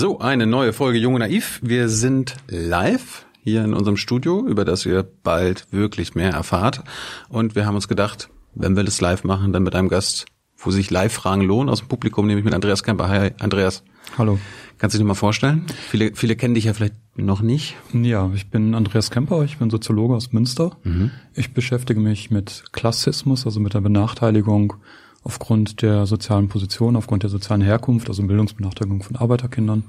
[0.00, 1.58] So, eine neue Folge Junge Naiv.
[1.60, 6.84] Wir sind live hier in unserem Studio, über das ihr bald wirklich mehr erfahrt.
[7.28, 10.26] Und wir haben uns gedacht, wenn wir das live machen, dann mit einem Gast,
[10.56, 13.08] wo sich Live-Fragen lohnen aus dem Publikum, nämlich mit Andreas Kemper.
[13.08, 13.82] Hi, Andreas.
[14.16, 14.38] Hallo.
[14.78, 15.66] Kannst du dich mal vorstellen?
[15.90, 17.74] Viele, viele kennen dich ja vielleicht noch nicht.
[17.92, 20.76] Ja, ich bin Andreas Kemper, ich bin Soziologe aus Münster.
[20.84, 21.10] Mhm.
[21.34, 24.74] Ich beschäftige mich mit Klassismus, also mit der Benachteiligung
[25.22, 29.84] aufgrund der sozialen Position, aufgrund der sozialen Herkunft, also Bildungsbenachteiligung von Arbeiterkindern.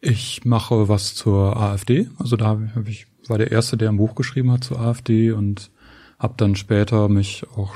[0.00, 4.14] Ich mache was zur AfD, also da habe ich war der erste, der ein Buch
[4.14, 5.70] geschrieben hat zur AfD und
[6.18, 7.74] habe dann später mich auch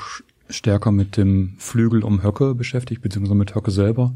[0.49, 4.15] stärker mit dem Flügel um Höcke beschäftigt, beziehungsweise mit Höcke selber.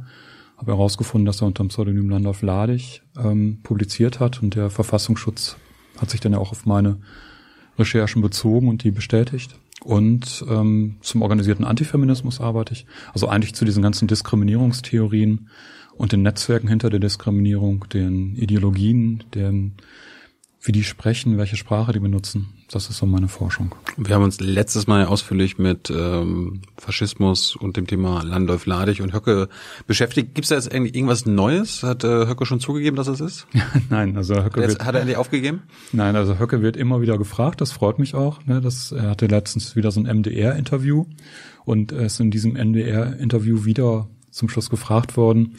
[0.58, 5.58] Habe herausgefunden, dass er unter dem Pseudonym Landolf Ladig ähm, publiziert hat und der Verfassungsschutz
[6.00, 6.98] hat sich dann ja auch auf meine
[7.78, 9.56] Recherchen bezogen und die bestätigt.
[9.84, 12.86] Und ähm, zum organisierten Antifeminismus arbeite ich.
[13.14, 15.50] Also eigentlich zu diesen ganzen Diskriminierungstheorien
[15.96, 19.74] und den Netzwerken hinter der Diskriminierung, den Ideologien, den
[20.68, 22.50] wie die sprechen, welche Sprache die benutzen.
[22.70, 23.74] Das ist so meine Forschung.
[23.96, 29.14] Wir haben uns letztes Mal ausführlich mit ähm, Faschismus und dem Thema Landolf Ladig und
[29.14, 29.48] Höcke
[29.88, 30.36] beschäftigt.
[30.36, 31.84] Gibt es da jetzt eigentlich irgendwas Neues?
[31.84, 33.48] Hat äh, Höcke schon zugegeben, dass es ist?
[33.90, 35.64] Nein, also Höcke jetzt, wird, hat er endlich aufgegeben?
[35.94, 37.62] Nein, also Höcke wird immer wieder gefragt.
[37.62, 38.46] Das freut mich auch.
[38.46, 38.60] Ne?
[38.60, 41.06] Das, er hatte letztens wieder so ein MDR-Interview
[41.64, 45.56] und er ist in diesem MDR-Interview wieder zum Schluss gefragt worden,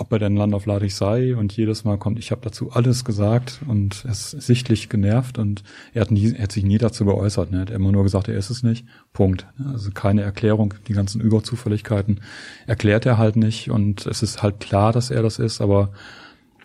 [0.00, 4.02] ob er denn landaufladig sei und jedes Mal kommt, ich habe dazu alles gesagt und
[4.04, 5.62] er ist sichtlich genervt und
[5.92, 7.50] er hat, nie, er hat sich nie dazu geäußert.
[7.50, 7.58] Ne?
[7.58, 8.86] Er hat immer nur gesagt, er ist es nicht.
[9.12, 9.46] Punkt.
[9.62, 12.20] Also keine Erklärung, die ganzen Überzufälligkeiten
[12.66, 15.92] erklärt er halt nicht und es ist halt klar, dass er das ist, aber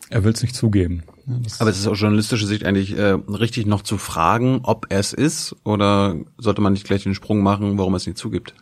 [0.10, 1.04] er will es nicht zugeben.
[1.26, 5.00] Das aber es ist aus journalistischer Sicht eigentlich äh, richtig noch zu fragen, ob er
[5.00, 8.54] es ist oder sollte man nicht gleich den Sprung machen, warum er es nicht zugibt?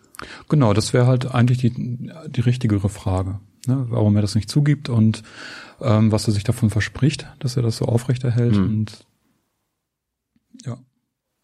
[0.49, 4.89] Genau, das wäre halt eigentlich die, die richtigere Frage ne, warum er das nicht zugibt
[4.89, 5.23] und
[5.81, 8.56] ähm, was er sich davon verspricht, dass er das so aufrechterhält.
[8.56, 8.64] Mhm.
[8.64, 9.06] Und
[10.66, 10.78] ja.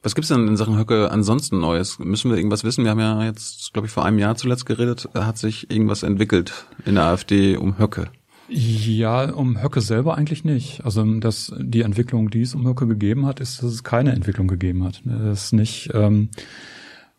[0.01, 1.99] Was gibt's denn in Sachen Höcke ansonsten Neues?
[1.99, 2.85] Müssen wir irgendwas wissen?
[2.85, 5.09] Wir haben ja jetzt, glaube ich, vor einem Jahr zuletzt geredet.
[5.13, 8.09] Hat sich irgendwas entwickelt in der AfD um Höcke?
[8.47, 10.83] Ja, um Höcke selber eigentlich nicht.
[10.85, 14.47] Also dass die Entwicklung, die es um Höcke gegeben hat, ist, dass es keine Entwicklung
[14.47, 15.01] gegeben hat.
[15.05, 16.29] Er ist nicht ähm,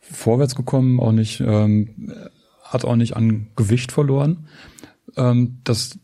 [0.01, 2.13] vorwärts gekommen, auch nicht, ähm,
[2.65, 4.49] hat auch nicht an Gewicht verloren.
[5.17, 5.99] Ähm, das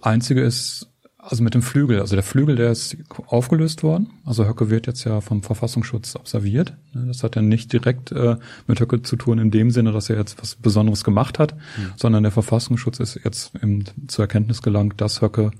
[0.00, 4.10] Einzige ist, also mit dem Flügel, also der Flügel, der ist aufgelöst worden.
[4.24, 6.76] Also Höcke wird jetzt ja vom Verfassungsschutz observiert.
[6.92, 10.18] Das hat ja nicht direkt äh, mit Höcke zu tun in dem Sinne, dass er
[10.18, 11.92] jetzt was Besonderes gemacht hat, mhm.
[11.96, 15.50] sondern der Verfassungsschutz ist jetzt eben zur Erkenntnis gelangt, dass Höcke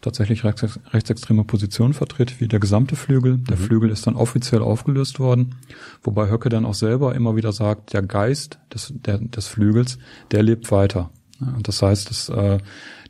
[0.00, 3.38] tatsächlich rechts, rechtsextreme Positionen vertritt, wie der gesamte Flügel.
[3.38, 3.62] Der mhm.
[3.62, 5.56] Flügel ist dann offiziell aufgelöst worden,
[6.02, 9.98] wobei Höcke dann auch selber immer wieder sagt, der Geist des, der, des Flügels,
[10.30, 11.10] der lebt weiter.
[11.40, 12.58] Und das heißt, dass, äh,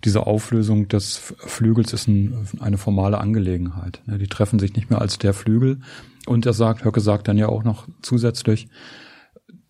[0.05, 4.01] diese Auflösung des Flügels ist ein, eine formale Angelegenheit.
[4.07, 5.81] Die treffen sich nicht mehr als der Flügel.
[6.27, 8.69] Und er sagt, Höcke sagt dann ja auch noch zusätzlich,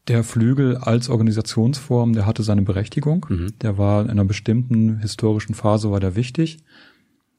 [0.09, 3.26] der Flügel als Organisationsform, der hatte seine Berechtigung.
[3.28, 3.59] Mhm.
[3.60, 6.59] Der war in einer bestimmten historischen Phase war der wichtig,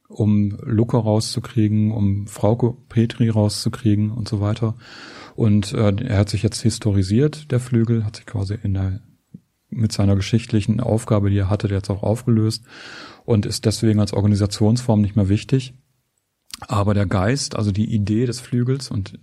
[0.07, 4.75] um Lucke rauszukriegen, um Frauke Petri rauszukriegen und so weiter.
[5.35, 8.99] Und äh, er hat sich jetzt historisiert, der Flügel, hat sich quasi in der
[9.71, 12.63] mit seiner geschichtlichen Aufgabe, die er hatte, jetzt auch aufgelöst
[13.25, 15.73] und ist deswegen als Organisationsform nicht mehr wichtig.
[16.67, 19.17] Aber der Geist, also die Idee des Flügels und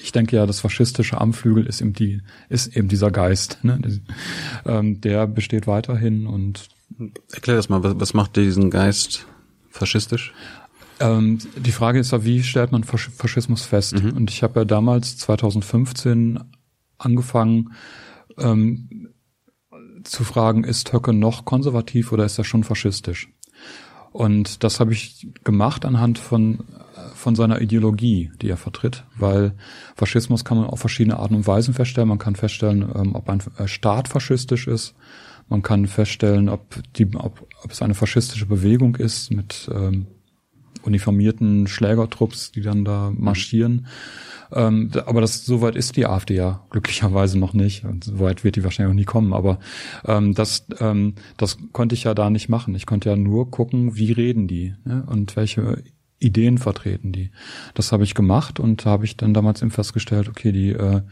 [0.00, 3.80] ich denke ja, das faschistische am Flügel ist eben die, ist eben dieser Geist, ne?
[4.64, 6.68] Ähm, der besteht weiterhin und
[7.32, 9.26] Erklär das mal, was macht diesen Geist
[9.70, 10.32] faschistisch?
[11.00, 14.02] Ähm, die Frage ist ja, wie stellt man Faschismus fest?
[14.02, 14.12] Mhm.
[14.12, 16.40] Und ich habe ja damals 2015
[16.96, 17.72] angefangen,
[18.38, 19.10] ähm,
[20.10, 23.28] zu fragen, ist Höcke noch konservativ oder ist er schon faschistisch?
[24.12, 26.64] Und das habe ich gemacht anhand von,
[27.14, 29.52] von seiner Ideologie, die er vertritt, weil
[29.96, 32.08] Faschismus kann man auf verschiedene Arten und Weisen feststellen.
[32.08, 34.94] Man kann feststellen, ähm, ob ein äh, Staat faschistisch ist.
[35.48, 40.06] Man kann feststellen, ob, die, ob, ob es eine faschistische Bewegung ist mit ähm,
[40.88, 43.86] uniformierten Schlägertrupps, die dann da marschieren.
[44.52, 47.84] Ähm, aber das soweit ist die AfD ja glücklicherweise noch nicht.
[47.84, 49.32] Und soweit wird die wahrscheinlich auch nie kommen.
[49.32, 49.58] Aber
[50.04, 52.74] ähm, das, ähm, das konnte ich ja da nicht machen.
[52.74, 55.04] Ich konnte ja nur gucken, wie reden die ne?
[55.06, 55.82] und welche
[56.18, 57.30] Ideen vertreten die.
[57.74, 61.02] Das habe ich gemacht und habe ich dann damals eben festgestellt, okay, die äh,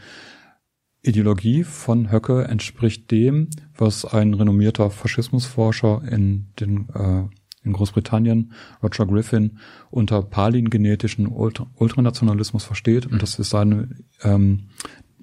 [1.02, 7.24] Ideologie von Höcke entspricht dem, was ein renommierter Faschismusforscher in den äh,
[7.66, 8.52] in Großbritannien,
[8.82, 9.58] Roger Griffin,
[9.90, 13.06] unter palingenetischen Ultra Ultranationalismus versteht.
[13.06, 13.88] Und das ist seine
[14.22, 14.68] ähm,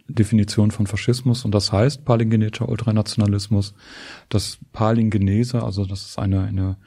[0.08, 3.74] Definition von Faschismus und das heißt palingenetischer Ultranationalismus.
[4.30, 6.78] Das Palingenese, also das ist eine, eine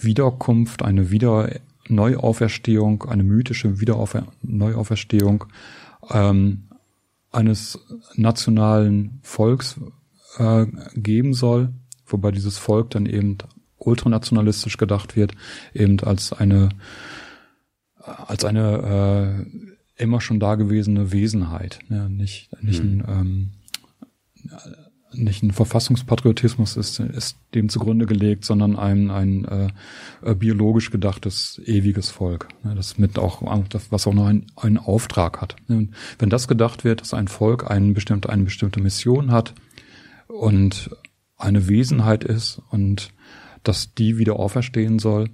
[0.00, 1.50] Wiederkunft, eine Wieder
[1.88, 5.44] Neuauferstehung, eine mythische Wiederaufer Neuauferstehung
[6.10, 6.64] ähm,
[7.32, 7.78] eines
[8.14, 9.80] nationalen Volks
[10.36, 11.72] äh, geben soll,
[12.06, 13.38] wobei dieses Volk dann eben
[13.78, 15.32] ultranationalistisch gedacht wird,
[15.74, 16.68] eben als eine
[17.96, 22.08] als eine äh, immer schon dagewesene Wesenheit, ne?
[22.08, 23.00] nicht nicht mhm.
[23.00, 23.50] ein ähm,
[25.12, 32.10] nicht ein Verfassungspatriotismus ist, ist dem zugrunde gelegt, sondern ein, ein äh, biologisch gedachtes ewiges
[32.10, 33.42] Volk, ne, das mit auch,
[33.90, 35.56] was auch noch einen, einen Auftrag hat.
[35.66, 35.88] Ne,
[36.18, 39.54] wenn das gedacht wird, dass ein Volk eine bestimmte, eine bestimmte Mission hat
[40.26, 40.90] und
[41.36, 43.10] eine Wesenheit ist und
[43.62, 45.30] dass die wieder auferstehen soll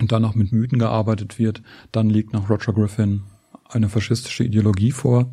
[0.00, 3.22] und dann auch mit Mythen gearbeitet wird, dann liegt nach Roger Griffin
[3.68, 5.32] eine faschistische Ideologie vor.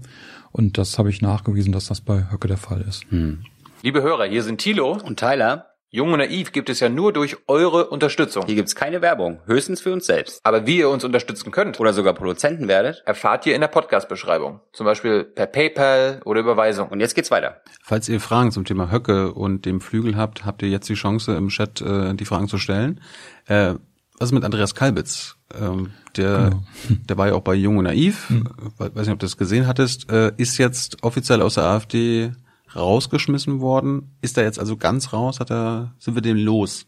[0.52, 3.06] Und das habe ich nachgewiesen, dass das bei Höcke der Fall ist.
[3.10, 3.44] Hm.
[3.82, 5.69] Liebe Hörer, hier sind Thilo und Tyler.
[5.92, 8.46] Jung und Naiv gibt es ja nur durch eure Unterstützung.
[8.46, 10.40] Hier gibt's keine Werbung, höchstens für uns selbst.
[10.44, 14.60] Aber wie ihr uns unterstützen könnt oder sogar Produzenten werdet, erfahrt ihr in der Podcast-Beschreibung.
[14.72, 16.90] Zum Beispiel per PayPal oder Überweisung.
[16.90, 17.62] Und jetzt geht's weiter.
[17.82, 21.36] Falls ihr Fragen zum Thema Höcke und dem Flügel habt, habt ihr jetzt die Chance
[21.36, 23.02] im Chat äh, die Fragen zu stellen.
[23.48, 23.74] Äh,
[24.20, 25.38] was ist mit Andreas Kalbitz?
[25.60, 26.64] Ähm, der, genau.
[27.10, 28.30] der war ja auch bei Jung und Naiv.
[28.30, 28.48] Hm.
[28.78, 30.12] Weiß nicht, ob du das gesehen hattest.
[30.12, 32.32] Äh, ist jetzt offiziell aus der AfD
[32.76, 34.16] rausgeschmissen worden.
[34.22, 35.40] Ist er jetzt also ganz raus?
[35.40, 36.86] Hat er, sind wir dem los?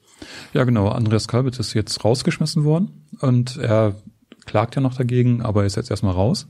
[0.54, 0.90] Ja, genau.
[0.90, 3.96] Andreas Kalbitz ist jetzt rausgeschmissen worden und er
[4.46, 6.48] klagt ja noch dagegen, aber ist jetzt erstmal raus.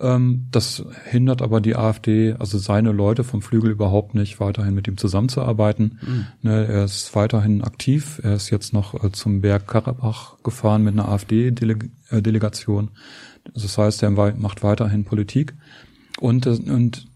[0.00, 4.86] Ähm, das hindert aber die AfD, also seine Leute vom Flügel überhaupt nicht, weiterhin mit
[4.88, 5.98] ihm zusammenzuarbeiten.
[6.02, 6.26] Mhm.
[6.42, 8.20] Ne, er ist weiterhin aktiv.
[8.22, 12.90] Er ist jetzt noch äh, zum Berg Karabach gefahren mit einer AfD-Delegation.
[13.54, 15.54] Also das heißt, er macht weiterhin Politik.
[16.20, 17.08] Und, äh, und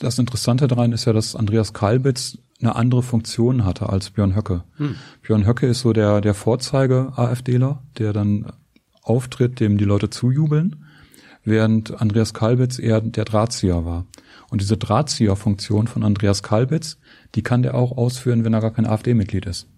[0.00, 4.64] das Interessante daran ist ja, dass Andreas Kalbitz eine andere Funktion hatte als Björn Höcke.
[4.76, 4.96] Hm.
[5.22, 8.52] Björn Höcke ist so der, der Vorzeige-AfDler, der dann
[9.02, 10.84] auftritt, dem die Leute zujubeln,
[11.44, 14.06] während Andreas Kalbitz eher der Drahtzieher war.
[14.50, 16.98] Und diese Drahtzieher-Funktion von Andreas Kalbitz,
[17.34, 19.68] die kann der auch ausführen, wenn er gar kein AfD-Mitglied ist.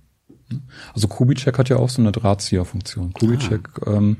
[0.94, 3.12] Also Kubitschek hat ja auch so eine Drahtzieher-Funktion.
[3.12, 3.94] Kubitschek ah.
[3.94, 4.16] ähm,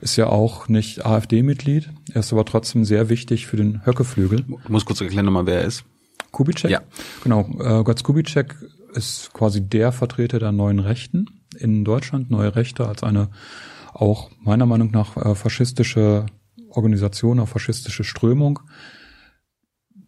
[0.00, 1.90] ist ja auch nicht AfD-Mitglied.
[2.12, 4.42] Er ist aber trotzdem sehr wichtig für den Höckeflügel.
[4.42, 5.84] Du musst kurz erklären nochmal, wer er ist.
[6.32, 6.70] Kubitschek?
[6.70, 6.82] Ja.
[7.22, 7.48] Genau.
[7.60, 8.56] Äh, Götz Kubitschek
[8.94, 11.26] ist quasi der Vertreter der neuen Rechten
[11.58, 12.30] in Deutschland.
[12.30, 13.30] Neue Rechte als eine
[13.92, 16.26] auch meiner Meinung nach äh, faschistische
[16.68, 18.60] Organisation, eine faschistische Strömung.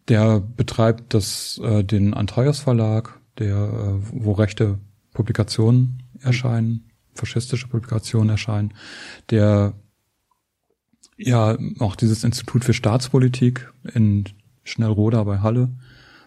[0.07, 4.79] Der betreibt das, äh, den Antaios Verlag, der, äh, wo rechte
[5.13, 8.73] Publikationen erscheinen faschistische Publikationen erscheinen,
[9.29, 9.73] der
[11.17, 14.25] ja auch dieses Institut für Staatspolitik in
[14.63, 15.69] Schnellroda bei Halle.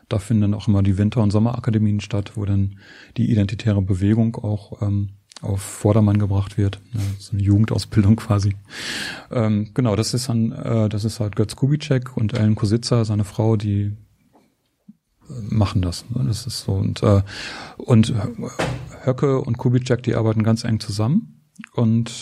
[0.09, 2.79] Da finden dann auch immer die Winter- und Sommerakademien statt, wo dann
[3.17, 6.81] die identitäre Bewegung auch ähm, auf Vordermann gebracht wird.
[6.93, 8.55] Ja, so eine Jugendausbildung quasi.
[9.31, 13.25] Ähm, genau, das ist dann, äh, das ist halt Götz Kubitschek und Ellen Kositzer, seine
[13.25, 13.93] Frau, die
[15.29, 16.05] machen das.
[16.15, 17.23] Das ist so und äh,
[17.77, 18.13] und
[19.05, 21.43] Höcke und Kubitschek, die arbeiten ganz eng zusammen
[21.75, 22.13] und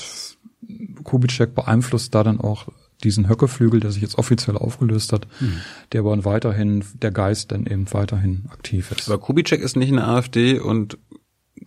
[1.04, 2.68] Kubitschek beeinflusst da dann auch
[3.02, 5.60] diesen Höckeflügel, der sich jetzt offiziell aufgelöst hat, mhm.
[5.92, 9.08] der aber weiterhin, der Geist dann eben weiterhin aktiv ist.
[9.08, 10.98] Aber Kubitschek ist nicht in der AfD und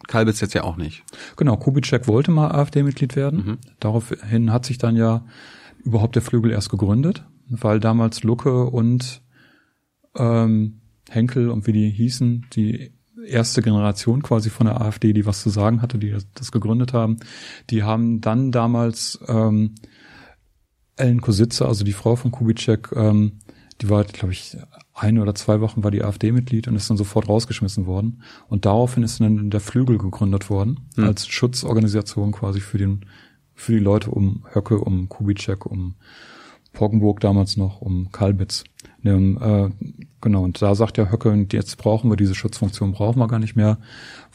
[0.08, 1.04] Kalbitz jetzt ja auch nicht.
[1.36, 3.46] Genau, Kubitschek wollte mal AfD-Mitglied werden.
[3.46, 3.58] Mhm.
[3.80, 5.26] Daraufhin hat sich dann ja
[5.84, 9.22] überhaupt der Flügel erst gegründet, weil damals Lucke und
[10.16, 12.93] ähm, Henkel und wie die hießen, die
[13.26, 16.94] erste Generation quasi von der AfD, die was zu sagen hatte, die das, das gegründet
[16.94, 17.20] haben,
[17.70, 19.76] die haben dann damals ähm,
[20.96, 23.40] Ellen Kositze, also die Frau von Kubitschek, ähm,
[23.82, 24.56] die war, glaube ich,
[24.94, 28.22] eine oder zwei Wochen war die AfD-Mitglied und ist dann sofort rausgeschmissen worden.
[28.48, 31.06] Und daraufhin ist dann der Flügel gegründet worden, hm.
[31.06, 33.06] als Schutzorganisation quasi für den,
[33.56, 35.96] für die Leute um Höcke, um Kubitschek, um
[36.74, 38.64] Poggenburg damals noch, um Kalbitz.
[39.06, 39.70] Ähm, äh,
[40.22, 43.56] genau, und da sagt ja Höcke, jetzt brauchen wir diese Schutzfunktion, brauchen wir gar nicht
[43.56, 43.80] mehr,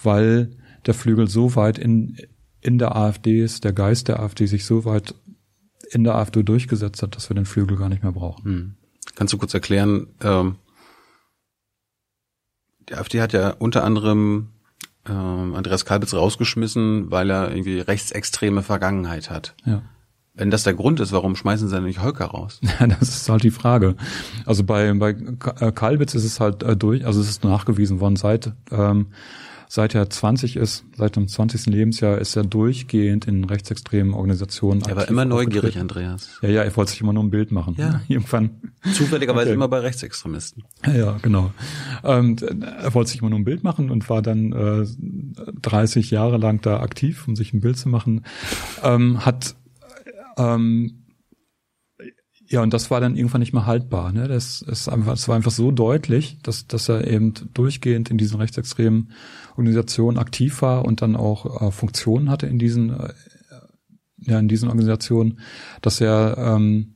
[0.02, 0.50] weil
[0.86, 2.16] der Flügel so weit in,
[2.60, 5.14] in der AfD ist, der Geist der AfD sich so weit
[5.90, 8.44] in der AfD durchgesetzt hat, dass wir den Flügel gar nicht mehr brauchen.
[8.44, 8.74] Hm.
[9.14, 10.56] Kannst du kurz erklären, ähm,
[12.88, 14.48] die AfD hat ja unter anderem
[15.08, 19.54] ähm, Andreas Kalbitz rausgeschmissen, weil er irgendwie rechtsextreme Vergangenheit hat.
[19.64, 19.82] Ja.
[20.38, 22.60] Wenn das der Grund ist, warum schmeißen sie dann nicht Holker raus?
[22.80, 23.96] Ja, das ist halt die Frage.
[24.46, 25.16] Also bei, bei
[25.60, 29.08] äh, Kalbitz ist es halt äh, durch, also es ist nachgewiesen worden seit ähm,
[29.68, 31.66] seit er 20 ist, seit dem 20.
[31.66, 34.82] Lebensjahr ist er durchgehend in rechtsextremen Organisationen.
[34.82, 35.78] Er war immer neugierig.
[35.78, 36.38] Andreas.
[36.42, 37.74] Ja, ja, er wollte sich immer nur ein Bild machen.
[37.78, 38.00] Ja.
[38.08, 38.50] Irgendwann.
[38.94, 39.54] Zufälligerweise Okay.
[39.54, 40.64] immer bei Rechtsextremisten.
[40.86, 41.52] Ja, ja, genau.
[42.02, 44.86] Und äh, er wollte sich immer nur ein Bild machen und war dann äh,
[45.62, 48.24] 30 Jahre lang da aktiv, um sich ein Bild zu machen.
[48.82, 49.54] Ähm, hat
[50.38, 51.04] ähm,
[52.50, 54.10] ja, und das war dann irgendwann nicht mehr haltbar.
[54.10, 54.26] Ne?
[54.26, 58.40] Das ist einfach, es war einfach so deutlich, dass, dass er eben durchgehend in diesen
[58.40, 59.12] rechtsextremen
[59.50, 63.12] Organisationen aktiv war und dann auch äh, Funktionen hatte in diesen, äh,
[64.20, 65.40] ja, in diesen Organisationen,
[65.82, 66.94] dass er ähm,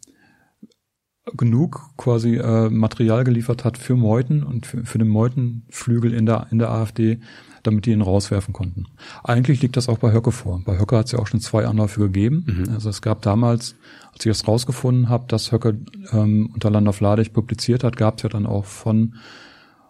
[1.36, 6.46] genug quasi äh, Material geliefert hat für Meuthen und für, für den Meutenflügel in der,
[6.50, 7.20] in der AfD,
[7.62, 8.86] damit die ihn rauswerfen konnten.
[9.22, 10.62] Eigentlich liegt das auch bei Höcke vor.
[10.64, 12.68] Bei Höcke hat es ja auch schon zwei Anläufe gegeben.
[12.74, 13.76] Also es gab damals,
[14.12, 15.78] als ich das rausgefunden habe, dass Höcke
[16.12, 19.14] ähm, unter Landolf Ladig publiziert hat, gab es ja dann auch von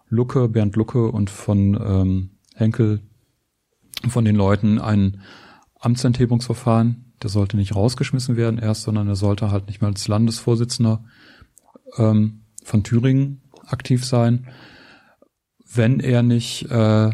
[0.09, 3.01] Lucke, Bernd Lucke und von ähm, Henkel,
[4.07, 5.21] von den Leuten ein
[5.79, 7.13] Amtsenthebungsverfahren.
[7.21, 11.03] Der sollte nicht rausgeschmissen werden erst, sondern er sollte halt nicht mehr als Landesvorsitzender
[11.97, 14.47] ähm, von Thüringen aktiv sein,
[15.73, 17.11] wenn er nicht äh,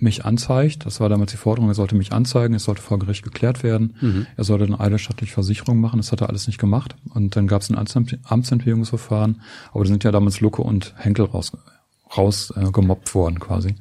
[0.00, 0.86] mich anzeigt.
[0.86, 3.94] Das war damals die Forderung, er sollte mich anzeigen, es sollte vor Gericht geklärt werden.
[4.36, 6.96] Er sollte eine eidesstattliche Versicherung machen, das hat er alles nicht gemacht.
[7.12, 9.40] Und dann gab es ein Amtsenthebungsverfahren,
[9.72, 11.52] aber da sind ja damals Lucke und Henkel raus,
[12.16, 13.76] raus äh, gemobbt worden quasi.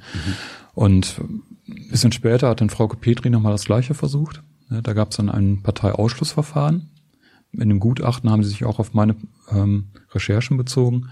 [0.73, 1.19] Und
[1.67, 4.41] ein bisschen später hat dann Frau Petri nochmal das Gleiche versucht.
[4.69, 6.89] Da gab es dann ein Parteiausschlussverfahren.
[7.51, 9.15] In dem Gutachten haben sie sich auch auf meine
[9.51, 11.09] ähm, Recherchen bezogen.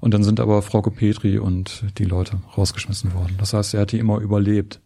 [0.00, 3.36] Und dann sind aber Frau Petri und die Leute rausgeschmissen worden.
[3.38, 4.80] Das heißt, er hat die immer überlebt.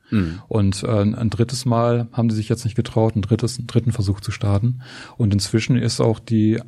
[0.48, 3.92] Und äh, ein drittes Mal haben die sich jetzt nicht getraut, ein drittes, einen dritten
[3.92, 4.82] Versuch zu starten.
[5.16, 6.60] Und inzwischen ist auch die,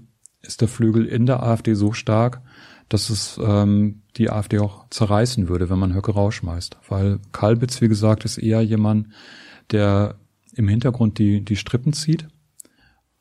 [0.42, 2.42] ist der Flügel in der AfD so stark,
[2.88, 6.78] dass es ähm, die AfD auch zerreißen würde, wenn man Höcke rausschmeißt.
[6.88, 9.08] Weil Kalbitz, wie gesagt, ist eher jemand,
[9.70, 10.16] der
[10.54, 12.26] im Hintergrund die, die Strippen zieht.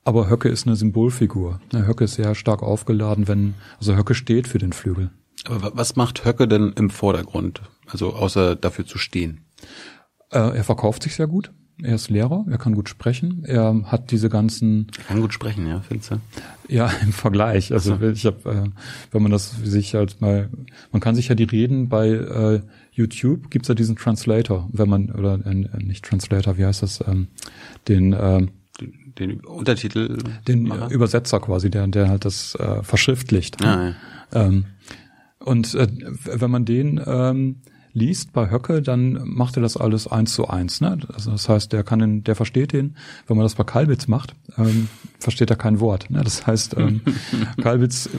[0.10, 1.60] Aber Höcke ist eine Symbolfigur.
[1.72, 5.12] Ne, Höcke ist sehr stark aufgeladen, wenn, also Höcke steht für den Flügel.
[5.46, 7.62] Aber wa- was macht Höcke denn im Vordergrund?
[7.88, 9.42] Also außer dafür zu stehen.
[10.32, 11.52] Äh, er verkauft sich sehr gut.
[11.82, 13.44] Er ist Lehrer, er kann gut sprechen.
[13.46, 16.16] Er hat diese ganzen Er kann gut sprechen, ja, findest du?
[16.68, 17.72] Ja, im Vergleich.
[17.72, 18.70] Also ich habe, äh,
[19.12, 20.50] wenn man das sich halt mal,
[20.92, 22.62] man kann sich ja die Reden bei äh,
[22.92, 27.28] YouTube gibt's ja diesen Translator, wenn man oder äh, nicht Translator, wie heißt das, ähm,
[27.88, 28.48] den äh,
[29.18, 30.18] Den, Untertitel.
[30.48, 30.90] den Macher?
[30.90, 33.64] Übersetzer quasi, der der halt das äh, verschriftlicht.
[33.64, 34.46] Ah, ja.
[34.46, 34.66] Ähm,
[35.40, 35.88] und äh,
[36.26, 37.62] wenn man den ähm,
[37.94, 40.82] liest bei Höcke, dann macht er das alles eins zu eins.
[40.82, 40.98] Ne?
[41.14, 42.96] Also das heißt, der kann den, der versteht den.
[43.28, 44.90] Wenn man das bei Kalbitz macht, ähm,
[45.20, 46.10] versteht er kein Wort.
[46.10, 46.22] Ne?
[46.24, 47.02] Das heißt, ähm,
[47.62, 48.10] Kalbitz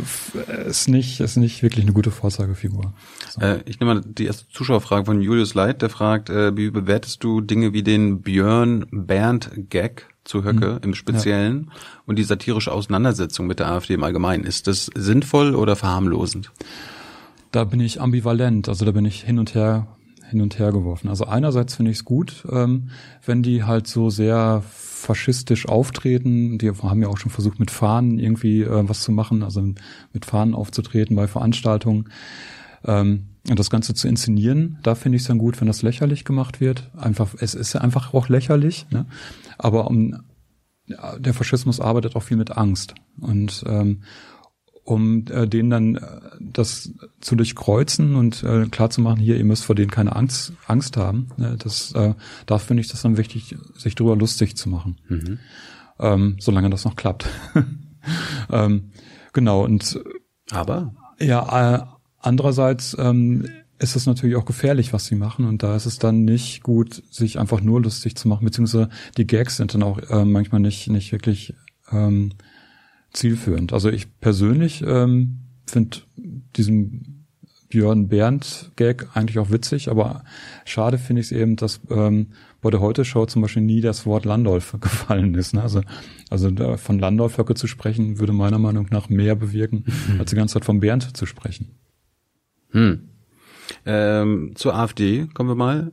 [0.66, 2.94] ist nicht ist nicht wirklich eine gute Vorzeigefigur.
[3.28, 3.40] So.
[3.40, 7.22] Äh, ich nehme mal die erste Zuschauerfrage von Julius Leit, der fragt, äh, wie bewertest
[7.24, 11.70] du Dinge wie den Björn Bernd Gag zu Höcke im Speziellen
[12.06, 14.44] und die satirische Auseinandersetzung mit der AfD im Allgemeinen?
[14.44, 16.52] Ist das sinnvoll oder verharmlosend?
[17.50, 19.88] Da bin ich ambivalent, also da bin ich hin und her
[20.30, 21.08] hin und her geworfen.
[21.08, 22.90] Also einerseits finde ich es gut, ähm,
[23.26, 26.58] wenn die halt so sehr faschistisch auftreten.
[26.58, 29.60] Die haben ja auch schon versucht, mit Fahnen irgendwie äh, was zu machen, also
[30.12, 32.10] mit Fahnen aufzutreten bei Veranstaltungen.
[32.84, 36.24] Ähm, und das Ganze zu inszenieren, da finde ich es dann gut, wenn das lächerlich
[36.24, 36.90] gemacht wird.
[36.96, 39.06] Einfach, es ist ja einfach auch lächerlich, ne?
[39.64, 40.22] Aber um,
[40.86, 42.94] ja, der Faschismus arbeitet auch viel mit Angst.
[43.20, 44.02] Und ähm,
[44.84, 49.44] um äh, denen dann äh, das zu durchkreuzen und äh, klar zu machen, hier, ihr
[49.44, 51.28] müsst vor denen keine Angst, Angst haben.
[51.36, 51.56] Ne?
[51.58, 52.14] Das, äh,
[52.46, 54.98] da finde ich das dann wichtig, sich darüber lustig zu machen.
[55.98, 57.28] Ähm, solange das noch klappt.
[58.50, 58.90] ähm,
[59.32, 60.00] genau, und
[60.50, 61.86] Aber ja, äh,
[62.18, 63.48] andererseits ähm,
[63.80, 65.46] ist es natürlich auch gefährlich, was sie machen.
[65.46, 69.26] Und da ist es dann nicht gut, sich einfach nur lustig zu machen, beziehungsweise die
[69.26, 71.54] Gags sind dann auch äh, manchmal nicht, nicht wirklich
[71.90, 72.32] ähm,
[73.12, 73.72] zielführend.
[73.72, 75.98] Also ich persönlich ähm, finde
[76.56, 77.26] diesen
[77.70, 80.24] Björn Bernd Gag eigentlich auch witzig, aber
[80.64, 84.26] schade finde ich es eben, dass ähm, bei der Heute-Show zum Beispiel nie das Wort
[84.26, 85.54] Landolf gefallen ist.
[85.54, 85.62] Ne?
[85.62, 85.80] Also,
[86.28, 89.84] also von Landolf Höcke zu sprechen, würde meiner Meinung nach mehr bewirken,
[90.18, 91.70] als die ganze Zeit von Bernd zu sprechen.
[92.72, 93.09] hm.
[93.86, 95.92] Ähm, zur AfD kommen wir mal.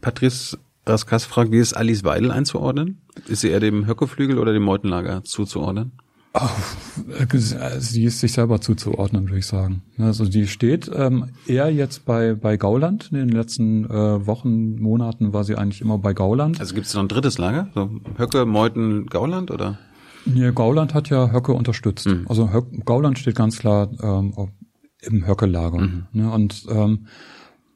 [0.00, 3.02] Patrice Raskas fragt, wie ist Alice Weidel einzuordnen?
[3.26, 5.92] Ist sie eher dem Höckeflügel oder dem Meutenlager zuzuordnen?
[6.34, 9.82] Äh, Sie ist sich selber zuzuordnen, würde ich sagen.
[9.98, 13.08] Also die steht ähm, eher jetzt bei bei Gauland.
[13.10, 16.60] In den letzten äh, Wochen, Monaten war sie eigentlich immer bei Gauland.
[16.60, 17.68] Also gibt es noch ein drittes Lager?
[17.74, 19.78] So Höcke, Meuten, Gauland oder?
[20.26, 22.08] Nee, Gauland hat ja Höcke unterstützt.
[22.28, 24.34] Also Höck, Gauland steht ganz klar ähm,
[25.06, 25.88] im Höcke-Lager.
[26.12, 26.30] Ne?
[26.30, 27.06] Und ähm,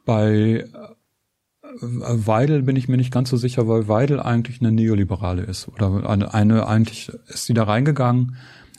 [0.04, 0.66] bei
[1.80, 6.08] Weidel bin ich mir nicht ganz so sicher, weil Weidel eigentlich eine Neoliberale ist oder
[6.08, 8.36] eine, eine eigentlich ist sie da reingegangen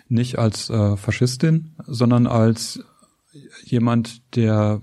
[0.10, 2.84] nicht als äh, Faschistin, sondern als
[3.64, 4.82] jemand, der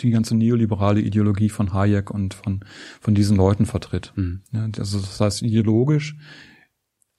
[0.00, 2.64] die ganze neoliberale Ideologie von Hayek und von
[3.00, 4.12] von diesen Leuten vertritt.
[4.16, 4.40] Mhm.
[4.52, 6.16] Ja, also das heißt ideologisch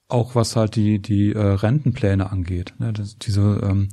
[0.07, 2.73] auch was halt die die äh, Rentenpläne angeht.
[2.77, 3.89] Ne, das, diese ähm,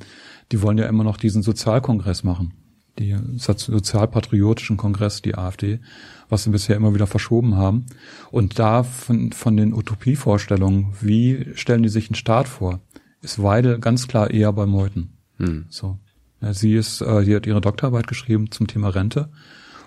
[0.52, 2.52] die wollen ja immer noch diesen Sozialkongress machen
[2.98, 5.80] die sozialpatriotischen Kongress, die AfD,
[6.28, 7.86] was sie bisher immer wieder verschoben haben.
[8.30, 12.80] Und da von, von den Utopievorstellungen, wie stellen die sich einen Staat vor,
[13.22, 15.16] ist Weidel ganz klar eher bei Meuthen.
[15.38, 15.66] Hm.
[15.68, 15.98] So.
[16.40, 19.30] Ja, sie ist, äh, sie hat ihre Doktorarbeit geschrieben zum Thema Rente.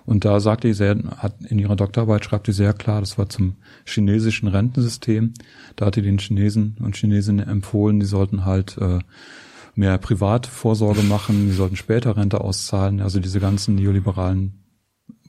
[0.06, 3.28] Und da sagt die sehr, hat in ihrer Doktorarbeit schreibt sie sehr klar, das war
[3.28, 3.56] zum
[3.86, 5.34] chinesischen Rentensystem.
[5.76, 9.00] Da hat die den Chinesen und Chinesinnen empfohlen, die sollten halt äh,
[9.76, 14.66] mehr Privatvorsorge machen, die sollten später Rente auszahlen, also diese ganzen neoliberalen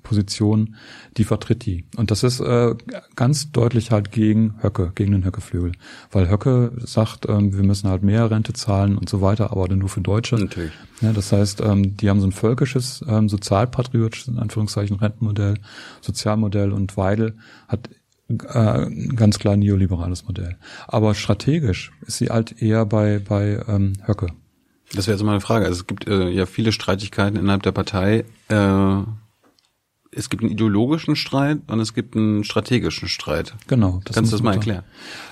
[0.07, 0.76] Positionen,
[1.17, 1.85] die vertritt die.
[1.97, 2.76] Und das ist äh,
[3.17, 5.73] ganz deutlich halt gegen Höcke, gegen den Höckeflügel.
[6.12, 9.81] Weil Höcke sagt, ähm, wir müssen halt mehr Rente zahlen und so weiter, aber dann
[9.81, 10.37] nur für Deutsche.
[10.37, 10.73] Natürlich.
[11.00, 15.59] Ja, das heißt, ähm, die haben so ein völkisches, ähm, sozialpatriotisches, in Anführungszeichen, Rentenmodell,
[16.00, 17.37] Sozialmodell und Weidel
[17.67, 17.91] hat
[18.28, 20.56] äh, ganz klar neoliberales Modell.
[20.88, 24.28] Aber strategisch ist sie halt eher bei, bei ähm, Höcke.
[24.95, 25.66] Das wäre jetzt mal eine Frage.
[25.66, 28.25] Also es gibt äh, ja viele Streitigkeiten innerhalb der Partei.
[28.49, 29.02] Äh,
[30.12, 33.54] es gibt einen ideologischen Streit und es gibt einen strategischen Streit.
[33.66, 34.00] Genau.
[34.04, 34.85] Das Kannst du das mal erklären?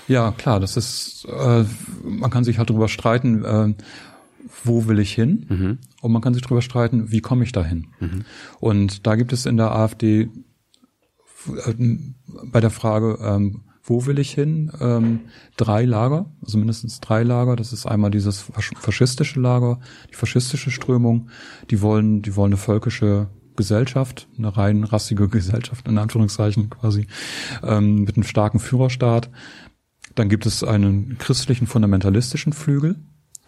[0.09, 0.61] Ja, klar.
[0.61, 1.65] Das ist, äh,
[2.05, 3.75] man kann sich halt darüber streiten, äh,
[4.63, 5.47] wo will ich hin?
[5.49, 5.79] Mhm.
[6.01, 7.87] Und man kann sich darüber streiten, wie komme ich dahin?
[8.01, 8.25] Mhm.
[8.61, 10.29] Und da gibt es in der AfD
[12.45, 14.73] bei der Frage, ähm, wo will ich hin?
[14.81, 15.21] Ähm,
[15.57, 17.55] drei Lager, also mindestens drei Lager.
[17.55, 19.79] Das ist einmal dieses faschistische Lager,
[20.11, 21.29] die faschistische Strömung.
[21.71, 27.07] Die wollen, die wollen eine völkische Gesellschaft, eine rein rassige Gesellschaft in Anführungszeichen quasi,
[27.63, 29.31] ähm, mit einem starken Führerstaat.
[30.15, 32.97] Dann gibt es einen christlichen fundamentalistischen Flügel,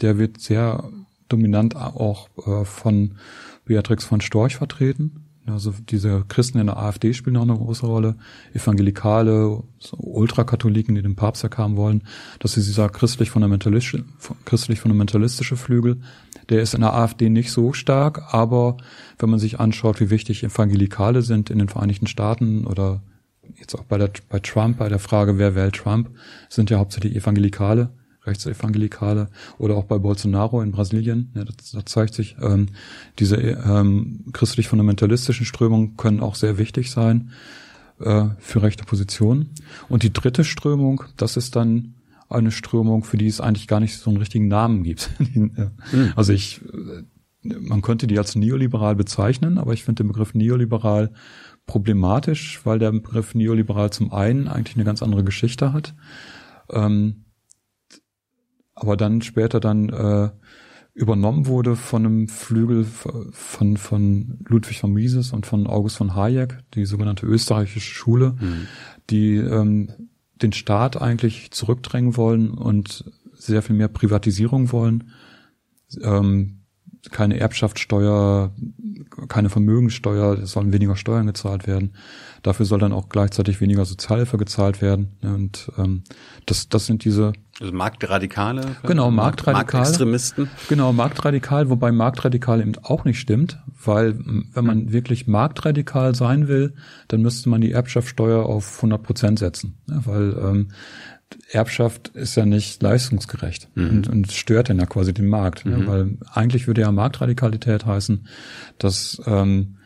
[0.00, 0.91] der wird sehr
[1.29, 3.17] dominant auch äh, von
[3.65, 5.25] Beatrix von Storch vertreten.
[5.49, 8.17] Also diese Christen in der AfD spielen auch eine große Rolle.
[8.53, 12.03] Evangelikale, so Ultrakatholiken, die den Papst erkamen wollen.
[12.38, 14.04] Das ist dieser christlich-fundamentalistische
[14.45, 16.00] christlich fundamentalistische Flügel.
[16.49, 18.76] Der ist in der AfD nicht so stark, aber
[19.19, 23.02] wenn man sich anschaut, wie wichtig Evangelikale sind in den Vereinigten Staaten oder
[23.59, 26.11] jetzt auch bei, der, bei Trump, bei der Frage, wer wählt Trump,
[26.49, 27.91] sind ja hauptsächlich Evangelikale.
[28.26, 31.30] Rechtsevangelikale oder auch bei Bolsonaro in Brasilien.
[31.34, 32.69] Ja, das, das zeigt sich, ähm,
[33.19, 37.30] diese ähm, christlich-fundamentalistischen Strömungen können auch sehr wichtig sein
[38.00, 39.50] äh, für rechte Positionen.
[39.89, 41.95] Und die dritte Strömung, das ist dann
[42.28, 45.10] eine Strömung, für die es eigentlich gar nicht so einen richtigen Namen gibt.
[45.34, 45.73] mhm.
[46.17, 47.02] Also ich, äh,
[47.43, 51.12] man könnte die als neoliberal bezeichnen, aber ich finde den Begriff neoliberal
[51.67, 55.95] problematisch, weil der Begriff neoliberal zum einen eigentlich eine ganz andere Geschichte hat.
[56.71, 57.25] Ähm,
[58.76, 60.30] aber dann später dann äh,
[60.95, 62.86] übernommen wurde von einem Flügel
[63.32, 68.67] von, von Ludwig von Mises und von August von Hayek, die sogenannte österreichische Schule, mhm.
[69.10, 69.91] die ähm,
[70.36, 75.10] den Staat eigentlich zurückdrängen wollen und sehr viel mehr Privatisierung wollen.
[76.02, 76.55] Ähm,
[77.12, 78.52] keine Erbschaftssteuer,
[79.28, 81.95] keine Vermögenssteuer, es sollen weniger Steuern gezahlt werden.
[82.42, 85.16] Dafür soll dann auch gleichzeitig weniger Sozialhilfe gezahlt werden.
[85.23, 86.02] Und ähm,
[86.47, 88.76] das, das sind diese also Marktradikale?
[88.82, 89.82] Genau, Marktradikale.
[89.82, 90.50] Marktextremisten?
[90.69, 94.19] Genau, Marktradikal, wobei Marktradikal eben auch nicht stimmt, weil
[94.52, 96.75] wenn man wirklich marktradikal sein will,
[97.08, 100.69] dann müsste man die Erbschaftssteuer auf 100 Prozent setzen, weil ähm,
[101.50, 103.89] Erbschaft ist ja nicht leistungsgerecht mhm.
[103.89, 105.73] und, und stört dann ja quasi den Markt, mhm.
[105.73, 108.26] ja, weil eigentlich würde ja Marktradikalität heißen,
[108.78, 109.76] dass ähm,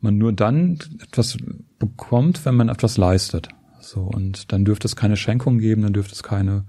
[0.00, 1.36] man nur dann etwas
[1.78, 3.48] bekommt, wenn man etwas leistet.
[3.80, 6.64] So und dann dürfte es keine Schenkung geben, dann dürfte es keine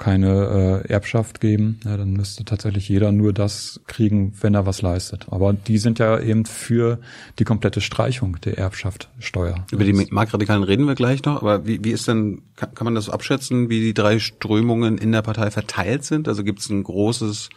[0.00, 1.78] keine äh, Erbschaft geben.
[1.84, 5.26] Ja, dann müsste tatsächlich jeder nur das kriegen, wenn er was leistet.
[5.30, 6.98] Aber die sind ja eben für
[7.38, 9.66] die komplette Streichung der Erbschaftsteuer.
[9.70, 12.94] Über die Marktradikalen reden wir gleich noch, aber wie, wie ist denn, kann, kann man
[12.94, 16.28] das abschätzen, wie die drei Strömungen in der Partei verteilt sind?
[16.28, 17.50] Also gibt es ein großes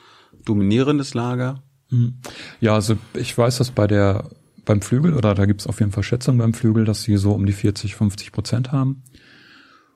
[0.44, 1.64] dominierendes Lager?
[1.90, 2.16] Hm.
[2.60, 4.30] Ja, also ich weiß, dass bei der
[4.66, 7.32] beim Flügel, oder da gibt es auf jeden Fall Schätzungen beim Flügel, dass sie so
[7.32, 9.04] um die 40, 50 Prozent haben.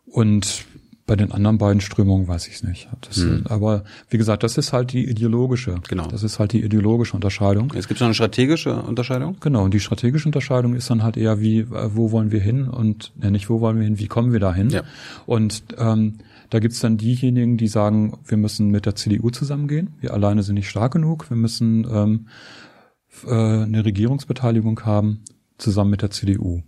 [0.06, 0.66] Und
[1.08, 2.90] bei den anderen beiden Strömungen weiß ich es nicht.
[3.00, 3.46] Das, hm.
[3.48, 5.76] Aber wie gesagt, das ist halt die ideologische.
[5.88, 6.06] Genau.
[6.08, 7.74] Das ist halt die ideologische Unterscheidung.
[7.76, 9.38] Es gibt noch eine strategische Unterscheidung.
[9.40, 9.64] Genau.
[9.64, 11.66] Und die strategische Unterscheidung ist dann halt eher wie, äh,
[11.96, 14.54] wo wollen wir hin und ja, nicht wo wollen wir hin, wie kommen wir da
[14.54, 14.70] hin?
[14.70, 14.84] Ja.
[15.26, 16.18] Und ähm,
[16.50, 19.96] da gibt's dann diejenigen, die sagen, wir müssen mit der CDU zusammengehen.
[20.02, 21.30] Wir alleine sind nicht stark genug.
[21.30, 22.28] Wir müssen ähm,
[23.26, 25.24] äh, eine Regierungsbeteiligung haben
[25.58, 26.62] zusammen mit der CDU.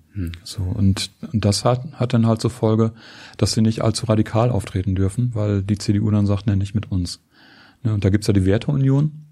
[0.43, 2.93] So, und, und das hat, hat dann halt zur Folge,
[3.37, 6.91] dass sie nicht allzu radikal auftreten dürfen, weil die CDU dann sagt, ne, nicht mit
[6.91, 7.21] uns.
[7.83, 9.25] Ne, und da gibt's ja die Werteunion.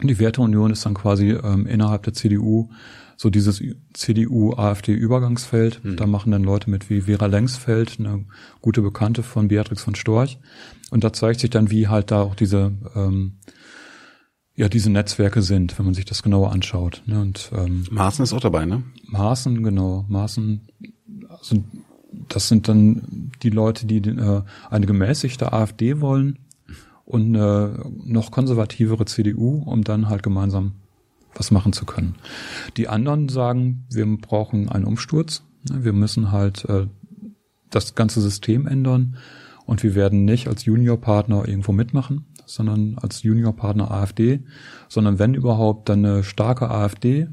[0.00, 2.70] Und die Werteunion ist dann quasi ähm, innerhalb der CDU
[3.16, 5.80] so dieses CDU-AfD-Übergangsfeld.
[5.96, 8.24] Da machen dann Leute mit wie Vera Lengsfeld, eine
[8.60, 10.38] gute Bekannte von Beatrix von Storch.
[10.90, 13.34] Und da zeigt sich dann, wie halt da auch diese ähm,
[14.56, 17.02] ja diese Netzwerke sind, wenn man sich das genauer anschaut.
[17.06, 17.20] Ne?
[17.20, 18.82] Und ähm, Maaßen ist auch dabei, ne?
[19.06, 20.60] Maaßen, genau, Maaßen,
[21.28, 21.64] also
[22.28, 26.38] das sind dann die Leute, die äh, eine gemäßigte AfD wollen
[27.04, 30.72] und eine noch konservativere CDU, um dann halt gemeinsam
[31.34, 32.14] was machen zu können.
[32.76, 35.84] Die anderen sagen, wir brauchen einen Umsturz, ne?
[35.84, 36.86] wir müssen halt äh,
[37.70, 39.16] das ganze System ändern
[39.66, 44.40] und wir werden nicht als Juniorpartner irgendwo mitmachen, sondern als Juniorpartner AfD,
[44.88, 47.28] sondern wenn überhaupt dann eine starke AfD,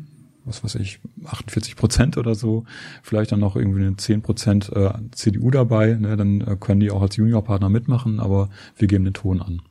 [0.46, 2.66] was weiß ich, 48 Prozent oder so,
[3.04, 6.92] vielleicht dann noch irgendwie eine 10 Prozent äh, CDU dabei, ne, dann äh, können die
[6.92, 9.62] auch als Juniorpartner mitmachen, aber wir geben den Ton an.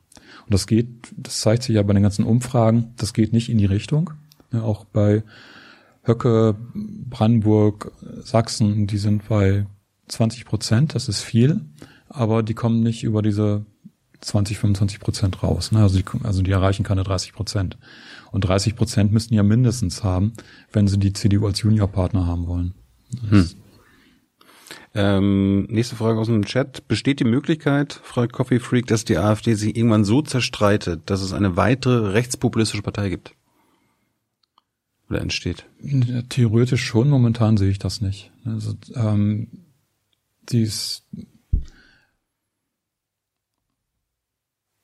[0.45, 3.57] Und das geht, das zeigt sich ja bei den ganzen Umfragen, das geht nicht in
[3.57, 4.11] die Richtung.
[4.51, 5.23] Ne, auch bei
[6.03, 7.91] Höcke, Brandenburg,
[8.23, 9.67] Sachsen, die sind bei
[10.07, 11.61] 20 Prozent, das ist viel,
[12.09, 13.65] aber die kommen nicht über diese
[14.21, 15.71] 20, 25 Prozent raus.
[15.71, 15.79] Ne?
[15.81, 17.77] Also, die, also die erreichen keine 30 Prozent.
[18.31, 20.33] Und 30 Prozent müssten ja mindestens haben,
[20.71, 22.73] wenn sie die CDU als Juniorpartner haben wollen.
[23.29, 23.55] Das-
[24.93, 26.87] Ähm, nächste Frage aus dem Chat.
[26.89, 31.31] Besteht die Möglichkeit, fragt Coffee Freak, dass die AfD sich irgendwann so zerstreitet, dass es
[31.31, 33.33] eine weitere rechtspopulistische Partei gibt?
[35.09, 35.65] Oder entsteht?
[36.29, 38.31] Theoretisch schon, momentan sehe ich das nicht.
[38.45, 39.47] Also, ähm,
[40.49, 40.69] die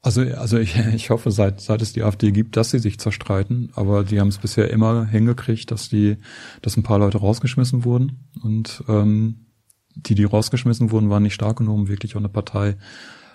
[0.08, 3.72] also, also ich, ich hoffe, seit, seit es die AfD gibt, dass sie sich zerstreiten,
[3.76, 6.18] aber die haben es bisher immer hingekriegt, dass die,
[6.62, 9.48] dass ein paar Leute rausgeschmissen wurden und ähm,
[9.96, 12.78] die, die rausgeschmissen wurden, waren nicht stark genug, um wirklich auch eine Partei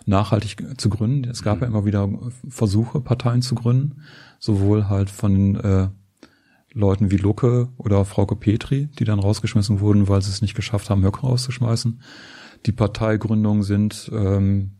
[0.07, 1.29] nachhaltig zu gründen.
[1.29, 2.09] Es gab ja immer wieder
[2.49, 4.03] Versuche, Parteien zu gründen,
[4.39, 5.89] sowohl halt von äh,
[6.73, 10.89] Leuten wie Lucke oder Frauke Petri, die dann rausgeschmissen wurden, weil sie es nicht geschafft
[10.89, 12.01] haben, Höcke rauszuschmeißen.
[12.65, 14.79] Die Parteigründungen sind ähm,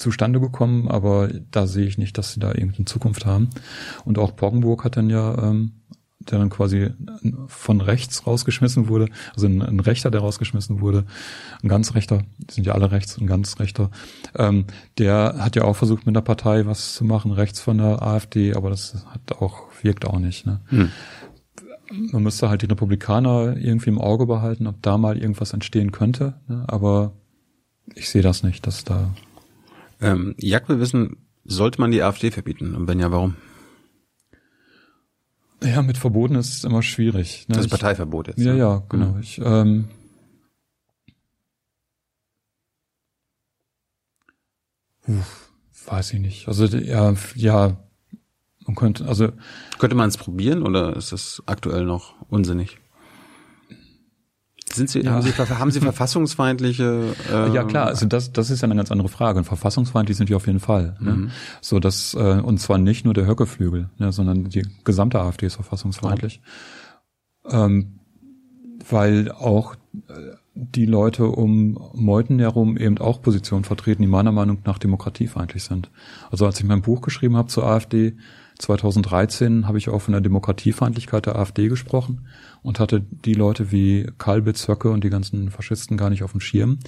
[0.00, 3.50] zustande gekommen, aber da sehe ich nicht, dass sie da irgendeine Zukunft haben.
[4.04, 5.72] Und auch Poggenburg hat dann ja, ähm,
[6.20, 6.90] der dann quasi
[7.46, 11.04] von rechts rausgeschmissen wurde, also ein, ein Rechter, der rausgeschmissen wurde,
[11.62, 13.90] ein ganz Rechter, die sind ja alle rechts, ein ganz Rechter,
[14.36, 14.66] ähm,
[14.98, 18.54] der hat ja auch versucht, mit der Partei was zu machen, rechts von der AfD,
[18.54, 20.46] aber das hat auch, wirkt auch nicht.
[20.46, 20.60] Ne?
[20.66, 20.90] Hm.
[22.12, 26.34] Man müsste halt die Republikaner irgendwie im Auge behalten, ob da mal irgendwas entstehen könnte,
[26.48, 26.64] ne?
[26.68, 27.12] aber
[27.94, 29.14] ich sehe das nicht, dass da
[30.00, 32.74] Ähm, Jack will wissen, sollte man die AfD verbieten?
[32.74, 33.36] Und wenn ja, warum?
[35.62, 37.46] Ja, mit Verboten ist es immer schwierig.
[37.48, 37.56] Ne?
[37.56, 38.38] Das ist Parteiverbot jetzt.
[38.38, 38.58] Ja, ne?
[38.58, 39.14] ja, genau.
[39.14, 39.20] Hm.
[39.20, 39.88] Ich, ähm,
[45.06, 45.50] uff,
[45.86, 46.48] weiß ich nicht.
[46.48, 47.76] Also ja, ja,
[48.66, 49.32] man könnte, also
[49.78, 52.79] Könnte man es probieren oder ist das aktuell noch unsinnig?
[54.72, 55.12] Sind Sie, Ja.
[55.12, 57.14] haben, Sie haben Sie verfassungsfeindliche?
[57.32, 59.38] Äh, ja klar, also das, das ist ja eine ganz andere Frage.
[59.38, 60.96] Und verfassungsfeindlich sind die auf jeden Fall.
[61.00, 61.12] Ne?
[61.12, 61.30] Mhm.
[61.60, 65.54] So dass äh, und zwar nicht nur der Höckeflügel, ne, sondern die gesamte AfD ist
[65.56, 66.40] verfassungsfeindlich.
[67.48, 68.00] Ähm,
[68.88, 69.74] weil auch
[70.08, 70.12] äh,
[70.54, 75.90] die Leute um Meuthen herum eben auch Positionen vertreten, die meiner Meinung nach demokratiefeindlich sind.
[76.30, 78.16] Also als ich mein Buch geschrieben habe zur AfD
[78.60, 82.26] 2013, habe ich auch von der Demokratiefeindlichkeit der AfD gesprochen
[82.62, 86.40] und hatte die Leute wie Kalbitz, Höcke und die ganzen Faschisten gar nicht auf dem
[86.40, 86.78] Schirm,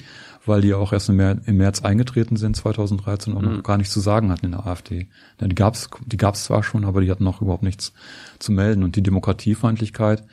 [0.44, 4.30] weil die auch erst im März, eingetreten sind 2013 und noch gar nichts zu sagen
[4.30, 5.08] hatten in der AfD.
[5.40, 7.92] Denn die gab's, die gab's zwar schon, aber die hatten noch überhaupt nichts
[8.38, 8.82] zu melden.
[8.82, 10.24] Und die Demokratiefeindlichkeit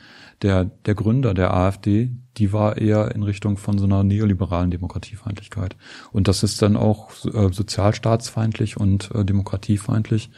[0.42, 5.76] der, der Gründer der AfD, die war eher in Richtung von so einer neoliberalen Demokratiefeindlichkeit.
[6.12, 10.30] Und das ist dann auch äh, sozialstaatsfeindlich und äh, demokratiefeindlich.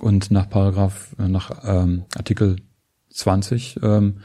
[0.00, 2.56] Und nach Paragraph, äh, nach ähm, Artikel
[3.10, 4.18] 20 ähm,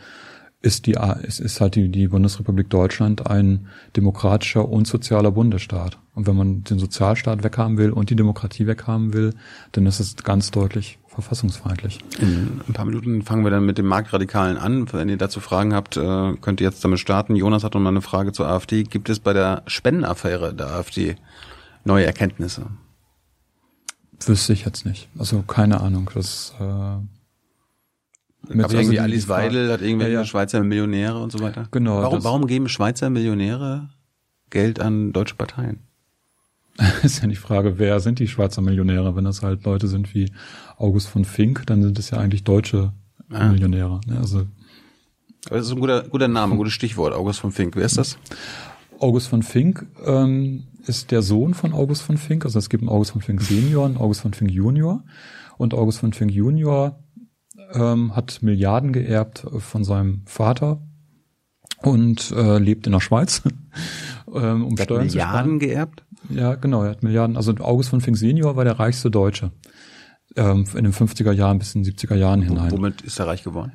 [0.61, 5.99] ist die ist, ist halt die, die Bundesrepublik Deutschland ein demokratischer und sozialer Bundesstaat.
[6.15, 9.33] Und wenn man den Sozialstaat weghaben will und die Demokratie weghaben will,
[9.71, 11.99] dann ist es ganz deutlich verfassungsfeindlich.
[12.19, 14.91] In ein paar Minuten fangen wir dann mit dem Marktradikalen an.
[14.91, 17.37] Wenn ihr dazu Fragen habt, äh, könnt ihr jetzt damit starten.
[17.37, 18.83] Jonas hat noch mal eine Frage zur AfD.
[18.83, 21.15] Gibt es bei der Spendenaffäre der AfD
[21.85, 22.67] neue Erkenntnisse?
[24.25, 25.07] Wüsste ich jetzt nicht.
[25.17, 26.09] Also keine Ahnung.
[26.13, 26.63] Das äh,
[28.47, 30.25] mit- irgendwie also die- Alice Weidel hat irgendwelche Ja, ja.
[30.25, 31.67] Schweizer Millionäre und so weiter.
[31.71, 33.89] Genau, Warum, warum geben Schweizer Millionäre
[34.49, 35.79] Geld an deutsche Parteien?
[37.03, 39.15] ist ja die Frage, wer sind die Schweizer Millionäre?
[39.15, 40.31] Wenn das halt Leute sind wie
[40.77, 42.93] August von Fink, dann sind es ja eigentlich deutsche
[43.31, 43.49] Ah.
[43.49, 44.01] Millionäre.
[44.07, 44.17] Ne?
[44.17, 44.47] Also
[45.47, 47.13] Aber das ist ein guter, guter Name, ein gutes Stichwort.
[47.13, 47.75] August von Fink.
[47.75, 48.17] Wer ist das?
[48.99, 52.43] August von Fink ähm, ist der Sohn von August von Fink.
[52.43, 55.05] Also es gibt einen August von Fink Senior, einen August von Fink Junior.
[55.57, 56.99] Und August von Fink Junior
[57.73, 60.81] ähm, hat Milliarden geerbt von seinem Vater
[61.83, 63.43] und äh, lebt in der Schweiz.
[64.33, 66.03] ähm, um Der hat Steuern Milliarden zu geerbt?
[66.29, 67.37] Ja, genau, er hat Milliarden.
[67.37, 69.51] Also August von Fink Senior war der reichste Deutsche.
[70.35, 72.71] Ähm, in den 50er Jahren bis in den 70er Jahren hinein.
[72.71, 73.71] Womit ist er reich geworden?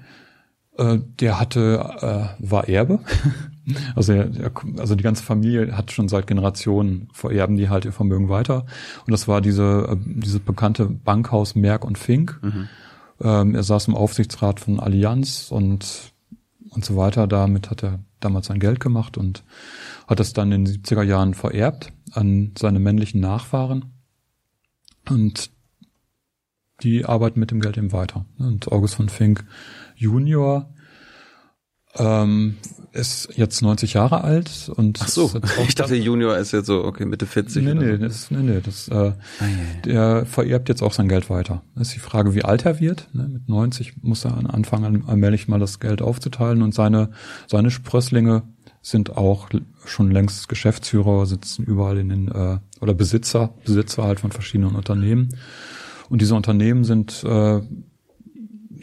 [0.76, 3.00] Äh, der hatte, äh, war Erbe.
[3.94, 4.30] Also, er,
[4.78, 8.66] also die ganze Familie hat schon seit Generationen vererben die halt ihr Vermögen weiter.
[9.06, 12.40] Und das war diese, äh, dieses bekannte Bankhaus Merck und Fink.
[13.20, 16.12] Ähm, er saß im Aufsichtsrat von Allianz und,
[16.70, 17.26] und so weiter.
[17.26, 19.44] Damit hat er damals sein Geld gemacht und
[20.06, 23.92] hat das dann in den 70er Jahren vererbt an seine männlichen Nachfahren.
[25.08, 25.50] Und
[26.82, 28.26] die arbeiten mit dem Geld eben weiter.
[28.38, 29.44] Und August von Fink
[29.96, 30.73] Junior
[31.96, 32.56] ähm,
[32.92, 35.30] ist jetzt 90 Jahre alt und Ach so,
[35.66, 37.64] ich dachte, Junior ist jetzt so, okay, Mitte 40.
[37.64, 38.02] Nee, oder nee, so.
[38.04, 39.44] das, nee, nee, das, äh, Ah,
[39.84, 41.62] der vererbt jetzt auch sein Geld weiter.
[41.74, 43.08] Das ist die Frage, wie alt er wird.
[43.12, 43.28] Ne?
[43.28, 47.10] Mit 90 muss er anfangen, allmählich mal das Geld aufzuteilen und seine,
[47.48, 48.42] seine Sprösslinge
[48.80, 49.48] sind auch
[49.86, 55.30] schon längst Geschäftsführer, sitzen überall in den, äh, oder Besitzer, Besitzer halt von verschiedenen Unternehmen.
[56.10, 57.60] Und diese Unternehmen sind, äh,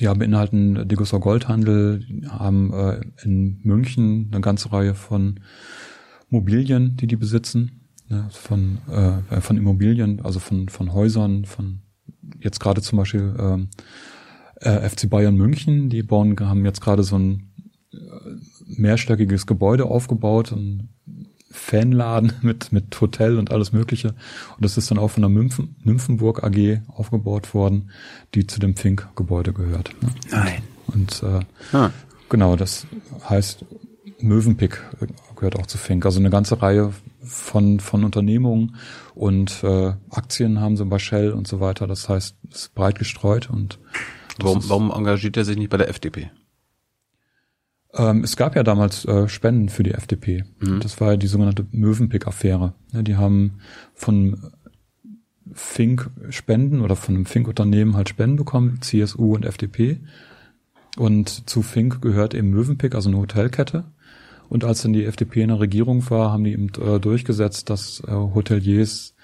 [0.02, 5.40] ja, beinhalten Degussor Goldhandel, haben äh, in München eine ganze Reihe von
[6.30, 11.82] Mobilien, die die besitzen, ne, von, äh, von Immobilien, also von, von Häusern, von
[12.40, 13.68] jetzt gerade zum Beispiel ähm,
[14.56, 17.52] äh, FC Bayern München, die bauen, haben jetzt gerade so ein
[17.94, 17.98] äh,
[18.66, 20.90] mehrstöckiges Gebäude aufgebaut, ein
[21.52, 24.10] Fanladen mit, mit Hotel und alles Mögliche.
[24.10, 27.92] Und das ist dann auch von der Nymphen, Nymphenburg AG aufgebaut worden,
[28.34, 29.92] die zu dem Fink-Gebäude gehört.
[30.02, 30.10] Ne?
[30.32, 30.64] Nein.
[30.88, 31.40] Und äh,
[31.76, 31.92] Ah.
[32.30, 32.88] Genau, das
[33.28, 33.66] heißt,
[34.20, 34.82] Mövenpick
[35.36, 36.06] gehört auch zu Fink.
[36.06, 38.76] Also eine ganze Reihe von, von Unternehmungen
[39.16, 41.88] und äh, Aktien haben sie bei Shell und so weiter.
[41.88, 43.80] Das heißt, es ist breit gestreut und
[44.40, 46.32] Warum, warum engagiert er sich nicht bei der FDP?
[47.93, 50.43] Ähm, es gab ja damals äh, Spenden für die FDP.
[50.80, 52.73] Das war ja die sogenannte Mövenpick-Affäre.
[52.93, 53.60] Ja, die haben
[53.93, 54.51] von
[55.54, 59.99] Fink Spenden oder von einem Fink-Unternehmen halt Spenden bekommen, CSU und FDP.
[60.97, 63.86] Und zu Fink gehört eben Mövenpick, also eine Hotelkette.
[64.49, 68.01] Und als dann die FDP in der Regierung war, haben die eben äh, durchgesetzt, dass
[68.06, 69.15] äh, Hoteliers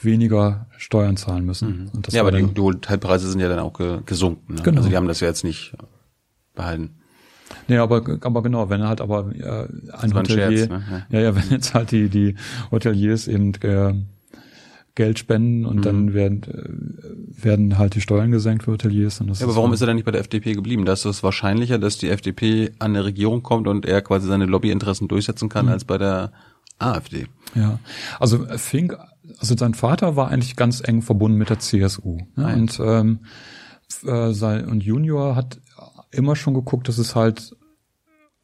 [0.00, 1.90] weniger Steuern zahlen müssen.
[2.02, 4.54] Das ja, aber die, die Hotelpreise sind ja dann auch ge gesunken.
[4.54, 4.62] Ne?
[4.62, 4.78] Genau.
[4.78, 5.74] Also die haben das ja jetzt nicht
[6.54, 6.97] behalten.
[7.68, 11.06] Nee, aber, aber genau, wenn halt aber äh, ein war ein Hotelier, Scherz, ne?
[11.10, 11.20] ja.
[11.20, 12.34] ja, wenn jetzt halt die, die
[12.70, 13.94] Hoteliers eben äh,
[14.94, 15.82] Geld spenden und Mhm.
[15.82, 19.20] dann werden, äh, werden halt die Steuern gesenkt für Hoteliers.
[19.20, 20.84] Und das Ja, aber warum ist er dann nicht bei der FDP geblieben?
[20.84, 24.46] Da ist es wahrscheinlicher, dass die FDP an der Regierung kommt und er quasi seine
[24.46, 26.32] Lobbyinteressen durchsetzen kann, als bei der
[26.80, 27.26] AfD.
[27.54, 27.78] Ja,
[28.18, 28.96] also Fink,
[29.38, 32.16] also sein Vater war eigentlich ganz eng verbunden mit der CSU.
[32.34, 32.44] Ne?
[32.44, 32.54] Ah, ja.
[32.56, 33.18] Und ähm,
[34.04, 35.60] äh, sein und Junior hat
[36.10, 37.54] immer schon geguckt, dass es halt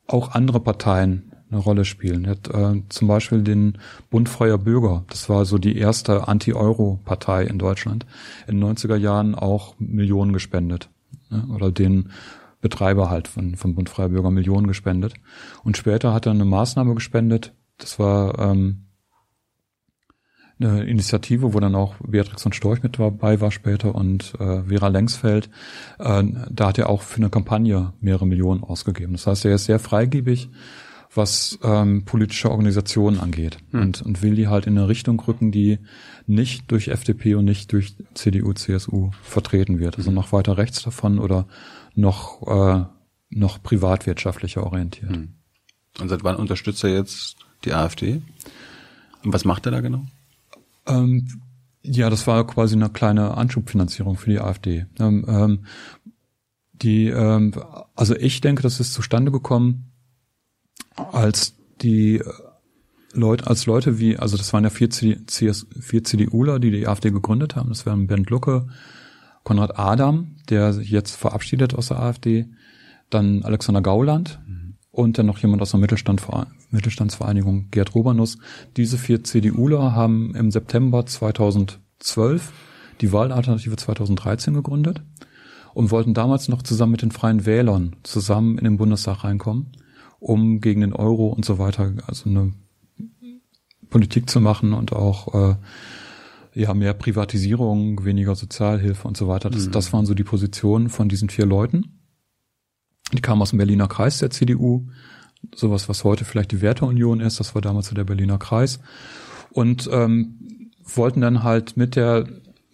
[0.06, 2.26] auch andere Parteien eine Rolle spielen.
[2.26, 3.78] Hat äh, zum Beispiel den
[4.10, 8.06] Bund Freier Bürger, das war so die erste Anti-Euro-Partei in Deutschland,
[8.46, 10.90] in den 90er Jahren auch Millionen gespendet.
[11.30, 11.46] Ne?
[11.54, 12.10] Oder den
[12.60, 15.14] Betreiber halt von, von Bund Freier Bürger Millionen gespendet.
[15.62, 18.83] Und später hat er eine Maßnahme gespendet, das war ähm,
[20.58, 24.88] eine Initiative, wo dann auch Beatrix von Storch mit dabei war später und äh, Vera
[24.88, 25.50] Lengsfeld.
[25.98, 29.12] Äh, da hat er auch für eine Kampagne mehrere Millionen ausgegeben.
[29.12, 30.50] Das heißt, er ist sehr freigebig,
[31.12, 35.78] was ähm, politische Organisationen angeht und, und will die halt in eine Richtung rücken, die
[36.26, 39.96] nicht durch FDP und nicht durch CDU, CSU vertreten wird.
[39.96, 41.46] Also noch weiter rechts davon oder
[41.94, 42.84] noch, äh,
[43.30, 45.10] noch privatwirtschaftlicher orientiert.
[46.00, 48.22] Und seit wann unterstützt er jetzt die AfD?
[49.22, 50.06] Und was macht er da genau?
[50.86, 51.28] Ähm,
[51.82, 54.86] ja, das war quasi eine kleine Anschubfinanzierung für die AfD.
[54.98, 55.66] Ähm, ähm,
[56.72, 57.52] die, ähm,
[57.94, 59.92] also ich denke, das ist zustande gekommen,
[60.96, 62.24] als die äh,
[63.12, 67.10] Leute, als Leute wie, also das waren ja vier, CS, vier CDUler, die die AfD
[67.10, 67.68] gegründet haben.
[67.68, 68.66] Das wären Bernd Lucke,
[69.44, 72.46] Konrad Adam, der sich jetzt verabschiedet aus der AfD,
[73.10, 74.40] dann Alexander Gauland
[74.90, 76.20] und dann noch jemand aus der Mittelstand,
[76.74, 78.38] Mittelstandsvereinigung, Gerd Robanus.
[78.76, 82.52] Diese vier CDUler haben im September 2012
[83.00, 85.02] die Wahlalternative 2013 gegründet
[85.72, 89.72] und wollten damals noch zusammen mit den Freien Wählern zusammen in den Bundestag reinkommen,
[90.20, 92.52] um gegen den Euro und so weiter, also eine
[93.90, 95.56] Politik zu machen und auch äh,
[96.54, 99.50] ja mehr Privatisierung, weniger Sozialhilfe und so weiter.
[99.50, 102.00] Das, das waren so die Positionen von diesen vier Leuten.
[103.12, 104.88] Die kam aus dem Berliner Kreis der CDU.
[105.54, 108.80] Sowas, was heute vielleicht die Werteunion ist, das war damals so der Berliner Kreis.
[109.50, 112.26] Und ähm, wollten dann halt mit der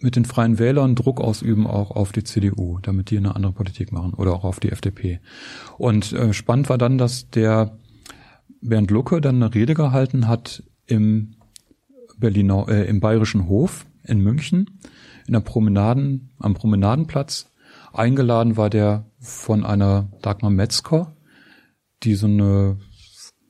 [0.03, 3.91] mit den Freien Wählern Druck ausüben auch auf die CDU, damit die eine andere Politik
[3.91, 5.19] machen oder auch auf die FDP.
[5.77, 7.77] Und äh, spannend war dann, dass der
[8.61, 11.35] Bernd Lucke dann eine Rede gehalten hat im
[12.17, 14.79] Berliner, äh, im Bayerischen Hof in München,
[15.27, 17.51] in der Promenaden, am Promenadenplatz.
[17.93, 21.13] Eingeladen war der von einer Dagmar Metzger,
[22.03, 22.77] die so eine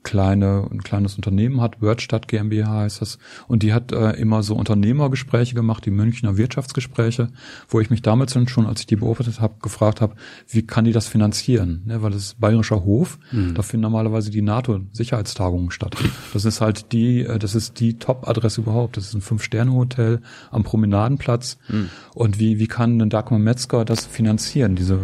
[0.04, 3.20] kleine, ein kleines Unternehmen hat, Wordstadt GmbH heißt das.
[3.48, 7.30] Und die hat äh, immer so Unternehmergespräche gemacht, die Münchner Wirtschaftsgespräche,
[7.68, 10.16] wo ich mich damals schon, als ich die beobachtet habe, gefragt habe,
[10.48, 11.84] wie kann die das finanzieren?
[11.86, 13.54] Ne, weil das ist Bayerischer Hof, mhm.
[13.54, 15.96] da finden normalerweise die NATO-Sicherheitstagungen statt.
[16.34, 18.98] Das ist halt die, äh, das ist die Top-Adresse überhaupt.
[18.98, 21.58] Das ist ein Fünf-Sterne-Hotel am Promenadenplatz.
[21.68, 21.90] Mhm.
[22.16, 25.00] Und wie, wie kann denn Dagmar Metzger das finanzieren, diese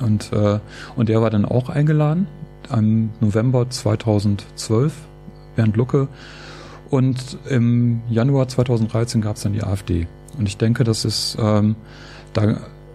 [0.00, 0.60] und, äh,
[0.94, 2.28] und der war dann auch eingeladen
[2.70, 4.92] im November 2012,
[5.56, 6.08] Bernd Lucke.
[6.90, 10.06] Und im Januar 2013 gab es dann die AfD.
[10.38, 11.76] Und ich denke, das ist, ähm,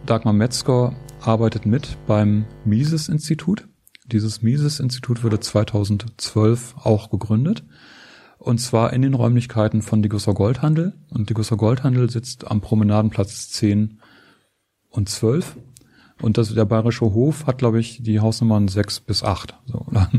[0.06, 3.68] Dagmar Metzger arbeitet mit beim Mises-Institut.
[4.06, 7.64] Dieses Mises-Institut wurde 2012 auch gegründet.
[8.38, 10.94] Und zwar in den Räumlichkeiten von Digusser Goldhandel.
[11.10, 14.00] Und Digusser Goldhandel sitzt am Promenadenplatz 10
[14.90, 15.58] und 12.
[16.22, 19.56] Und das, der Bayerische Hof hat, glaube ich, die Hausnummern sechs bis acht.
[19.66, 20.10] So, oder?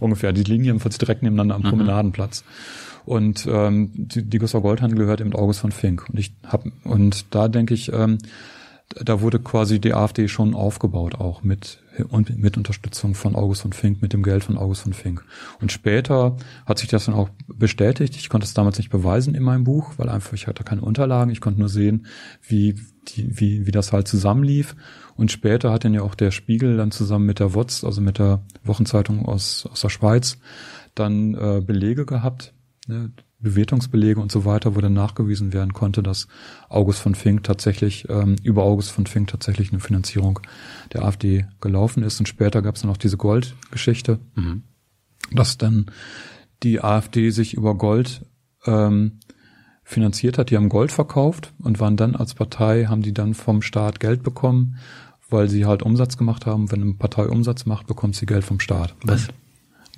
[0.00, 0.32] Ungefähr.
[0.32, 1.68] Die liegen jedenfalls direkt nebeneinander am mhm.
[1.68, 2.44] Promenadenplatz.
[3.06, 6.08] Und ähm, die, die Gusser Goldhandel gehört eben August von Fink.
[6.08, 8.18] Und ich hab, und da denke ich, ähm,
[8.94, 13.72] da wurde quasi die AfD schon aufgebaut, auch mit, und mit Unterstützung von August von
[13.72, 15.24] Fink, mit dem Geld von August von Fink.
[15.60, 18.16] Und später hat sich das dann auch bestätigt.
[18.16, 21.30] Ich konnte es damals nicht beweisen in meinem Buch, weil einfach ich hatte keine Unterlagen.
[21.30, 22.06] Ich konnte nur sehen,
[22.46, 22.74] wie,
[23.08, 24.74] die, wie, wie das halt zusammenlief.
[25.20, 28.18] Und später hat dann ja auch der Spiegel dann zusammen mit der WOTS, also mit
[28.18, 30.38] der Wochenzeitung aus, aus der Schweiz,
[30.94, 32.54] dann äh, Belege gehabt,
[32.86, 36.26] ne, Bewertungsbelege und so weiter, wo dann nachgewiesen werden konnte, dass
[36.70, 40.40] August von Fink tatsächlich, ähm, über August von Fink tatsächlich eine Finanzierung
[40.94, 42.18] der AfD gelaufen ist.
[42.18, 44.62] Und später gab es dann auch diese Goldgeschichte, mhm.
[45.32, 45.90] dass dann
[46.62, 48.24] die AfD sich über Gold
[48.64, 49.20] ähm,
[49.84, 50.48] finanziert hat.
[50.48, 54.22] Die haben Gold verkauft und waren dann als Partei, haben die dann vom Staat Geld
[54.22, 54.78] bekommen
[55.30, 56.70] weil sie halt Umsatz gemacht haben.
[56.70, 58.94] Wenn eine Partei Umsatz macht, bekommt sie Geld vom Staat.
[59.04, 59.28] Was?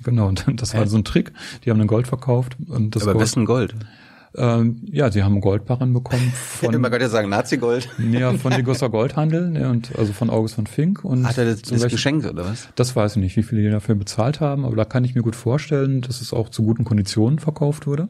[0.03, 1.31] Genau, und das war so ein Trick.
[1.65, 2.57] Die haben ein Gold verkauft.
[2.67, 3.75] Und das Aber Gold, wessen Gold?
[4.35, 6.31] Ähm, ja, sie haben Goldbarren bekommen.
[6.33, 7.87] Von, Man könnte ja sagen Nazi-Gold.
[8.11, 11.05] Ja, von Degussa Goldhandel ne, und also von August von Fink.
[11.05, 12.67] Und Hat er das, das geschenkt oder was?
[12.75, 15.21] Das weiß ich nicht, wie viele die dafür bezahlt haben, aber da kann ich mir
[15.21, 18.07] gut vorstellen, dass es auch zu guten Konditionen verkauft wurde.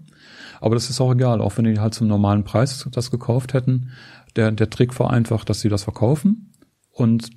[0.61, 3.89] Aber das ist auch egal, auch wenn die halt zum normalen Preis das gekauft hätten.
[4.37, 6.52] Der, der Trick war einfach, dass sie das verkaufen
[6.93, 7.29] und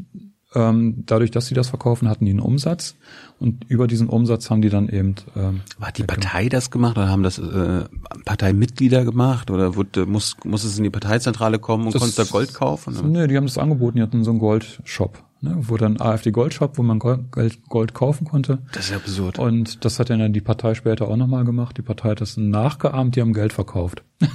[0.55, 2.97] ähm, dadurch, dass sie das verkaufen, hatten die einen Umsatz
[3.39, 5.17] und über diesen Umsatz haben die dann eben.
[5.37, 7.85] Ähm, Hat die Partei das gemacht oder haben das äh,
[8.25, 12.25] Parteimitglieder gemacht oder wurde, muss muss es in die Parteizentrale kommen und das, konntest da
[12.25, 12.97] Gold kaufen?
[12.97, 13.07] Oder?
[13.07, 15.23] Nee, die haben das angeboten, die hatten so einen Goldshop.
[15.43, 17.31] Ne, wo dann AfD Goldshop, wo man Gold,
[17.69, 18.61] Gold kaufen konnte.
[18.73, 19.39] Das ist absurd.
[19.39, 21.77] Und das hat dann die Partei später auch nochmal gemacht.
[21.77, 24.03] Die Partei hat das nachgeahmt, die haben Geld verkauft.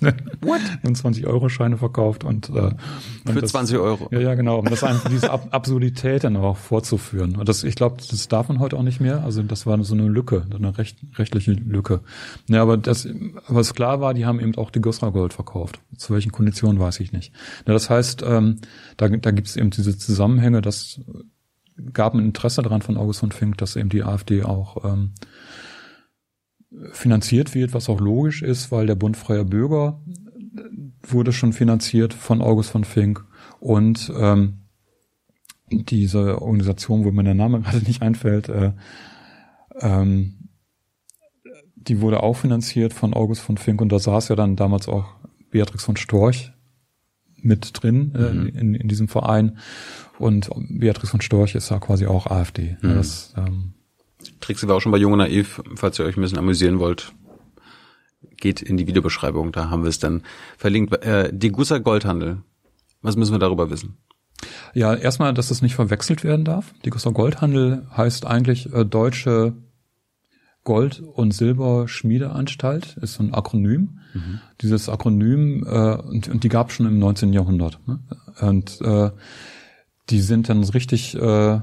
[0.42, 0.60] What?
[0.82, 2.78] und 20-Euro-Scheine verkauft und, äh, und
[3.24, 4.08] für das, 20 Euro.
[4.10, 7.36] Ja, ja, genau, um das einfach diese Ab Absurdität dann auch vorzuführen.
[7.36, 9.24] Und das, ich glaube, das darf man heute auch nicht mehr.
[9.24, 12.00] Also das war so eine Lücke, so eine recht, rechtliche Lücke.
[12.48, 13.08] Ja, aber das,
[13.48, 15.80] was klar war, die haben eben auch die Gosra Gold verkauft.
[15.96, 17.32] Zu welchen Konditionen weiß ich nicht.
[17.66, 18.60] Ja, das heißt, ähm,
[18.96, 21.00] da, da gibt es eben diese Zusammenhänge, das
[21.92, 25.12] gab ein Interesse daran von August von Fink, dass eben die AfD auch ähm,
[26.92, 30.00] finanziert wird, was auch logisch ist, weil der Bund Freier Bürger
[31.02, 33.24] wurde schon finanziert von August von Fink
[33.60, 34.62] und ähm,
[35.70, 38.72] diese Organisation, wo mir der Name gerade nicht einfällt, äh,
[39.80, 40.50] ähm,
[41.74, 45.14] die wurde auch finanziert von August von Fink und da saß ja dann damals auch
[45.50, 46.52] Beatrix von Storch
[47.36, 48.48] mit drin äh, mhm.
[48.48, 49.58] in, in diesem Verein
[50.18, 52.76] und Beatrix von Storch ist ja quasi auch AfD.
[52.82, 52.94] Mhm.
[52.94, 53.74] Das, ähm,
[54.40, 57.12] Trixie war auch schon bei Junge Naiv, falls ihr euch ein bisschen amüsieren wollt.
[58.36, 60.22] Geht in die Videobeschreibung, da haben wir es dann
[60.58, 60.92] verlinkt.
[61.04, 62.42] Äh, die Gusser Goldhandel,
[63.02, 63.96] was müssen wir darüber wissen?
[64.74, 66.74] Ja, erstmal, dass das nicht verwechselt werden darf.
[66.84, 69.54] Die Gusser Goldhandel heißt eigentlich äh, Deutsche
[70.64, 74.00] Gold- und Silberschmiedeanstalt, ist so ein Akronym.
[74.12, 74.40] Mhm.
[74.60, 77.32] Dieses Akronym, äh, und, und die gab es schon im 19.
[77.32, 77.78] Jahrhundert.
[77.86, 78.00] Ne?
[78.40, 79.10] Und äh,
[80.10, 81.60] die sind dann richtig äh,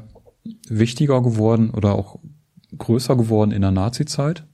[0.67, 2.19] wichtiger geworden oder auch
[2.77, 4.45] größer geworden in der Nazi-Zeit.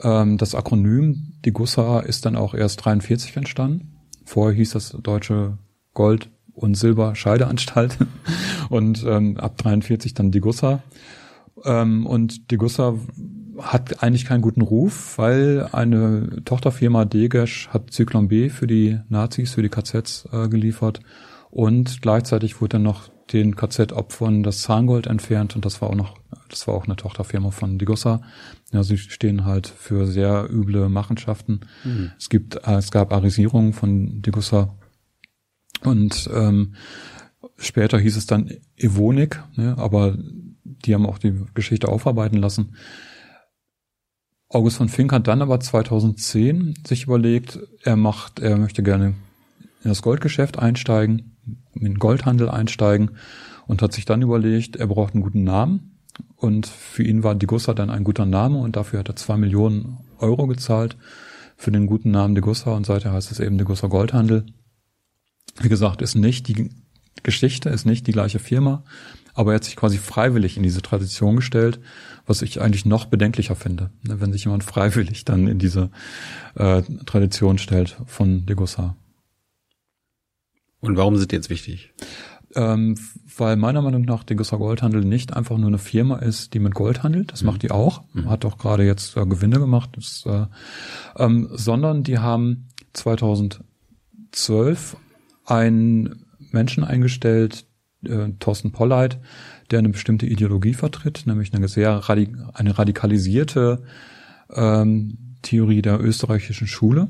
[0.00, 3.96] Ähm, das Akronym, die Gussa, ist dann auch erst 43 entstanden.
[4.24, 5.58] Vorher hieß das Deutsche
[5.94, 7.98] Gold- und Silberscheideanstalt
[8.68, 10.82] und ähm, ab 43 dann Degussa.
[11.64, 12.94] Ähm, und Degussa
[13.58, 19.54] hat eigentlich keinen guten Ruf, weil eine Tochterfirma Degesch hat Zyklon B für die Nazis,
[19.54, 21.00] für die KZs äh, geliefert
[21.50, 26.18] und gleichzeitig wurde dann noch den KZ-Opfern das Zahngold entfernt und das war auch noch,
[26.48, 28.22] das war auch eine Tochterfirma von Degussa.
[28.72, 31.60] Ja, sie stehen halt für sehr üble Machenschaften.
[31.84, 32.12] Mhm.
[32.18, 34.74] Es gibt, äh, es gab Arisierungen von Degussa
[35.82, 36.74] und ähm,
[37.56, 40.16] später hieß es dann Evonik, ne, aber
[40.64, 42.76] die haben auch die Geschichte aufarbeiten lassen.
[44.48, 49.14] August von Fink hat dann aber 2010 sich überlegt, er macht, er möchte gerne
[49.82, 51.31] in das Goldgeschäft einsteigen,
[51.74, 53.12] in den Goldhandel einsteigen
[53.66, 55.98] und hat sich dann überlegt, er braucht einen guten Namen.
[56.36, 59.98] Und für ihn war Degussa dann ein guter Name und dafür hat er zwei Millionen
[60.18, 60.96] Euro gezahlt
[61.56, 64.46] für den guten Namen Degussa und seither heißt es eben Degussa Goldhandel.
[65.60, 66.70] Wie gesagt, ist nicht die
[67.22, 68.84] Geschichte, ist nicht die gleiche Firma,
[69.34, 71.80] aber er hat sich quasi freiwillig in diese Tradition gestellt,
[72.26, 75.90] was ich eigentlich noch bedenklicher finde, ne, wenn sich jemand freiwillig dann in diese
[76.56, 78.96] äh, Tradition stellt von Degussa.
[80.82, 81.94] Und warum sind die jetzt wichtig?
[82.54, 82.98] Ähm,
[83.38, 87.02] weil meiner Meinung nach Degussa Goldhandel nicht einfach nur eine Firma ist, die mit Gold
[87.02, 87.46] handelt, das mhm.
[87.46, 88.28] macht die auch, mhm.
[88.28, 90.44] hat auch gerade jetzt äh, Gewinne gemacht, das, äh,
[91.16, 94.98] ähm, sondern die haben 2012
[95.46, 97.64] einen Menschen eingestellt,
[98.04, 99.18] äh, Thorsten Polleit,
[99.70, 103.82] der eine bestimmte Ideologie vertritt, nämlich eine sehr radik eine radikalisierte
[104.52, 107.08] ähm, Theorie der österreichischen Schule.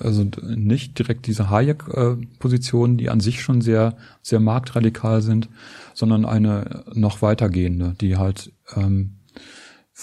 [0.00, 5.48] Also nicht direkt diese Hayek-Positionen, die an sich schon sehr, sehr marktradikal sind,
[5.94, 9.18] sondern eine noch weitergehende, die halt ähm,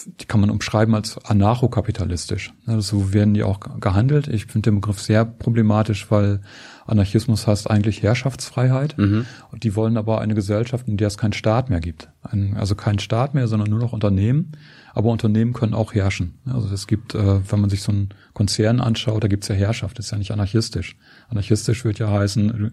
[0.06, 2.54] die kann man umschreiben als anarchokapitalistisch.
[2.66, 4.28] So werden die auch gehandelt.
[4.28, 6.42] Ich finde den Begriff sehr problematisch, weil
[6.90, 8.98] Anarchismus heißt eigentlich Herrschaftsfreiheit.
[8.98, 9.26] Mhm.
[9.52, 12.10] Und die wollen aber eine Gesellschaft, in der es keinen Staat mehr gibt.
[12.56, 14.52] also keinen Staat mehr, sondern nur noch Unternehmen.
[14.94, 16.40] Aber Unternehmen können auch herrschen.
[16.46, 19.56] Also es gibt, äh, wenn man sich so einen Konzern anschaut, da gibt es ja
[19.56, 19.98] Herrschaft.
[19.98, 20.98] Das ist ja nicht anarchistisch.
[21.30, 22.72] Anarchistisch wird ja heißen,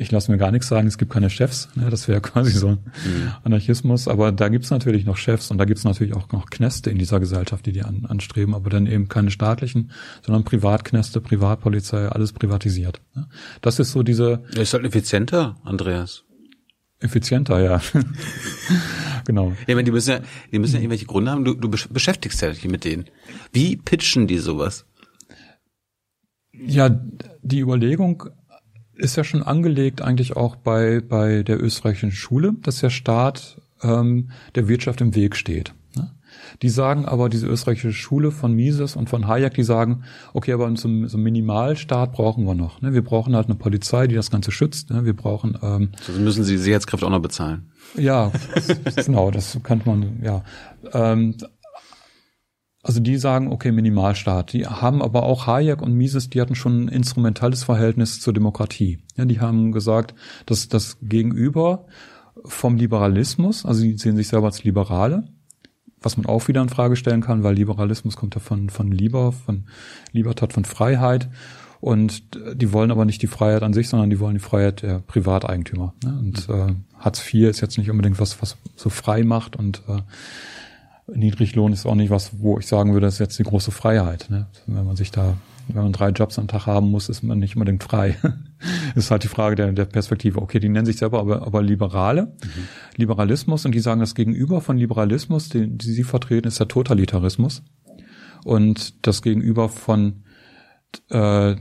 [0.00, 1.68] ich lasse mir gar nichts sagen, es gibt keine Chefs.
[1.74, 1.90] Ne?
[1.90, 3.32] Das wäre quasi so ein mhm.
[3.42, 4.08] Anarchismus.
[4.08, 6.90] Aber da gibt es natürlich noch Chefs und da gibt es natürlich auch noch Knäste
[6.90, 9.90] in dieser Gesellschaft, die die an, anstreben, aber dann eben keine staatlichen,
[10.24, 13.00] sondern Privatknäste, Privatpolizei, alles privatisiert.
[13.14, 13.28] Ne?
[13.60, 14.42] Das ist so diese.
[14.54, 16.24] Er ist halt effizienter, Andreas.
[17.00, 17.80] Effizienter, ja.
[19.24, 19.52] genau.
[19.66, 20.20] Ja, meine, die müssen ja,
[20.52, 21.44] die müssen ja irgendwelche Gründe haben.
[21.44, 23.04] Du, du beschäftigst ja dich mit denen.
[23.52, 24.84] Wie pitchen die sowas?
[26.52, 26.88] Ja,
[27.42, 28.24] die Überlegung
[28.98, 34.30] ist ja schon angelegt eigentlich auch bei, bei der österreichischen Schule, dass der Staat ähm,
[34.54, 35.72] der Wirtschaft im Weg steht.
[35.96, 36.10] Ne?
[36.62, 40.02] Die sagen aber, diese österreichische Schule von Mises und von Hayek, die sagen,
[40.34, 42.82] okay, aber so, so einen Minimalstaat brauchen wir noch.
[42.82, 42.92] Ne?
[42.92, 44.90] Wir brauchen halt eine Polizei, die das Ganze schützt.
[44.90, 45.04] Ne?
[45.04, 47.70] Wir brauchen ähm, also müssen sie Sicherheitskräfte auch noch bezahlen.
[47.96, 48.32] Ja,
[48.96, 50.42] genau, das könnte man, ja.
[50.92, 51.36] Ähm,
[52.82, 54.52] also die sagen, okay, Minimalstaat.
[54.52, 58.98] Die haben aber auch Hayek und Mises, die hatten schon ein instrumentales Verhältnis zur Demokratie.
[59.16, 60.14] Ja, die haben gesagt,
[60.46, 61.86] dass das Gegenüber
[62.44, 65.28] vom Liberalismus, also sie sehen sich selber als Liberale,
[66.00, 69.32] was man auch wieder in Frage stellen kann, weil Liberalismus kommt ja von, von Liber,
[69.32, 69.64] von
[70.12, 71.28] Libertat, von Freiheit.
[71.80, 72.22] Und
[72.54, 75.94] die wollen aber nicht die Freiheit an sich, sondern die wollen die Freiheit der Privateigentümer.
[76.04, 76.18] Ne?
[76.18, 80.00] Und äh, Hartz IV ist jetzt nicht unbedingt was, was so frei macht und äh,
[81.14, 84.26] Niedriglohn ist auch nicht was, wo ich sagen würde, das ist jetzt die große Freiheit.
[84.30, 84.46] Ne?
[84.66, 85.36] Wenn man sich da,
[85.68, 88.16] wenn man drei Jobs am Tag haben muss, ist man nicht unbedingt frei.
[88.94, 90.40] ist halt die Frage der, der Perspektive.
[90.40, 92.68] Okay, die nennen sich selber aber, aber Liberale, mhm.
[92.96, 97.62] Liberalismus und die sagen, das Gegenüber von Liberalismus, den, die sie vertreten, ist der Totalitarismus.
[98.44, 100.24] Und das Gegenüber von
[101.10, 101.56] äh,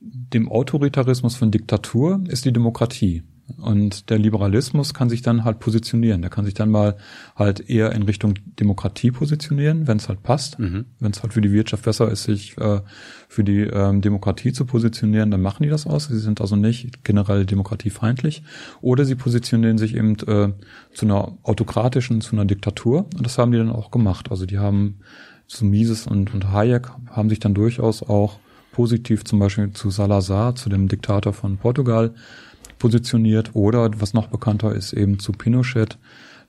[0.00, 3.22] dem Autoritarismus von Diktatur ist die Demokratie.
[3.58, 6.22] Und der Liberalismus kann sich dann halt positionieren.
[6.22, 6.96] Der kann sich dann mal
[7.36, 10.58] halt eher in Richtung Demokratie positionieren, wenn es halt passt.
[10.58, 10.86] Mhm.
[11.00, 12.80] Wenn es halt für die Wirtschaft besser ist, sich äh,
[13.28, 16.06] für die ähm, Demokratie zu positionieren, dann machen die das aus.
[16.06, 18.42] Sie sind also nicht generell demokratiefeindlich.
[18.80, 20.52] Oder sie positionieren sich eben äh,
[20.94, 23.06] zu einer autokratischen, zu einer Diktatur.
[23.16, 24.30] Und das haben die dann auch gemacht.
[24.30, 25.00] Also die haben
[25.46, 28.38] zu Mises und, und Hayek haben sich dann durchaus auch
[28.72, 32.14] positiv zum Beispiel zu Salazar, zu dem Diktator von Portugal,
[32.82, 35.98] positioniert oder was noch bekannter ist eben zu Pinochet,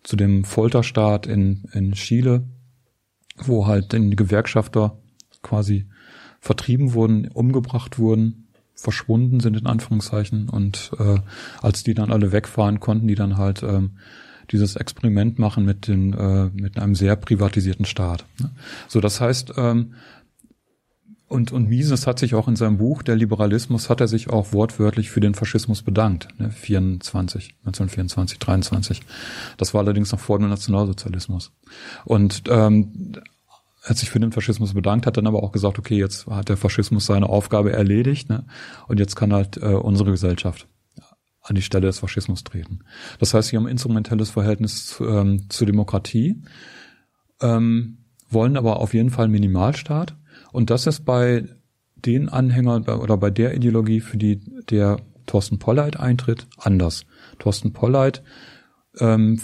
[0.01, 2.41] zu dem Folterstaat in, in Chile,
[3.37, 4.97] wo halt die Gewerkschafter
[5.43, 5.85] quasi
[6.39, 11.19] vertrieben wurden, umgebracht wurden, verschwunden sind in Anführungszeichen und äh,
[11.61, 13.91] als die dann alle wegfahren, konnten die dann halt ähm,
[14.51, 18.25] dieses Experiment machen mit den äh, mit einem sehr privatisierten Staat.
[18.41, 18.49] Ne?
[18.87, 19.93] So, das heißt, ähm,
[21.33, 24.53] und, und Mises hat sich auch in seinem Buch, der Liberalismus, hat er sich auch
[24.53, 29.01] wortwörtlich für den Faschismus bedankt, ne, 24, 1924, 23.
[29.57, 31.51] Das war allerdings noch vor dem Nationalsozialismus.
[32.05, 33.13] Und ähm,
[33.81, 36.57] hat sich für den Faschismus bedankt, hat dann aber auch gesagt, okay, jetzt hat der
[36.57, 38.45] Faschismus seine Aufgabe erledigt ne,
[38.87, 40.67] und jetzt kann halt äh, unsere Gesellschaft
[41.41, 42.81] an die Stelle des Faschismus treten.
[43.17, 46.43] Das heißt, sie haben ein instrumentelles Verhältnis zu, ähm, zur Demokratie,
[47.41, 47.97] ähm,
[48.29, 50.15] wollen aber auf jeden Fall Minimalstaat
[50.53, 51.43] und das ist bei
[51.95, 54.39] den Anhängern oder bei der Ideologie, für die
[54.69, 57.05] der Thorsten Polleit eintritt, anders.
[57.39, 58.23] Thorsten Polleit
[58.99, 59.41] ähm,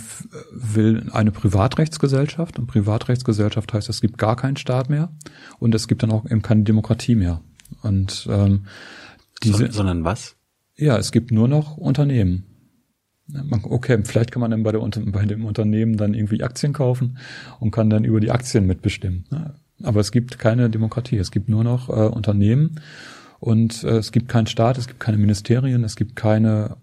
[0.52, 5.12] will eine Privatrechtsgesellschaft und Privatrechtsgesellschaft heißt, es gibt gar keinen Staat mehr
[5.58, 7.42] und es gibt dann auch eben keine Demokratie mehr.
[7.82, 8.66] Und ähm,
[9.44, 10.36] diese, So, sondern was?
[10.76, 12.46] ja, es gibt nur noch Unternehmen.
[13.64, 17.20] Okay, vielleicht kann man dann bei, der, bei dem Unternehmen dann irgendwie Aktien kaufen
[17.60, 19.26] und kann dann über die Aktien mitbestimmen.
[19.84, 21.18] Aber es gibt keine Demokratie.
[21.18, 22.82] Es gibt nur noch äh, Unternehmen
[23.40, 26.78] und äh, es gibt keinen Staat, es gibt keine Ministerien, es gibt keine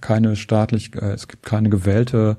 [0.00, 2.36] keine staatlich, äh, es gibt keine gewählte,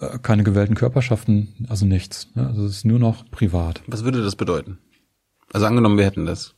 [0.00, 2.28] äh, keine gewählten Körperschaften, also nichts.
[2.34, 2.46] Ne?
[2.46, 3.82] Also es ist nur noch privat.
[3.86, 4.78] Was würde das bedeuten?
[5.52, 6.54] Also angenommen, wir hätten das.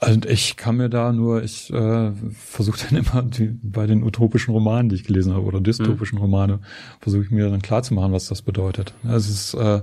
[0.00, 4.52] Also ich kann mir da nur, ich äh, versuche dann immer die, bei den utopischen
[4.52, 6.24] Romanen, die ich gelesen habe, oder dystopischen Mhm.
[6.24, 6.60] Romane,
[7.00, 8.94] versuche ich mir dann klarzumachen, was das bedeutet.
[9.04, 9.82] Es ist äh,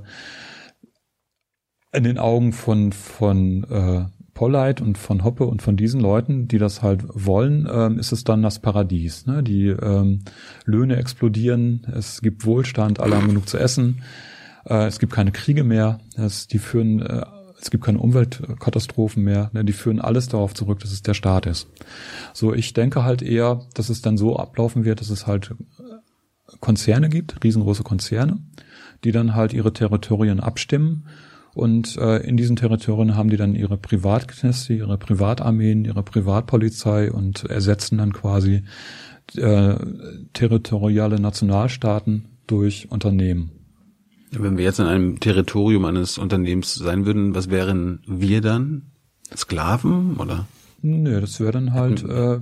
[1.93, 6.59] in den Augen von von äh, Polleit und von Hoppe und von diesen Leuten, die
[6.59, 9.25] das halt wollen, ähm, ist es dann das Paradies.
[9.25, 9.41] Ne?
[9.41, 10.19] Die ähm,
[10.65, 14.03] Löhne explodieren, es gibt Wohlstand, alle haben genug zu essen,
[14.65, 17.23] äh, es gibt keine Kriege mehr, es, die führen, äh,
[17.59, 19.65] es gibt keine Umweltkatastrophen mehr, ne?
[19.65, 21.67] die führen alles darauf zurück, dass es der Staat ist.
[22.33, 25.55] So, ich denke halt eher, dass es dann so ablaufen wird, dass es halt
[26.59, 28.39] Konzerne gibt, riesengroße Konzerne,
[29.03, 31.05] die dann halt ihre Territorien abstimmen
[31.57, 37.45] und äh, in diesen Territorien haben die dann ihre Privatkneste, ihre Privatarmeen, ihre Privatpolizei und
[37.45, 38.61] ersetzen dann quasi
[39.35, 39.73] äh,
[40.33, 43.56] territoriale Nationalstaaten durch Unternehmen.
[44.31, 48.91] Wenn wir jetzt in einem Territorium eines Unternehmens sein würden, was wären wir dann?
[49.35, 50.47] Sklaven oder?
[50.81, 52.39] Nö, das wäre dann halt äh,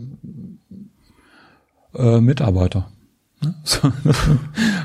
[1.95, 2.91] äh, Mitarbeiter.
[3.43, 3.55] Ne?
[3.63, 3.91] So,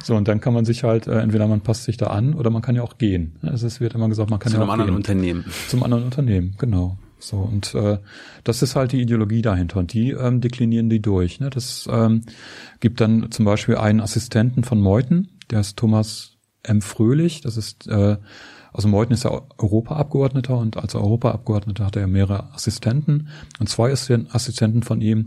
[0.03, 2.51] so, und dann kann man sich halt, äh, entweder man passt sich da an oder
[2.51, 3.37] man kann ja auch gehen.
[3.43, 4.97] Also es wird immer gesagt, man kann Zu ja auch anderen gehen.
[4.97, 5.45] Unternehmen.
[5.69, 6.99] Zum anderen Unternehmen, genau.
[7.19, 7.99] So, und äh,
[8.45, 9.79] das ist halt die Ideologie dahinter.
[9.79, 11.39] Und die ähm, deklinieren die durch.
[11.39, 11.51] Ne?
[11.51, 12.23] Das ähm,
[12.81, 16.83] gibt dann zum Beispiel einen Assistenten von Meuthen, der ist Thomas M.
[16.83, 17.41] Fröhlich.
[17.41, 18.17] Das ist, äh,
[18.73, 23.29] also Meuthen ist ja Europaabgeordneter und als Europaabgeordneter hat er mehrere Assistenten.
[23.59, 25.27] Und zwei Assisten- Assistenten von ihm,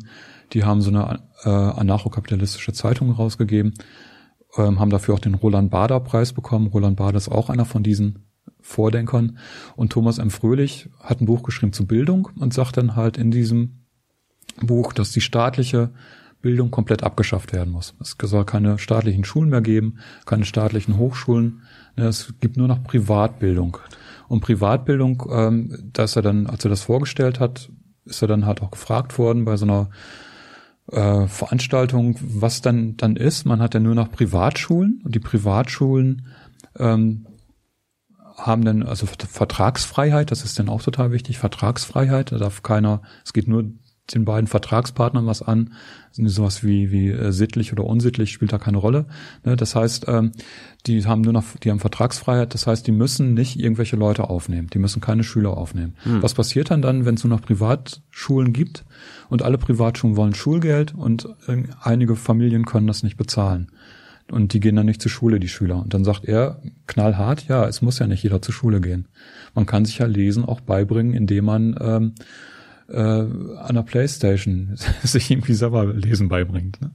[0.53, 3.73] die haben so eine äh, anarchokapitalistische Zeitung rausgegeben,
[4.57, 6.67] ähm, haben dafür auch den Roland Bader Preis bekommen.
[6.67, 8.19] Roland Bader ist auch einer von diesen
[8.61, 9.37] Vordenkern.
[9.75, 10.29] Und Thomas M.
[10.29, 13.83] Fröhlich hat ein Buch geschrieben zu Bildung und sagt dann halt in diesem
[14.61, 15.91] Buch, dass die staatliche
[16.43, 17.95] Bildung komplett abgeschafft werden muss.
[17.99, 21.61] Es soll keine staatlichen Schulen mehr geben, keine staatlichen Hochschulen.
[21.95, 23.77] Ne, Es gibt nur noch Privatbildung.
[24.27, 27.71] Und Privatbildung, ähm, da ist er dann, als er das vorgestellt hat,
[28.05, 29.89] ist er dann halt auch gefragt worden bei so einer
[30.91, 33.45] äh, Veranstaltung, was dann dann ist.
[33.45, 36.27] Man hat ja nur noch Privatschulen und die Privatschulen
[36.77, 37.25] ähm,
[38.35, 43.01] haben dann also Vert- Vertragsfreiheit, das ist dann auch total wichtig, Vertragsfreiheit, da darf keiner,
[43.23, 43.65] es geht nur
[44.15, 45.73] den beiden Vertragspartnern was an,
[46.11, 49.05] sind sowas wie wie äh, sittlich oder unsittlich spielt da keine Rolle.
[49.43, 49.55] Ne?
[49.55, 50.31] Das heißt, ähm,
[50.85, 54.69] die haben nur noch, die haben Vertragsfreiheit, das heißt, die müssen nicht irgendwelche Leute aufnehmen,
[54.73, 55.95] die müssen keine Schüler aufnehmen.
[56.21, 58.85] Was passiert dann dann, wenn es nur noch Privatschulen gibt
[59.29, 63.71] und alle Privatschulen wollen Schulgeld und äh, einige Familien können das nicht bezahlen?
[64.31, 65.81] Und die gehen dann nicht zur Schule, die Schüler.
[65.81, 69.07] Und dann sagt er knallhart, ja, es muss ja nicht jeder zur Schule gehen.
[69.53, 72.13] Man kann sich ja Lesen auch beibringen, indem man ähm,
[72.89, 76.81] äh, an der Playstation sich irgendwie selber Lesen beibringt.
[76.81, 76.91] Ne?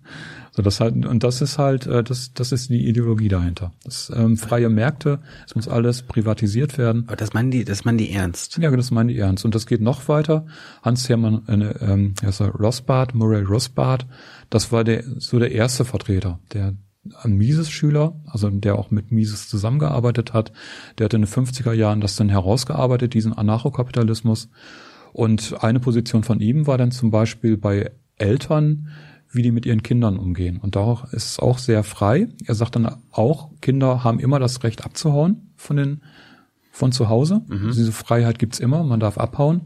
[0.52, 3.72] So das halt und das ist halt äh, das das ist die Ideologie dahinter.
[3.84, 7.04] Das ähm, freie Märkte, es muss alles privatisiert werden.
[7.06, 8.58] Aber das meinen die, das meinen die ernst.
[8.58, 9.44] Ja, das meine ich ernst.
[9.44, 10.46] Und das geht noch weiter.
[10.82, 14.06] Hans Hermann, äh, ähm, er Rothbard, Murray Rothbard,
[14.50, 16.74] das war der so der erste Vertreter, der
[17.22, 20.52] ein Mises-Schüler, also der auch mit Mises zusammengearbeitet hat,
[20.98, 24.50] der hat in den 50er Jahren das dann herausgearbeitet, diesen Anarchokapitalismus.
[25.12, 28.88] Und eine Position von ihm war dann zum Beispiel bei Eltern,
[29.30, 30.58] wie die mit ihren Kindern umgehen.
[30.58, 32.28] Und da ist es auch sehr frei.
[32.46, 36.00] Er sagt dann auch, Kinder haben immer das Recht abzuhauen von den
[36.70, 37.42] von zu Hause.
[37.66, 39.62] Also diese Freiheit gibt's immer, man darf abhauen.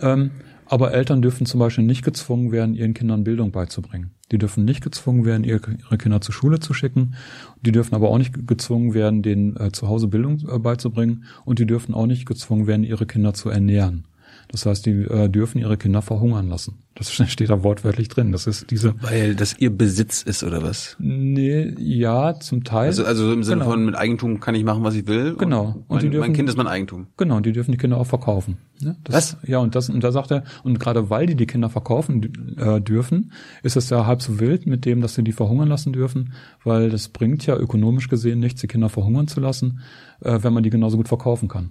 [0.00, 0.30] Ähm,
[0.70, 4.10] Aber Eltern dürfen zum Beispiel nicht gezwungen werden, ihren Kindern Bildung beizubringen.
[4.32, 7.14] Die dürfen nicht gezwungen werden, ihre ihre Kinder zur Schule zu schicken.
[7.62, 11.24] Die dürfen aber auch nicht gezwungen werden, denen äh, zu Hause Bildung äh, beizubringen.
[11.44, 14.04] Und die dürfen auch nicht gezwungen werden, ihre Kinder zu ernähren.
[14.50, 16.78] Das heißt, die äh, dürfen ihre Kinder verhungern lassen.
[16.94, 18.32] Das steht da wortwörtlich drin.
[18.32, 18.94] Das ist diese.
[19.02, 20.96] Weil das ihr Besitz ist oder was?
[20.98, 22.86] Nee, ja, zum Teil.
[22.86, 23.70] Also, also im Sinne Genau.
[23.72, 25.34] von mit Eigentum kann ich machen, was ich will.
[25.36, 25.84] Genau.
[25.86, 27.06] Und, Und die mein, dürfen- mein Kind ist mein Eigentum.
[27.18, 28.56] Genau, und die dürfen die Kinder auch verkaufen.
[28.80, 28.96] Ne?
[29.04, 32.56] Das, Ja, und das, und da sagt er, und gerade weil die die Kinder verkaufen
[32.56, 33.32] äh, dürfen,
[33.62, 36.32] ist es ja halb so wild mit dem, dass sie die verhungern lassen dürfen,
[36.64, 39.80] weil das bringt ja ökonomisch gesehen nichts, die Kinder verhungern zu lassen,
[40.20, 41.70] äh, wenn man die genauso gut verkaufen kann.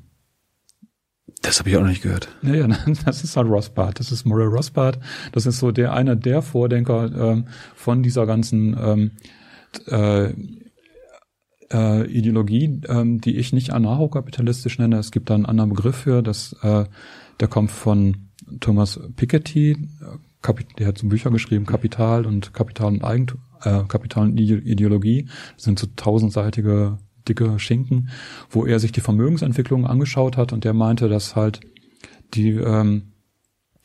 [1.41, 2.29] Das habe ich auch noch nicht gehört.
[2.41, 2.67] Naja,
[3.05, 3.99] das ist halt Rothbard.
[3.99, 4.99] Das ist Murray Rothbard.
[5.31, 9.11] Das ist so der einer der Vordenker ähm, von dieser ganzen ähm,
[9.87, 10.33] äh,
[11.71, 14.97] äh, Ideologie, ähm, die ich nicht anarchokapitalistisch nenne.
[14.97, 16.21] Es gibt da einen anderen Begriff für.
[16.23, 16.85] Das, äh,
[17.39, 18.29] der kommt von
[18.59, 19.71] Thomas Piketty.
[19.71, 19.77] äh,
[20.41, 24.59] Kapi- Der hat so Bücher geschrieben, Kapital und Kapital und Eigentum, äh, Kapital und Ide-
[24.63, 25.27] Ideologie.
[25.55, 28.09] Das sind so tausendseitige dicke Schinken,
[28.49, 31.61] wo er sich die Vermögensentwicklung angeschaut hat und der meinte, dass halt
[32.33, 33.13] die, ähm,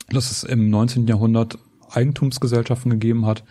[0.09, 1.07] dass es im 19.
[1.07, 1.59] Jahrhundert
[1.91, 3.45] Eigentumsgesellschaften gegeben hat,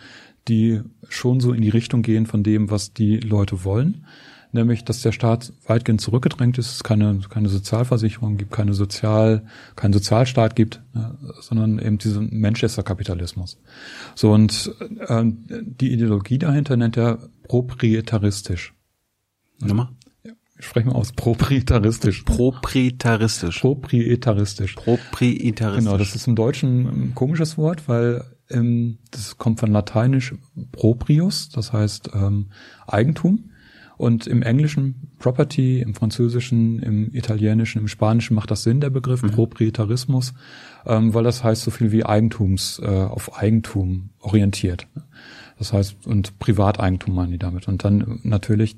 [0.48, 4.06] die schon so in die Richtung gehen von dem, was die Leute wollen.
[4.54, 9.94] Nämlich, dass der Staat weitgehend zurückgedrängt ist, es keine, keine Sozialversicherung gibt, keine Sozial, keinen
[9.94, 13.58] Sozialstaat gibt, ne, sondern eben diesen Manchester-Kapitalismus.
[14.14, 14.74] So, und
[15.08, 18.74] äh, die Ideologie dahinter nennt er proprietaristisch.
[19.68, 19.88] Nochmal?
[20.58, 22.22] Sprechen wir aus, proprietaristisch.
[22.22, 23.60] Proprietaristisch.
[23.60, 24.74] Proprietaristisch.
[24.76, 25.84] Proprietaristisch.
[25.84, 30.34] Genau, das ist im Deutschen ein komisches Wort, weil ähm, das kommt von Lateinisch
[30.70, 32.50] proprius, das heißt ähm,
[32.86, 33.50] Eigentum.
[33.96, 39.22] Und im Englischen Property, im Französischen, im Italienischen, im Spanischen macht das Sinn, der Begriff
[39.22, 40.34] Proprietarismus,
[40.86, 44.86] ähm, weil das heißt so viel wie Eigentums, äh, auf Eigentum orientiert.
[45.58, 47.68] Das heißt, und Privateigentum meinen die damit.
[47.68, 48.76] Und dann natürlich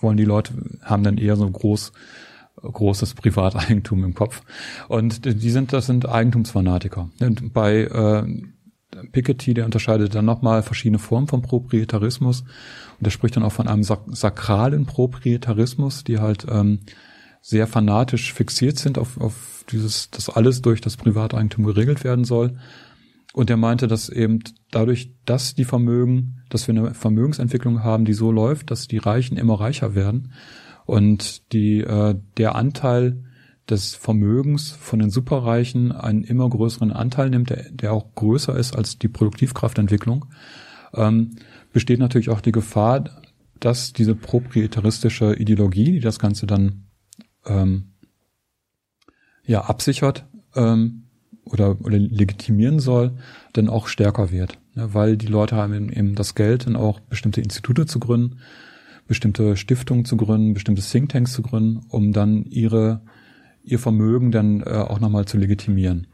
[0.00, 1.92] wollen die Leute, haben dann eher so groß,
[2.62, 4.42] großes Privateigentum im Kopf.
[4.88, 7.08] Und die sind, das sind Eigentumsfanatiker.
[7.20, 8.24] Und bei äh,
[9.12, 12.40] Piketty, der unterscheidet dann nochmal verschiedene Formen von Proprietarismus.
[12.42, 16.80] Und der spricht dann auch von einem sak sakralen Proprietarismus, die halt ähm,
[17.40, 22.58] sehr fanatisch fixiert sind auf, auf dieses, dass alles durch das Privateigentum geregelt werden soll.
[23.32, 28.14] Und er meinte, dass eben dadurch, dass die Vermögen, dass wir eine Vermögensentwicklung haben, die
[28.14, 30.32] so läuft, dass die Reichen immer reicher werden.
[30.86, 33.22] Und die äh, der Anteil
[33.68, 38.74] des Vermögens von den Superreichen einen immer größeren Anteil nimmt, der, der auch größer ist
[38.74, 40.26] als die Produktivkraftentwicklung,
[40.94, 41.36] ähm,
[41.72, 43.04] besteht natürlich auch die Gefahr,
[43.60, 46.86] dass diese proprietaristische Ideologie, die das Ganze dann
[47.44, 47.92] ähm,
[49.44, 51.07] ja absichert, ähm,
[51.50, 53.12] oder, oder legitimieren soll,
[53.52, 54.58] dann auch stärker wird.
[54.74, 54.94] Ne?
[54.94, 58.38] Weil die Leute haben eben- das Geld, dann auch bestimmte Institute zu gründen,
[59.06, 63.00] bestimmte Stiftungen zu gründen, bestimmte Thinktanks zu gründen, um dann ihre
[63.64, 66.06] ihr Vermögen dann äh, auch nochmal zu legitimieren.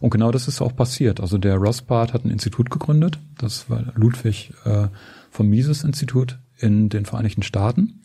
[0.00, 1.20] Und genau das ist auch passiert.
[1.20, 4.88] Also der Rothbard hat ein Institut gegründet, das war Ludwig äh,
[5.30, 8.00] vom Mises Institut in den Vereinigten Staaten,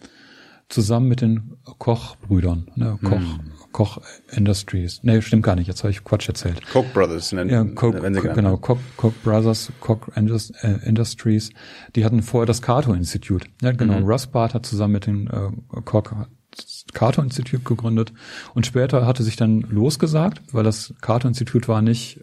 [0.69, 2.99] zusammen mit den Koch-Brüdern, ne?
[3.03, 3.39] Koch,
[3.71, 3.99] Koch
[4.31, 4.99] Industries.
[5.03, 6.61] Nee, stimmt gar nicht, jetzt habe ich Quatsch erzählt.
[6.71, 8.57] Koch Brothers nennen, Ja, Koch, wenn sie genau.
[8.57, 11.51] Koch, Koch Brothers, Koch äh, Industries,
[11.95, 13.45] die hatten vorher das Cato-Institut.
[13.61, 16.11] Ja, genau, Rothbard hat zusammen mit dem äh, Koch
[16.51, 18.13] das Cato-Institut gegründet
[18.53, 22.21] und später hatte sich dann losgesagt, weil das Cato-Institut war nicht,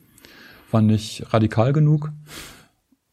[0.70, 2.10] war nicht radikal genug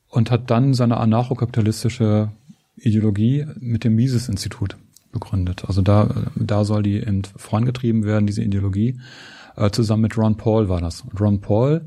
[0.08, 2.32] und hat dann seine anarchokapitalistische
[2.76, 4.78] Ideologie mit dem Mises-Institut
[5.12, 5.64] begründet.
[5.68, 9.00] Also da, da soll die eben vorangetrieben werden, diese Ideologie.
[9.56, 11.02] Äh, zusammen mit Ron Paul war das.
[11.02, 11.82] Und Ron Paul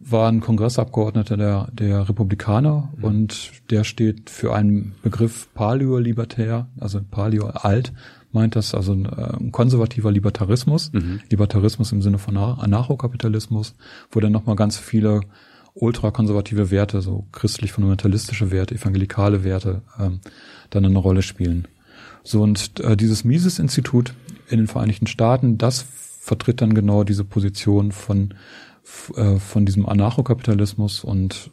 [0.00, 7.92] war ein Kongressabgeordneter der, der Republikaner und der steht für einen Begriff Paleo-Libertär, also Paleo-Alt,
[8.30, 10.92] meint das, also ein, äh, konservativer Libertarismus,
[11.30, 13.74] Libertarismus im Sinne von Anar- Anarchokapitalismus,
[14.12, 15.22] wo dann nochmal ganz viele
[15.74, 20.20] ultrakonservative Werte, so christlich-fundamentalistische Werte, evangelikale Werte ähm,
[20.70, 21.66] dann eine Rolle spielen.
[22.28, 24.12] So und äh, dieses Mises-Institut
[24.50, 25.86] in den Vereinigten Staaten, das
[26.20, 28.34] vertritt dann genau diese Position von
[29.16, 31.50] äh, von diesem Anarchokapitalismus und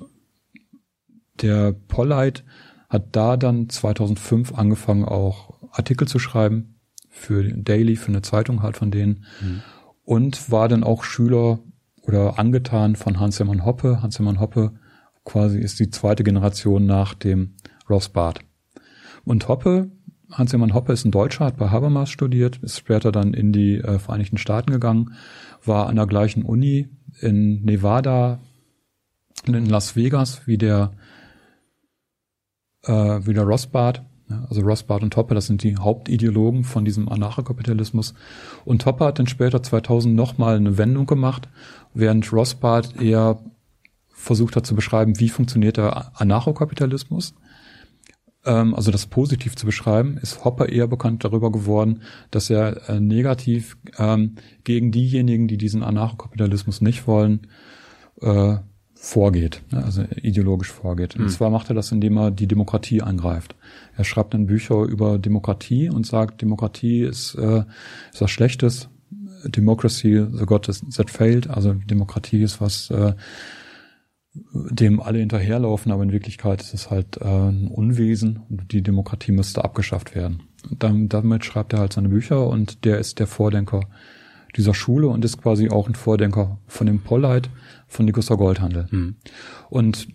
[1.42, 2.44] der Polleit
[2.90, 8.62] hat da dann 2005 angefangen auch Artikel zu schreiben für den Daily, für eine Zeitung
[8.62, 9.26] halt von denen
[10.04, 11.60] und war dann auch Schüler
[12.02, 14.02] oder angetan von Hans-Hermann Hoppe.
[14.02, 14.74] Hans-Hermann Hoppe
[15.24, 17.56] quasi ist die zweite Generation nach dem
[17.90, 18.42] Rothbard.
[19.24, 19.90] Und Hoppe
[20.38, 24.00] Hans-Hermann Hoppe ist ein Deutscher, hat bei Habermas studiert, ist später dann in die äh,
[24.00, 25.14] Vereinigten Staaten gegangen,
[25.64, 26.90] war an der gleichen Uni
[27.22, 28.40] in Nevada,
[29.46, 30.92] in Las Vegas, wie der,
[32.84, 34.04] äh, wie der Rothbard.
[34.50, 38.16] Also Rothbard und Hoppe, das sind die Hauptideologen von diesem Anarchokapitalismus.
[38.66, 41.48] Und Hoppe hat dann später 2000 nochmal eine Wendung gemacht,
[41.94, 43.40] während Rothbard eher
[44.10, 47.36] versucht hat zu beschreiben, wie funktioniert der Anarchokapitalismus
[48.74, 53.78] also das positiv zu beschreiben, ist Hopper eher bekannt darüber geworden, dass er äh, negativ
[53.98, 57.48] ähm, gegen diejenigen, die diesen Anarchokapitalismus nicht wollen,
[58.22, 58.58] äh,
[58.94, 61.16] vorgeht, ne, also ideologisch vorgeht.
[61.16, 61.30] Und mhm.
[61.30, 63.56] zwar macht er das, indem er die Demokratie angreift.
[63.96, 67.64] Er schreibt dann Bücher über Demokratie und sagt, Demokratie ist, äh,
[68.12, 68.90] ist was Schlechtes.
[69.48, 71.48] Democracy, the God that failed.
[71.50, 73.14] Also Demokratie ist was, äh,
[74.54, 79.32] dem alle hinterherlaufen, aber in Wirklichkeit ist es halt äh, ein Unwesen und die Demokratie
[79.32, 80.44] müsste abgeschafft werden.
[80.78, 83.82] Dann, damit schreibt er halt seine Bücher und der ist der Vordenker
[84.56, 87.50] dieser Schule und ist quasi auch ein Vordenker von dem Polleit
[87.88, 88.88] von Dickusser Goldhandel.
[88.90, 89.16] Mhm.
[89.70, 90.08] Und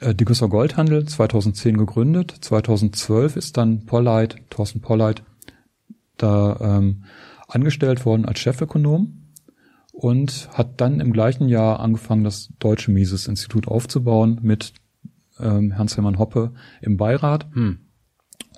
[0.00, 5.22] äh, Dickusser Goldhandel 2010 gegründet, 2012 ist dann Polleit, Thorsten Polleit,
[6.16, 7.04] da ähm,
[7.46, 9.27] angestellt worden als Chefökonom
[9.98, 14.72] und hat dann im gleichen Jahr angefangen, das Deutsche Mises-Institut aufzubauen mit
[15.40, 17.48] ähm, Hans-Hermann Hoppe im Beirat.
[17.52, 17.80] Hm.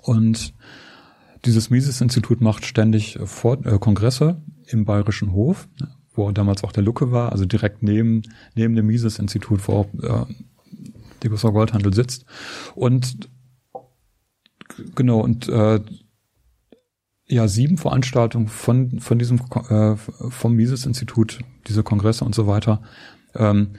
[0.03, 0.53] Und
[1.43, 5.67] dieses Mises-Institut macht ständig Vor äh, Kongresse im Bayerischen Hof,
[6.13, 8.21] wo damals auch der Lucke war, also direkt neben,
[8.53, 9.87] neben dem Mises-Institut, wo auch
[10.27, 10.31] äh,
[11.23, 12.23] die Gustav Goldhandel sitzt.
[12.75, 13.31] Und
[14.93, 15.79] genau, und äh,
[17.31, 22.81] ja sieben Veranstaltungen von von diesem äh, vom Mises-Institut, diese Kongresse und so weiter,
[23.35, 23.71] ähm,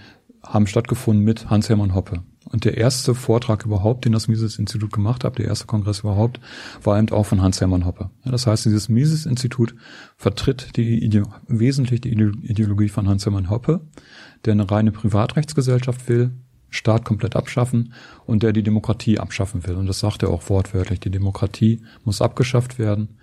[0.43, 2.23] haben stattgefunden mit Hans-Hermann Hoppe.
[2.45, 6.41] Und der erste Vortrag überhaupt, den das Mises-Institut gemacht hat, der erste Kongress überhaupt,
[6.83, 8.11] war eben auch von Hans-Hermann Hoppe.
[8.25, 9.75] Ja, das heißt, dieses Mises-Institut
[10.17, 13.81] vertritt die Ide wesentlich die Ideologie von Hans-Hermann Hoppe,
[14.45, 16.33] der eine reine Privatrechtsgesellschaft will,
[16.75, 17.93] Staat komplett abschaffen
[18.25, 19.77] und der die Demokratie abschaffen will.
[19.77, 21.01] Und das sagt er auch wortwörtlich.
[21.01, 23.19] Die Demokratie muss abgeschafft werden.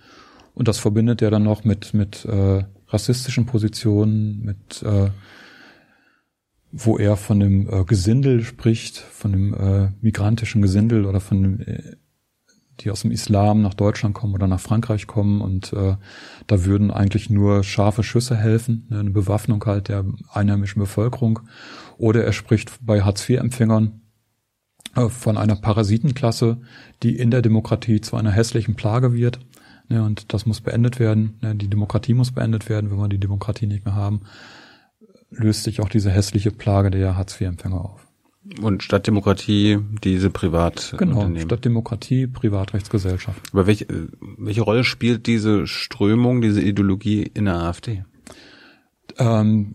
[0.60, 5.08] Und das verbindet er dann noch mit, mit äh, rassistischen Positionen, mit äh,
[6.70, 11.60] wo er von dem äh, Gesindel spricht, von dem äh, migrantischen Gesindel oder von dem,
[11.60, 11.96] äh,
[12.80, 15.96] die aus dem Islam nach Deutschland kommen oder nach Frankreich kommen und äh,
[16.46, 21.40] da würden eigentlich nur scharfe Schüsse helfen, ne, eine Bewaffnung halt der einheimischen Bevölkerung.
[21.96, 24.02] Oder er spricht bei Hartz-IV-Empfängern
[24.94, 26.60] äh, von einer Parasitenklasse,
[27.02, 29.40] die in der Demokratie zu einer hässlichen Plage wird
[29.90, 31.38] Ne, und das muss beendet werden.
[31.42, 32.90] Ne, die Demokratie muss beendet werden.
[32.90, 34.22] Wenn wir die Demokratie nicht mehr haben,
[35.30, 38.06] löst sich auch diese hässliche Plage der Hartz-IV-Empfänger auf.
[38.62, 43.40] Und statt Demokratie diese Privat Genau, statt Demokratie Privatrechtsgesellschaft.
[43.52, 43.86] Aber welche,
[44.38, 48.04] welche Rolle spielt diese Strömung, diese Ideologie in der AfD?
[49.18, 49.74] Ähm,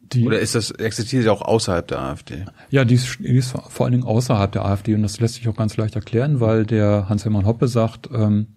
[0.00, 2.46] die, Oder ist das, existiert ja auch außerhalb der AfD?
[2.70, 5.46] Ja, die ist, die ist vor allen Dingen außerhalb der AfD und das lässt sich
[5.48, 8.56] auch ganz leicht erklären, weil der Hans-Hermann Hoppe sagt, ähm,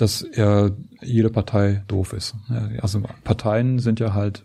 [0.00, 0.72] dass er
[1.02, 2.34] jede Partei doof ist.
[2.80, 4.44] Also Parteien sind ja halt,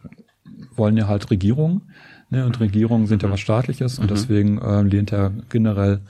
[0.76, 1.92] wollen ja halt Regierungen,
[2.30, 4.14] ne, und Regierungen sind ja was Staatliches und mhm.
[4.14, 6.02] deswegen äh, lehnt er generell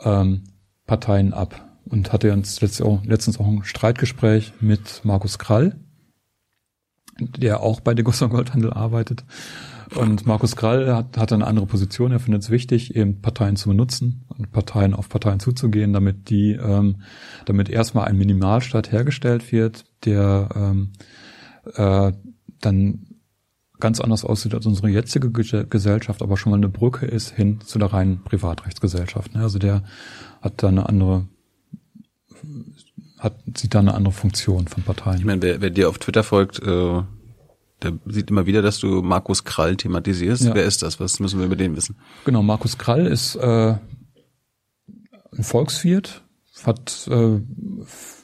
[0.00, 0.44] ähm,
[0.86, 1.62] Parteien ab.
[1.88, 5.76] Und hatte uns letztens auch ein Streitgespräch mit Markus Krall,
[7.20, 9.24] der auch bei Degussa Goldhandel arbeitet.
[9.94, 12.12] Und Markus Krall hat, hat eine andere Position.
[12.12, 16.52] Er findet es wichtig, eben Parteien zu benutzen und Parteien auf Parteien zuzugehen, damit die,
[16.52, 17.02] ähm,
[17.44, 20.92] damit erstmal ein Minimalstaat hergestellt wird, der ähm,
[21.74, 22.12] äh,
[22.60, 23.06] dann
[23.78, 27.78] ganz anders aussieht als unsere jetzige Gesellschaft, aber schon mal eine Brücke ist hin zu
[27.78, 29.34] der reinen Privatrechtsgesellschaft.
[29.34, 29.42] Ne?
[29.42, 29.84] Also der
[30.40, 31.26] hat da eine andere
[33.18, 35.18] hat, sieht da eine andere Funktion von Parteien.
[35.18, 37.02] Ich meine, wer, wer dir auf Twitter folgt, äh,
[37.82, 40.44] der sieht immer wieder, dass du Markus Krall thematisierst.
[40.44, 40.54] Ja.
[40.54, 40.98] Wer ist das?
[41.00, 41.96] Was müssen wir über den wissen?
[42.24, 43.74] Genau, Markus Krall ist äh,
[45.36, 46.22] ein Volkswirt,
[46.64, 47.40] hat äh,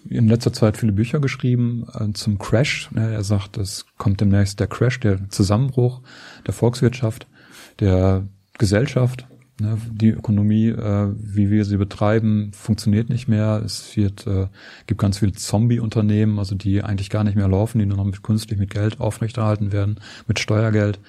[0.09, 2.90] in letzter Zeit viele Bücher geschrieben äh, zum Crash.
[2.94, 6.00] Er sagt, es kommt demnächst der Crash, der Zusammenbruch
[6.46, 7.26] der Volkswirtschaft,
[7.80, 8.26] der
[8.59, 9.26] Gesellschaft.
[9.61, 13.62] Ne, die Ökonomie, äh, wie wir sie betreiben, funktioniert nicht mehr.
[13.64, 14.48] Es wird, äh,
[14.86, 18.22] gibt ganz viele Zombie-Unternehmen, also die eigentlich gar nicht mehr laufen, die nur noch mit
[18.22, 21.00] künstlich mit Geld aufrechterhalten werden, mit Steuergeld.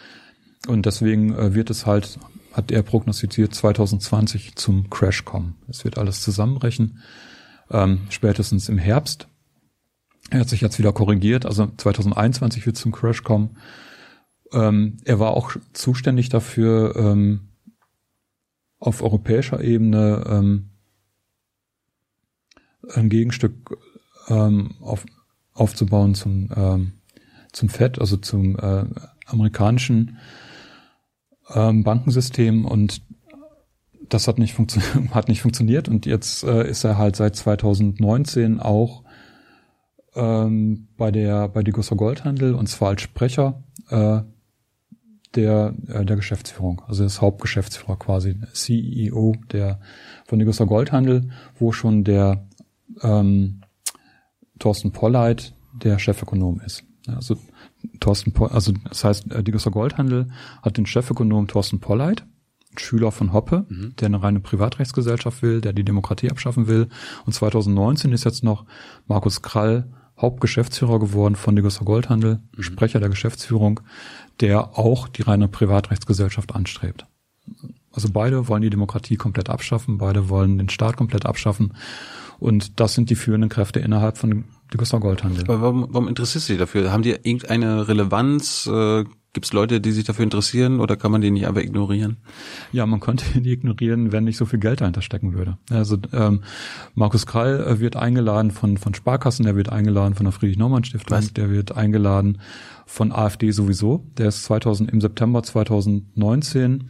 [0.67, 2.19] Und deswegen äh, wird es halt,
[2.51, 5.55] hat er prognostiziert, 2020 zum Crash kommen.
[5.69, 6.99] Es wird alles zusammenbrechen,
[7.71, 9.29] ähm, spätestens im Herbst.
[10.31, 13.57] Er hat sich jetzt wieder korrigiert, also 2021 wird zum Crash kommen.
[14.51, 17.52] Ähm, er war auch zuständig dafür, ähm,
[18.83, 20.69] auf europäischer Ebene ähm,
[22.93, 23.77] ein Gegenstück
[24.27, 25.05] ähm, auf,
[25.53, 26.91] aufzubauen zum, ähm,
[27.53, 28.85] zum FED, also zum äh,
[29.25, 30.17] amerikanischen
[31.53, 32.65] ähm, Bankensystem.
[32.65, 33.01] Und
[34.09, 34.57] das hat nicht,
[35.11, 35.87] hat nicht funktioniert.
[35.87, 39.03] Und jetzt äh, ist er halt seit 2019 auch
[40.13, 44.21] ähm, bei der bei Digosser Goldhandel und zwar als Sprecher äh,
[45.35, 49.79] der äh, der Geschäftsführung, also das Hauptgeschäftsführer quasi, CEO der
[50.25, 51.29] von Digosser Goldhandel,
[51.59, 52.47] wo schon der
[53.01, 53.61] ähm,
[54.59, 56.83] Thorsten Polleit der Chefökonom ist.
[57.07, 57.35] Also
[57.99, 60.29] Thorsten, Poll, also das heißt, äh, Digosser Goldhandel
[60.61, 62.25] hat den Chefökonom Thorsten Polleit
[62.79, 63.95] Schüler von Hoppe, mhm.
[63.97, 66.89] der eine reine Privatrechtsgesellschaft will, der die Demokratie abschaffen will.
[67.25, 68.65] Und 2019 ist jetzt noch
[69.07, 72.63] Markus Krall Hauptgeschäftsführer geworden von Degussa Goldhandel, mhm.
[72.63, 73.81] Sprecher der Geschäftsführung,
[74.39, 77.05] der auch die reine Privatrechtsgesellschaft anstrebt.
[77.91, 81.73] Also beide wollen die Demokratie komplett abschaffen, beide wollen den Staat komplett abschaffen.
[82.39, 85.43] Und das sind die führenden Kräfte innerhalb von Degussa Goldhandel.
[85.43, 86.91] Aber warum, warum interessierst du dich dafür?
[86.91, 88.67] Haben die irgendeine Relevanz?
[88.67, 92.17] Äh Gibt es Leute, die sich dafür interessieren oder kann man die nicht einfach ignorieren?
[92.71, 95.57] Ja, man könnte die ignorieren, wenn nicht so viel Geld dahinter stecken würde.
[95.71, 96.43] Also ähm,
[96.93, 101.49] Markus Krall äh, wird eingeladen von, von Sparkassen, der wird eingeladen von der Friedrich-Naumann-Stiftung, der
[101.49, 102.41] wird eingeladen
[102.85, 104.09] von AfD sowieso.
[104.17, 106.89] Der ist 2000, im September 2019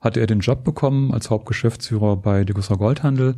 [0.00, 3.36] hatte er den Job bekommen als Hauptgeschäftsführer bei Degussa Goldhandel.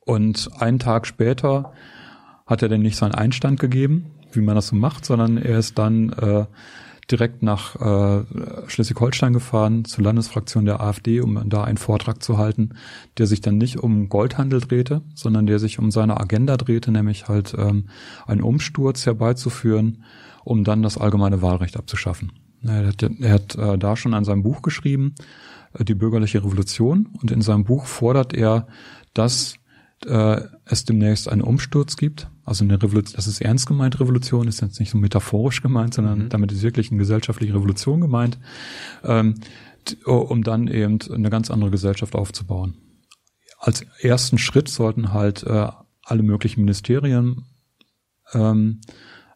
[0.00, 1.72] Und einen Tag später
[2.46, 5.78] hat er denn nicht seinen Einstand gegeben wie man das so macht, sondern er ist
[5.78, 6.46] dann äh,
[7.10, 8.24] direkt nach äh,
[8.66, 12.70] Schleswig-Holstein gefahren zur Landesfraktion der AfD, um da einen Vortrag zu halten,
[13.18, 17.28] der sich dann nicht um Goldhandel drehte, sondern der sich um seine Agenda drehte, nämlich
[17.28, 17.88] halt ähm,
[18.26, 20.04] einen Umsturz herbeizuführen,
[20.44, 22.32] um dann das allgemeine Wahlrecht abzuschaffen.
[22.62, 25.14] Er hat, er hat äh, da schon an seinem Buch geschrieben,
[25.78, 28.66] äh, die bürgerliche Revolution, und in seinem Buch fordert er,
[29.12, 29.56] dass
[30.06, 32.28] äh, es demnächst einen Umsturz gibt.
[32.44, 36.24] Also eine Revolution, das ist ernst gemeint, Revolution, ist jetzt nicht so metaphorisch gemeint, sondern
[36.24, 36.28] mhm.
[36.28, 38.38] damit ist wirklich eine gesellschaftliche Revolution gemeint,
[39.02, 39.36] ähm,
[40.04, 42.76] um dann eben eine ganz andere Gesellschaft aufzubauen.
[43.58, 45.68] Als ersten Schritt sollten halt äh,
[46.02, 47.46] alle möglichen Ministerien
[48.34, 48.80] ähm,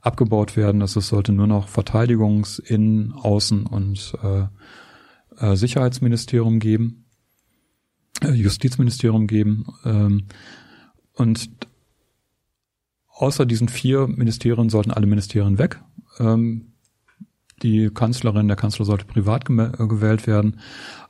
[0.01, 0.83] abgebaut werden.
[0.83, 4.49] Also es sollte nur noch Verteidigungs-, Innen-, Außen- und äh,
[5.39, 7.07] äh, Sicherheitsministerium geben.
[8.23, 9.67] Äh, Justizministerium geben.
[9.85, 10.25] Ähm,
[11.15, 11.51] und
[13.09, 15.81] außer diesen vier Ministerien sollten alle Ministerien weg.
[16.19, 16.73] Ähm,
[17.63, 20.61] die Kanzlerin, der Kanzler sollte privat gewählt werden.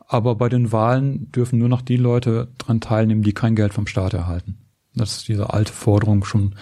[0.06, 3.86] Aber bei den Wahlen dürfen nur noch die Leute dran teilnehmen, die kein Geld vom
[3.86, 4.56] Staat erhalten.
[4.94, 6.54] Das ist diese alte Forderung schon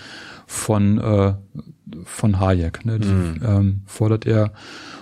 [0.47, 1.35] von äh,
[2.05, 2.85] von Hayek.
[2.85, 2.99] Ne?
[2.99, 3.41] Die, mm.
[3.45, 4.53] ähm, fordert er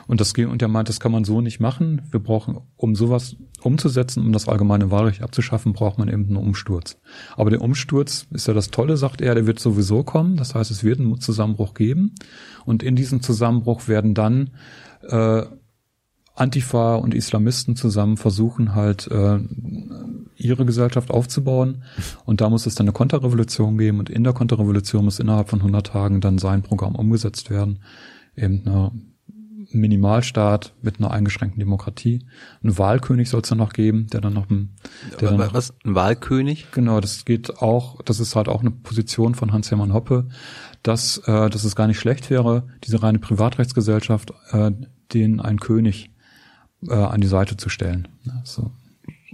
[0.07, 2.03] und das und er meint, das kann man so nicht machen.
[2.11, 6.99] Wir brauchen, um sowas umzusetzen, um das allgemeine Wahlrecht abzuschaffen, braucht man eben einen Umsturz.
[7.37, 10.37] Aber der Umsturz ist ja das Tolle, sagt er, der wird sowieso kommen.
[10.37, 12.15] Das heißt, es wird einen Zusammenbruch geben.
[12.65, 14.51] Und in diesem Zusammenbruch werden dann
[15.03, 15.45] äh,
[16.37, 19.39] Antifa und Islamisten zusammen versuchen halt äh,
[20.37, 21.85] ihre Gesellschaft aufzubauen.
[22.25, 24.01] Und da muss es dann eine Konterrevolution geben.
[24.01, 27.81] Und in der Konterrevolution muss innerhalb von 100 Tagen dann sein Programm umgesetzt werden,
[28.37, 28.91] eben eine
[29.75, 32.25] Minimalstaat mit einer eingeschränkten Demokratie.
[32.63, 34.75] Ein Wahlkönig soll es dann noch geben, der dann noch ein,
[35.21, 36.67] der dann noch, was ein Wahlkönig?
[36.73, 40.29] Genau, das geht auch, das ist halt auch eine Position von Hans-Hermann Hoppe,
[40.83, 44.71] dass äh, dass es gar nicht schlecht wäre, diese reine Privatrechtsgesellschaft äh,
[45.13, 46.11] den ein König
[46.89, 48.09] äh, an die Seite zu stellen.
[48.45, 48.71] So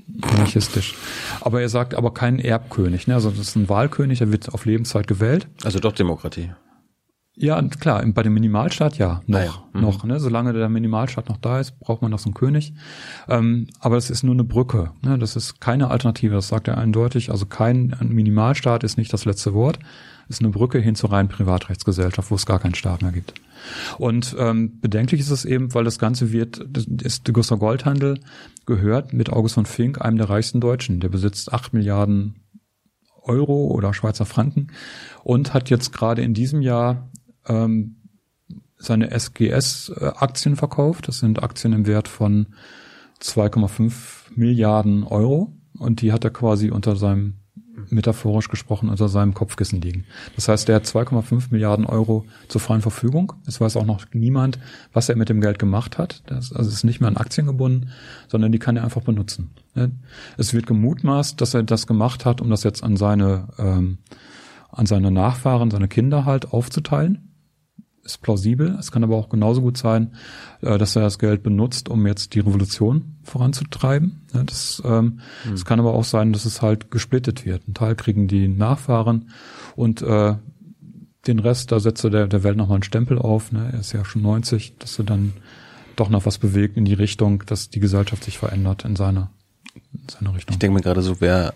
[0.07, 0.95] monarchistisch.
[1.41, 3.07] Aber er sagt aber keinen Erbkönig.
[3.07, 3.15] Ne?
[3.15, 5.49] Also das ist ein Wahlkönig, der wird auf Lebenszeit gewählt.
[5.65, 6.51] Also doch Demokratie.
[7.35, 9.53] Ja, klar, bei dem Minimalstaat ja, noch, naja.
[9.73, 9.81] mhm.
[9.81, 10.21] noch, ne?
[10.21, 12.75] Solange der Minimalstaat noch da ist, braucht man noch so einen König.
[13.29, 15.19] Ähm, aber es ist nur eine Brücke, ne?
[15.19, 17.31] Das ist keine Alternative, das sagt er eindeutig.
[17.31, 19.79] Also kein Minimalstaat ist nicht das letzte Wort,
[20.29, 23.35] ist eine Brücke hin zur reinen Privatrechtsgesellschaft, wo es gar keinen Staat mehr gibt.
[23.99, 28.21] Und ähm, bedenklich ist es eben, weil das Ganze wird, das ist der Gustav Goldhandel
[28.67, 31.01] gehört mit August von Fink, einem der reichsten Deutschen.
[31.01, 32.37] Der besitzt acht Milliarden
[33.23, 34.69] Euro oder Schweizer Franken
[35.25, 37.10] und hat jetzt gerade in diesem Jahr
[37.51, 37.97] ähm,
[38.81, 41.07] seine SGS-Aktien verkauft.
[41.09, 42.47] Das sind Aktien im Wert von
[43.23, 43.93] 2,5
[44.35, 45.53] Milliarden Euro.
[45.79, 47.35] Und die hat er quasi unter seinem,
[47.89, 50.05] metaphorisch gesprochen, unter seinem Kopfkissen liegen.
[50.35, 53.35] Das heißt, er hat 2,5 Milliarden Euro zur freien Verfügung.
[53.47, 54.59] Es weiß auch noch niemand,
[54.93, 56.23] was er mit dem Geld gemacht hat.
[56.27, 57.91] Das also ist nicht mehr an Aktien gebunden,
[58.29, 59.51] sondern die kann er einfach benutzen.
[60.37, 63.99] Es wird gemutmaßt, dass er das gemacht hat, um das jetzt an seine, ähm,
[64.71, 67.30] an seine Nachfahren, seine Kinder halt aufzuteilen
[68.13, 68.77] ist plausibel.
[68.79, 70.13] Es kann aber auch genauso gut sein,
[70.61, 74.27] äh, dass er das Geld benutzt, um jetzt die Revolution voranzutreiben.
[74.33, 75.55] Das, ähm, hm.
[75.55, 77.67] es kann aber auch sein, dass es halt gesplittet wird.
[77.69, 79.31] Ein Teil kriegen die Nachfahren
[79.77, 80.35] und äh,
[81.27, 83.53] den Rest, da setzt er der, der Welt nochmal einen Stempel auf.
[83.53, 83.71] Ne?
[83.73, 85.35] Er ist ja schon 90, dass er dann
[85.97, 89.29] doch noch was bewegt in die Richtung, dass die Gesellschaft sich verändert in seine,
[89.93, 90.55] in seine Richtung.
[90.55, 91.53] Ich denke mir gerade so, wer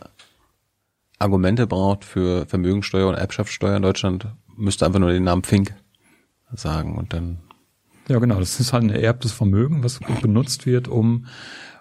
[1.18, 4.26] Argumente braucht für Vermögensteuer und Erbschaftssteuer in Deutschland,
[4.56, 5.74] müsste einfach nur den Namen Fink
[6.58, 7.38] sagen und dann.
[8.08, 8.38] Ja, genau.
[8.38, 11.26] Das ist halt ein ererbtes Vermögen, was benutzt wird, um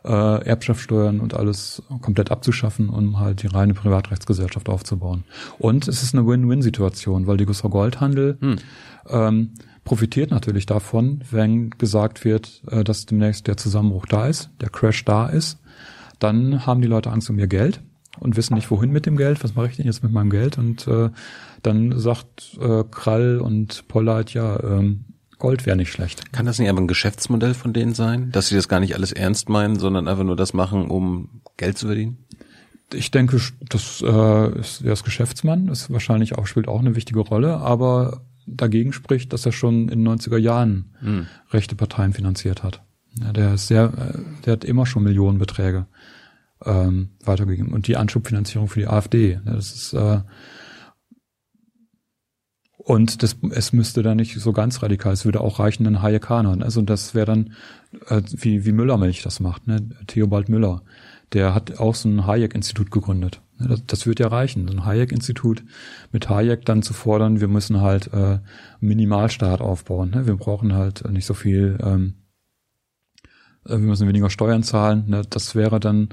[0.06, 5.24] äh, Erbschaftssteuern und alles komplett abzuschaffen, um halt die reine Privatrechtsgesellschaft aufzubauen.
[5.60, 8.56] Und es ist eine Win-Win-Situation, weil die Goldhandel hm.
[9.10, 9.50] ähm,
[9.84, 15.04] profitiert natürlich davon, wenn gesagt wird, äh, dass demnächst der Zusammenbruch da ist, der Crash
[15.06, 15.60] da ist.
[16.20, 17.82] Dann haben die Leute Angst um ihr Geld
[18.20, 19.44] und wissen nicht, wohin mit dem Geld.
[19.44, 20.58] Was mache ich denn jetzt mit meinem Geld?
[20.58, 21.10] Und äh,
[21.64, 25.06] dann sagt äh, Krall und Pollard, ja, ähm,
[25.40, 26.32] Gold wäre nicht schlecht.
[26.32, 29.12] Kann das nicht aber ein Geschäftsmodell von denen sein, dass sie das gar nicht alles
[29.12, 32.18] ernst meinen, sondern einfach nur das machen, um Geld zu verdienen?
[32.94, 37.20] Ich denke, das äh, ist, er ist Geschäftsmann, ist wahrscheinlich auch, spielt auch eine wichtige
[37.20, 41.28] Rolle, aber dagegen spricht, dass er schon in den 90er Jahren hm.
[41.52, 42.82] rechte Parteien finanziert hat.
[43.20, 45.88] Ja, der ist sehr, äh, der hat immer schon Millionenbeträge
[46.66, 47.74] ähm, weitergegeben.
[47.74, 50.22] Und die Anschubfinanzierung für die AfD, ja, das ist äh,
[52.84, 56.64] und das, es müsste dann nicht so ganz radikal, es würde auch reichen, einen Hayekaner.
[56.64, 57.54] Also das wäre dann,
[58.08, 59.88] äh, wie, wie Müllermilch das macht, ne?
[60.08, 60.82] Theobald Müller.
[61.32, 63.42] Der hat auch so ein Hayek-Institut gegründet.
[63.58, 65.64] Das, das wird ja reichen, so ein Hayek-Institut
[66.12, 68.40] mit Hayek dann zu fordern, wir müssen halt äh,
[68.82, 70.10] Minimalstaat aufbauen.
[70.10, 70.28] Ne?
[70.28, 72.16] Wir brauchen halt nicht so viel, ähm,
[73.66, 75.06] äh, wir müssen weniger Steuern zahlen.
[75.08, 75.22] Ne?
[75.30, 76.10] Das wäre dann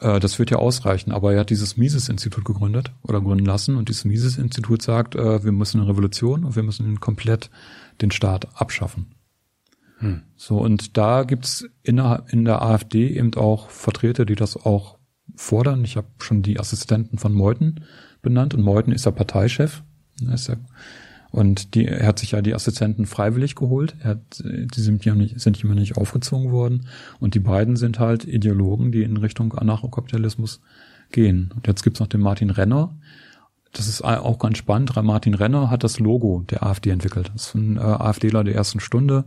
[0.00, 1.12] äh, das wird ja ausreichen.
[1.12, 5.52] Aber er hat dieses Mises-Institut gegründet oder gründen lassen und dieses Mises-Institut sagt, äh, wir
[5.52, 7.50] müssen eine Revolution und wir müssen komplett
[8.00, 9.14] den Staat abschaffen.
[9.98, 10.22] Hm.
[10.36, 14.98] So, und da gibt's in der, in der AfD eben auch Vertreter, die das auch
[15.36, 15.84] fordern.
[15.84, 17.84] Ich habe schon die Assistenten von Meuthen
[18.22, 19.82] benannt und Meuthen ist der Parteichef.
[20.32, 20.56] Ist ja
[21.34, 23.96] und die, er hat sich ja die Assistenten freiwillig geholt.
[23.98, 26.86] Er hat, die sind ja nicht, sind immer nicht aufgezogen worden.
[27.18, 30.60] Und die beiden sind halt Ideologen, die in Richtung Anarchokapitalismus
[31.10, 31.50] gehen.
[31.56, 32.94] Und jetzt gibt's noch den Martin Renner.
[33.72, 34.94] Das ist auch ganz spannend.
[35.02, 37.32] Martin Renner hat das Logo der AfD entwickelt.
[37.34, 39.24] Das ist ein äh, AfDler der ersten Stunde.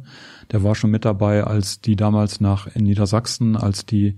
[0.54, 4.16] Der war schon mit dabei, als die damals nach in Niedersachsen, als die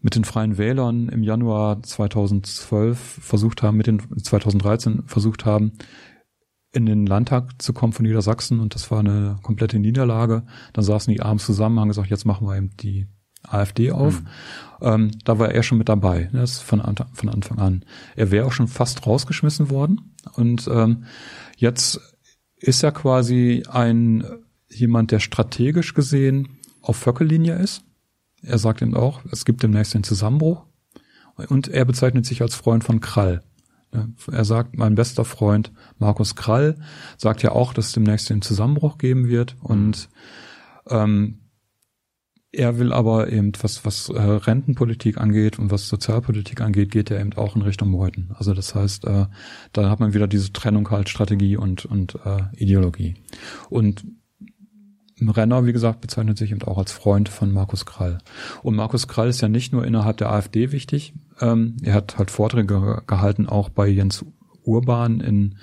[0.00, 5.72] mit den Freien Wählern im Januar 2012 versucht haben, mit den 2013 versucht haben,
[6.76, 10.44] in den Landtag zu kommen von Niedersachsen und das war eine komplette Niederlage.
[10.74, 13.06] Dann saßen die abends zusammen, haben gesagt, jetzt machen wir eben die
[13.42, 14.20] AfD auf.
[14.20, 14.26] Mhm.
[14.82, 16.82] Ähm, da war er schon mit dabei, ne, das von,
[17.14, 17.84] von Anfang an.
[18.14, 21.04] Er wäre auch schon fast rausgeschmissen worden und ähm,
[21.56, 22.00] jetzt
[22.58, 24.24] ist er quasi ein
[24.68, 27.84] jemand, der strategisch gesehen auf Vöckellinie ist.
[28.42, 30.66] Er sagt eben auch, es gibt demnächst den Zusammenbruch
[31.48, 33.42] und er bezeichnet sich als Freund von Krall.
[34.30, 36.76] Er sagt, mein bester Freund Markus Krall
[37.16, 40.08] sagt ja auch, dass es demnächst den Zusammenbruch geben wird und
[40.88, 41.38] ähm,
[42.52, 47.20] er will aber eben, was, was äh, Rentenpolitik angeht und was Sozialpolitik angeht, geht er
[47.20, 48.30] eben auch in Richtung Meuthen.
[48.34, 49.26] Also das heißt, äh,
[49.72, 53.16] da hat man wieder diese Trennung halt Strategie und, und äh, Ideologie.
[53.68, 54.06] Und
[55.20, 58.18] Renner, wie gesagt, bezeichnet sich eben auch als Freund von Markus Krall.
[58.62, 61.14] Und Markus Krall ist ja nicht nur innerhalb der AfD wichtig.
[61.40, 64.24] Ähm, er hat halt Vorträge gehalten, auch bei Jens
[64.62, 65.56] Urban in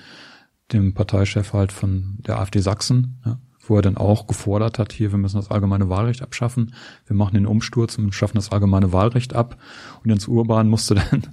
[0.72, 5.12] dem Parteichef halt von der AfD Sachsen, ja, wo er dann auch gefordert hat, hier,
[5.12, 6.74] wir müssen das allgemeine Wahlrecht abschaffen,
[7.06, 9.58] wir machen den Umsturz und schaffen das allgemeine Wahlrecht ab.
[10.04, 11.24] Und Jens Urban musste dann,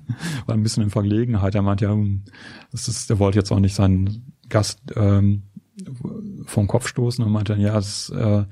[0.47, 1.97] war ein bisschen in Verlegenheit, er meint ja,
[2.71, 5.45] das ist, der wollte jetzt auch nicht seinen Gast ähm,
[6.45, 8.45] vom Kopf stoßen und meinte dann, ja, es, äh,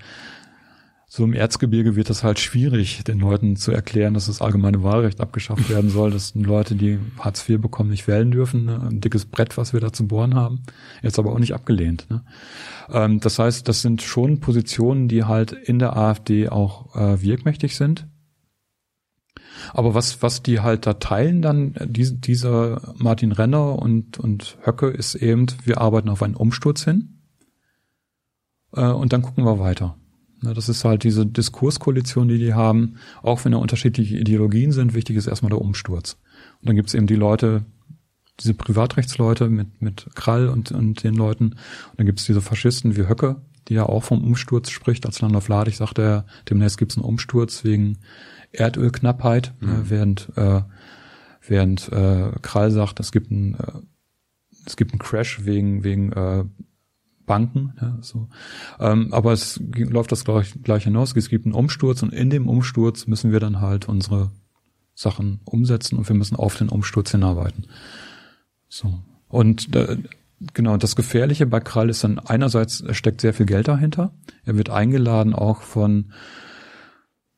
[1.11, 5.23] so im Erzgebirge wird das halt schwierig, den Leuten zu erklären, dass das allgemeine Wahlrecht
[5.23, 8.67] abgeschafft werden soll, dass Leute, die Hartz IV bekommen, nicht wählen dürfen.
[8.67, 8.79] Ne?
[8.91, 10.65] Ein dickes Brett, was wir da zu bohren haben.
[11.03, 12.07] Jetzt aber auch nicht abgelehnt.
[12.11, 12.25] Ne?
[12.91, 17.75] Ähm, das heißt, das sind schon Positionen, die halt in der AfD auch äh, wirkmächtig
[17.75, 18.07] sind.
[19.73, 24.89] Aber was, was die halt da teilen dann, diese, dieser Martin Renner und, und Höcke,
[24.89, 27.23] ist eben, wir arbeiten auf einen Umsturz hin.
[28.75, 29.97] Äh, und dann gucken wir weiter.
[30.43, 32.97] Das ist halt diese Diskurskoalition, die die haben.
[33.23, 36.17] Auch wenn da unterschiedliche Ideologien sind, wichtig ist erstmal der Umsturz.
[36.61, 37.65] Und dann gibt's eben die Leute,
[38.41, 41.45] diese Privatrechtsleute mit, mit Krall und, und den Leuten.
[41.47, 45.07] Und dann gibt's diese Faschisten wie Höcke, die ja auch vom Umsturz spricht.
[45.07, 47.99] Als Landolf Ladig sagte er, demnächst gibt's einen Umsturz wegen
[48.53, 49.69] Erdölknappheit, mhm.
[49.69, 50.63] äh, während, äh,
[51.47, 53.73] während äh, Krall sagt, es gibt einen, äh,
[54.67, 56.45] es gibt einen Crash wegen, wegen äh,
[57.29, 57.75] Banken.
[57.81, 58.29] Ja, so.
[58.81, 61.15] Ähm, aber es läuft das gleich, gleich hinaus.
[61.15, 64.33] Es gibt einen Umsturz und in dem Umsturz müssen wir dann halt unsere
[64.95, 67.69] Sachen umsetzen und wir müssen auf den Umsturz hinarbeiten.
[68.69, 68.99] So.
[69.29, 69.99] Und äh,
[70.55, 74.13] genau, das Gefährliche bei Krall ist dann einerseits, er steckt sehr viel Geld dahinter.
[74.45, 76.13] Er wird eingeladen auch von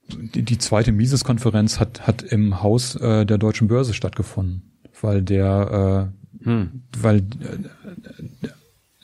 [0.08, 6.12] die, die zweite Mises-Konferenz hat, hat im Haus äh, der Deutschen Börse stattgefunden, weil der
[6.42, 6.82] äh, hm.
[6.98, 8.48] weil äh,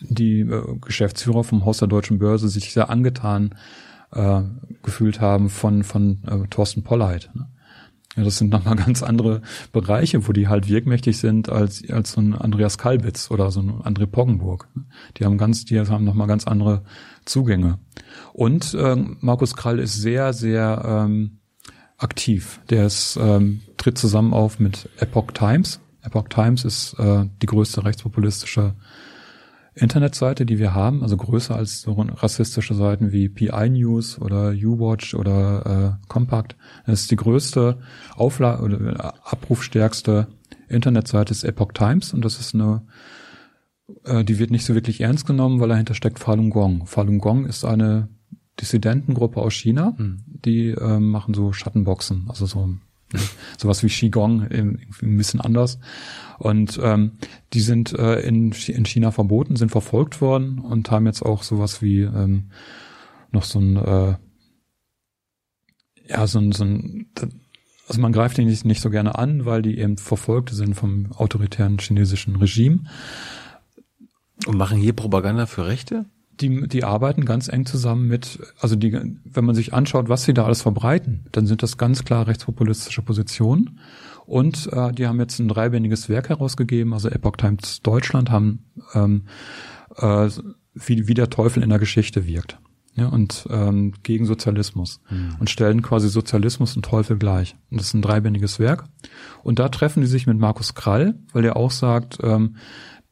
[0.00, 3.54] die äh, Geschäftsführer vom Haus der Deutschen Börse sich sehr angetan
[4.12, 4.42] äh,
[4.82, 7.30] gefühlt haben von von äh, Thorsten Polleit.
[7.34, 7.48] Ne?
[8.16, 9.42] Ja, das sind nochmal ganz andere
[9.72, 13.70] Bereiche, wo die halt wirkmächtig sind als, als so ein Andreas Kalbitz oder so ein
[13.82, 14.68] André Poggenburg.
[15.16, 16.82] Die haben ganz, die haben nochmal ganz andere
[17.24, 17.78] Zugänge.
[18.32, 21.38] Und äh, Markus Krall ist sehr, sehr ähm,
[21.98, 22.60] aktiv.
[22.70, 25.80] Der ist, ähm, tritt zusammen auf mit Epoch Times.
[26.02, 28.74] Epoch Times ist äh, die größte rechtspopulistische
[29.78, 35.14] Internetseite, die wir haben, also größer als so rassistische Seiten wie PI News oder U-Watch
[35.14, 36.56] oder äh, Compact.
[36.86, 37.78] Das ist die größte
[38.16, 40.28] Auflage oder äh, abrufstärkste
[40.68, 42.86] Internetseite ist Epoch Times und das ist eine,
[44.04, 46.86] äh, die wird nicht so wirklich ernst genommen, weil dahinter steckt Falun Gong.
[46.86, 48.08] Falun Gong ist eine
[48.58, 50.22] Dissidentengruppe aus China, mhm.
[50.26, 52.70] die äh, machen so Schattenboxen, also so
[53.58, 55.78] sowas wie Qigong, ein bisschen anders.
[56.38, 57.12] Und ähm,
[57.52, 61.82] die sind äh, in, in China verboten, sind verfolgt worden und haben jetzt auch sowas
[61.82, 62.50] wie ähm,
[63.32, 64.14] noch so ein äh,
[66.08, 67.06] ja so ein, so ein
[67.88, 71.12] also man greift die nicht, nicht so gerne an, weil die eben Verfolgte sind vom
[71.12, 72.80] autoritären chinesischen Regime.
[74.46, 76.04] Und machen hier Propaganda für Rechte?
[76.40, 78.92] die, die arbeiten ganz eng zusammen mit, also die,
[79.24, 83.02] wenn man sich anschaut, was sie da alles verbreiten, dann sind das ganz klar rechtspopulistische
[83.02, 83.78] Positionen.
[84.26, 88.64] Und äh, die haben jetzt ein dreibändiges Werk herausgegeben, also Epoch Times Deutschland haben
[88.94, 89.22] ähm,
[89.96, 90.28] äh,
[90.74, 92.58] wie, wie der Teufel in der Geschichte wirkt.
[92.94, 95.36] Ja, und ähm, gegen Sozialismus mhm.
[95.38, 97.54] und stellen quasi Sozialismus und Teufel gleich.
[97.70, 98.84] Und das ist ein dreibändiges Werk.
[99.42, 102.56] Und da treffen die sich mit Markus Krall, weil er auch sagt, ähm,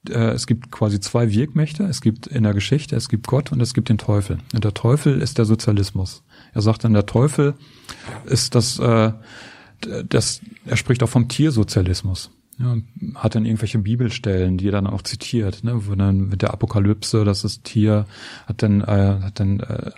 [0.08, 1.84] äh, es gibt quasi zwei Wirkmächte.
[1.84, 4.38] Es gibt in der Geschichte, es gibt Gott und es gibt den Teufel.
[4.54, 6.24] Und der Teufel ist der Sozialismus.
[6.54, 7.54] Er sagt dann, der Teufel
[8.24, 9.12] ist das, äh,
[10.08, 12.30] das er spricht auch vom Tiersozialismus.
[12.58, 12.76] Ja,
[13.16, 17.24] hat dann irgendwelche Bibelstellen, die er dann auch zitiert, ne, wo dann mit der Apokalypse,
[17.24, 18.06] das ist Tier,
[18.46, 19.90] hat dann, äh, hat dann äh,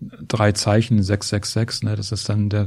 [0.00, 2.66] drei Zeichen 666, ne, das ist dann der,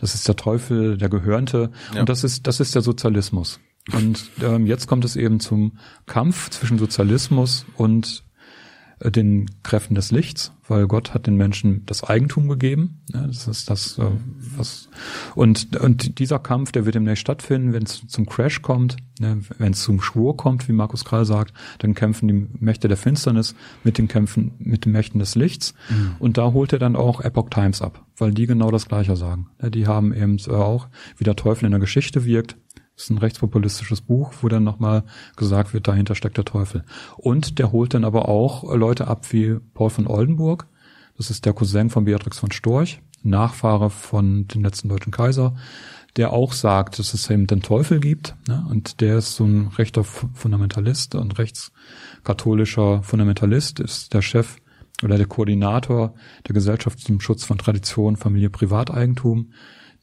[0.00, 2.00] das ist der Teufel, der Gehörnte, ja.
[2.00, 3.60] und das ist, das ist der Sozialismus.
[3.92, 5.72] Und ähm, jetzt kommt es eben zum
[6.06, 8.24] Kampf zwischen Sozialismus und
[9.10, 13.02] den Kräften des Lichts, weil Gott hat den Menschen das Eigentum gegeben.
[13.08, 14.06] Das ist das, äh,
[14.56, 14.88] was
[15.34, 19.72] und und dieser Kampf, der wird demnächst stattfinden, wenn es zum Crash kommt, ne, wenn
[19.72, 23.98] es zum Schwur kommt, wie Markus Krall sagt, dann kämpfen die Mächte der Finsternis mit
[23.98, 25.74] den Kämpfen mit den Mächten des Lichts.
[25.90, 26.16] Mhm.
[26.18, 29.48] Und da holt er dann auch Epoch Times ab, weil die genau das Gleiche sagen.
[29.60, 30.88] Die haben eben auch,
[31.18, 32.56] wie der Teufel in der Geschichte wirkt,
[32.94, 35.04] das ist ein rechtspopulistisches Buch, wo dann nochmal
[35.36, 36.84] gesagt wird, dahinter steckt der Teufel.
[37.16, 40.66] Und der holt dann aber auch Leute ab wie Paul von Oldenburg.
[41.16, 45.56] Das ist der Cousin von Beatrix von Storch, Nachfahre von den letzten deutschen Kaiser,
[46.16, 48.36] der auch sagt, dass es eben den Teufel gibt.
[48.46, 48.64] Ne?
[48.70, 54.58] Und der ist so ein rechter Fundamentalist und rechtskatholischer Fundamentalist, ist der Chef
[55.02, 56.14] oder der Koordinator
[56.46, 59.52] der Gesellschaft zum Schutz von Tradition, Familie, Privateigentum,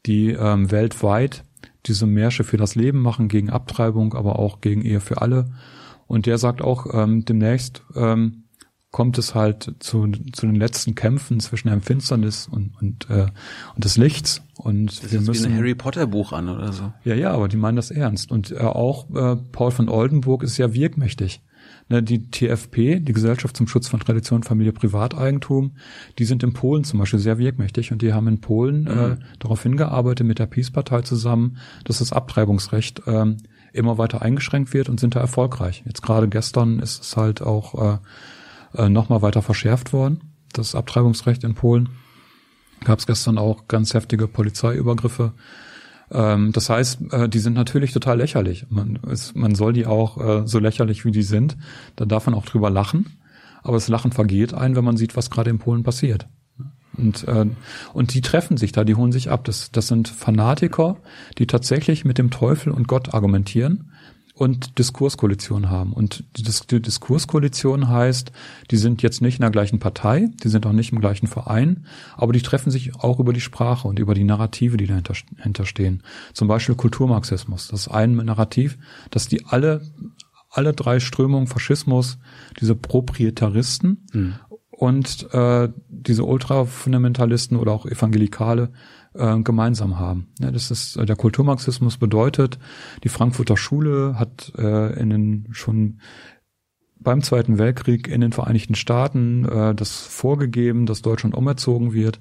[0.04, 1.44] die ähm, weltweit
[1.86, 5.50] diese Märsche für das Leben machen, gegen Abtreibung, aber auch gegen Ehe für alle.
[6.06, 8.44] Und der sagt auch, ähm, demnächst ähm,
[8.90, 13.26] kommt es halt zu, zu den letzten Kämpfen zwischen der Finsternis und, und, äh,
[13.74, 14.42] und des Lichts.
[14.56, 16.92] Und das wir müssen wie ein Harry Potter Buch an oder so.
[17.02, 18.30] Ja, ja, aber die meinen das ernst.
[18.30, 21.40] Und äh, auch äh, Paul von Oldenburg ist ja wirkmächtig.
[21.92, 25.72] Ne, die TFP, die Gesellschaft zum Schutz von Tradition, Familie, Privateigentum,
[26.18, 29.12] die sind in Polen zum Beispiel sehr wirkmächtig und die haben in Polen äh, mhm.
[29.12, 33.36] äh, darauf hingearbeitet mit der Peace-Partei zusammen, dass das Abtreibungsrecht äh,
[33.74, 35.82] immer weiter eingeschränkt wird und sind da erfolgreich.
[35.84, 37.98] Jetzt gerade gestern ist es halt auch
[38.74, 41.90] äh, äh, nochmal weiter verschärft worden, das Abtreibungsrecht in Polen.
[42.84, 45.34] Gab es gestern auch ganz heftige Polizeiübergriffe
[46.12, 48.66] ähm, das heißt, äh, die sind natürlich total lächerlich.
[48.68, 51.56] Man, es, man soll die auch äh, so lächerlich wie die sind,
[51.96, 53.18] da darf man auch drüber lachen.
[53.62, 56.26] Aber das Lachen vergeht ein, wenn man sieht, was gerade in Polen passiert.
[56.96, 57.46] Und, äh,
[57.94, 59.44] und die treffen sich da, die holen sich ab.
[59.44, 60.96] Das, das sind Fanatiker,
[61.38, 63.91] die tatsächlich mit dem Teufel und Gott argumentieren
[64.42, 65.92] und Diskurskoalition haben.
[65.92, 68.32] Und die, die Diskurskoalition heißt,
[68.70, 71.86] die sind jetzt nicht in der gleichen Partei, die sind auch nicht im gleichen Verein,
[72.16, 76.02] aber die treffen sich auch über die Sprache und über die Narrative, die dahinter stehen.
[76.34, 77.68] Zum Beispiel Kulturmarxismus.
[77.68, 78.78] Das ist ein Narrativ,
[79.10, 79.80] dass die alle
[80.54, 82.18] alle drei Strömungen, Faschismus,
[82.60, 84.34] diese Proprietaristen Mhm.
[84.70, 88.70] und äh, diese Ultrafundamentalisten oder auch Evangelikale
[89.14, 90.28] äh, gemeinsam haben.
[90.40, 92.58] Ja, das ist äh, der Kulturmarxismus bedeutet,
[93.04, 96.00] die Frankfurter Schule hat äh, in den schon
[96.98, 102.20] beim Zweiten Weltkrieg in den Vereinigten Staaten äh, das vorgegeben, dass Deutschland umerzogen wird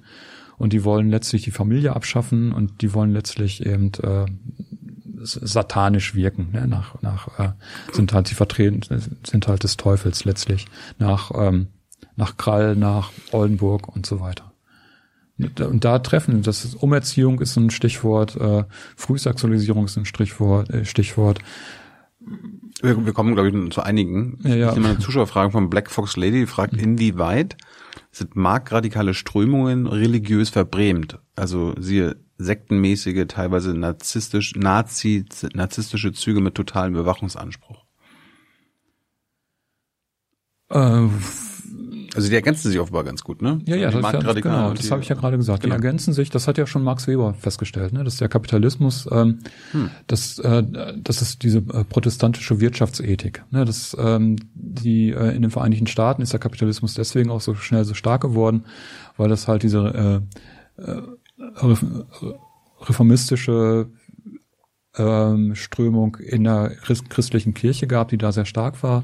[0.57, 4.25] und die wollen letztlich die Familie abschaffen und die wollen letztlich eben äh,
[5.23, 6.67] satanisch wirken, ne?
[6.67, 7.51] nach, nach äh,
[7.91, 8.81] sind halt sie vertreten,
[9.23, 11.67] sind halt des Teufels letztlich, nach, ähm,
[12.15, 14.50] nach Krall, nach Oldenburg und so weiter.
[15.59, 18.63] Und da treffen, das ist Umerziehung ist ein Stichwort, äh,
[18.95, 21.39] Frühsexualisierung ist ein Stichwort, äh, Stichwort.
[22.81, 24.39] Wir, wir kommen, glaube ich, zu einigen.
[24.43, 24.69] Ja, ja.
[24.69, 27.57] Ich nehme eine Zuschauerfrage von Black Fox Lady, die fragt, inwieweit
[28.11, 31.19] sind marktradikale Strömungen religiös verbrämt?
[31.35, 37.85] Also siehe sektenmäßige, teilweise narzisstisch, Nazi, narzisstische Züge mit totalem Bewachungsanspruch.
[40.69, 41.07] Äh,
[42.13, 43.61] Also die ergänzen sich offenbar ganz gut, ne?
[43.65, 45.63] Ja, ja, das, ist ja, genau, das habe ich ja gerade gesagt.
[45.63, 45.75] Genau.
[45.75, 48.03] Die ergänzen sich, das hat ja schon Max Weber festgestellt, ne?
[48.03, 49.39] dass der Kapitalismus, ähm,
[50.07, 50.63] das, äh,
[50.97, 53.43] das ist diese äh, protestantische Wirtschaftsethik.
[53.51, 53.63] Ne?
[53.63, 57.85] Das, ähm, die, äh, in den Vereinigten Staaten ist der Kapitalismus deswegen auch so schnell
[57.85, 58.65] so stark geworden,
[59.15, 60.23] weil das halt diese
[60.77, 61.01] äh, äh,
[61.61, 62.05] ref-
[62.81, 63.87] reformistische
[64.97, 69.03] ähm, Strömung in der christ- christlichen Kirche gab, die da sehr stark war,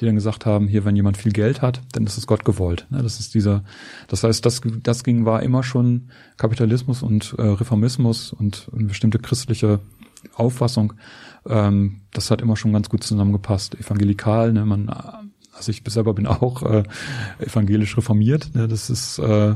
[0.00, 2.86] die dann gesagt haben, hier, wenn jemand viel Geld hat, dann ist es Gott gewollt.
[2.90, 3.64] Ne, Das ist dieser,
[4.08, 9.18] das heißt, das, das ging, war immer schon Kapitalismus und äh, Reformismus und eine bestimmte
[9.18, 9.80] christliche
[10.34, 10.94] Auffassung.
[11.46, 13.74] Ähm, das hat immer schon ganz gut zusammengepasst.
[13.74, 14.88] Evangelikal, ne, man,
[15.52, 16.84] also ich selber bin auch äh,
[17.38, 18.54] evangelisch reformiert.
[18.54, 19.54] Ne, das ist äh,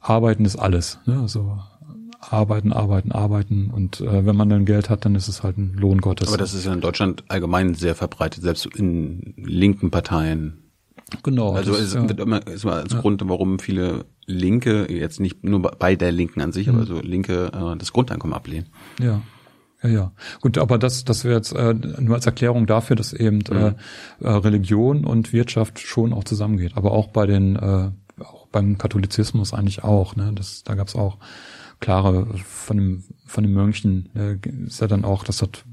[0.00, 0.98] Arbeiten ist alles.
[1.06, 1.58] Ne, also
[2.30, 5.74] arbeiten, arbeiten, arbeiten und äh, wenn man dann Geld hat, dann ist es halt ein
[5.74, 6.28] Lohn Gottes.
[6.28, 10.70] Aber das ist ja in Deutschland allgemein sehr verbreitet, selbst in linken Parteien.
[11.22, 11.52] genau.
[11.52, 12.08] Also das, es ja.
[12.08, 16.40] wird immer, ist immer als Grund, warum viele Linke, jetzt nicht nur bei der Linken
[16.40, 16.74] an sich, Mhm.
[16.76, 18.66] aber so Linke äh, das Grundeinkommen ablehnen.
[19.00, 19.20] Ja.
[19.82, 20.12] Ja, ja.
[20.40, 23.74] Gut, aber das, das wäre jetzt äh, nur als Erklärung dafür, dass eben äh,
[24.20, 26.72] äh, Religion und Wirtschaft schon auch zusammengeht.
[26.76, 27.90] Aber auch bei den, äh,
[28.22, 30.16] auch beim Katholizismus eigentlich auch.
[30.16, 30.32] Ne?
[30.34, 31.18] Das, da gab's auch
[31.84, 35.64] klare von dem von den Mönchen äh, ist ja dann auch, das hat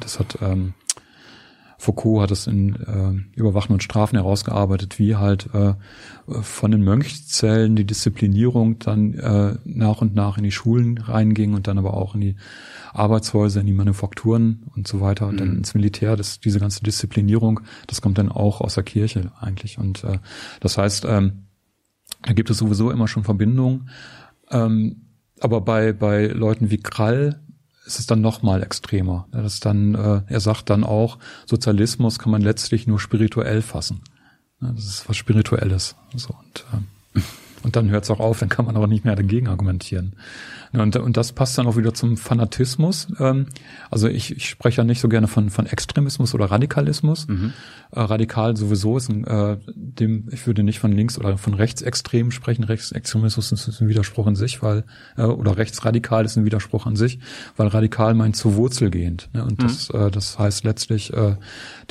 [0.00, 0.74] das hat ähm,
[1.78, 5.74] Foucault hat es in äh, Überwachen und Strafen herausgearbeitet, wie halt äh,
[6.42, 11.66] von den Mönchszellen die Disziplinierung dann äh, nach und nach in die Schulen reinging und
[11.66, 12.36] dann aber auch in die
[12.92, 16.16] Arbeitshäuser, in die Manufakturen und so weiter und dann ins Militär.
[16.16, 19.78] Das, diese ganze Disziplinierung, das kommt dann auch aus der Kirche eigentlich.
[19.78, 20.18] Und äh,
[20.60, 21.44] das heißt, ähm,
[22.22, 23.88] da gibt es sowieso immer schon Verbindungen.
[24.50, 25.04] Ähm,
[25.40, 27.40] aber bei, bei Leuten wie Krall
[27.86, 29.28] ist es dann noch mal extremer.
[29.30, 34.00] Das dann, äh, er sagt dann auch, Sozialismus kann man letztlich nur spirituell fassen.
[34.60, 35.96] Das ist was Spirituelles.
[36.14, 37.22] So, und, ähm,
[37.64, 40.14] und dann hört es auch auf, dann kann man aber nicht mehr dagegen argumentieren.
[40.72, 43.08] Und, und das passt dann auch wieder zum Fanatismus.
[43.20, 43.46] Ähm,
[43.90, 47.26] also ich, ich spreche ja nicht so gerne von, von Extremismus oder Radikalismus.
[47.92, 52.32] Äh, radikal sowieso ist ein, äh, dem, ich würde nicht von links oder von rechtsextrem
[52.32, 52.64] sprechen.
[52.64, 54.84] Rechtsextremismus ist ein Widerspruch in sich, weil,
[55.16, 57.20] äh, oder rechtsradikal ist ein Widerspruch an sich,
[57.56, 59.30] weil radikal meint zu wurzelgehend.
[59.32, 59.44] Ne?
[59.44, 61.36] Und das, äh, das heißt letztlich äh,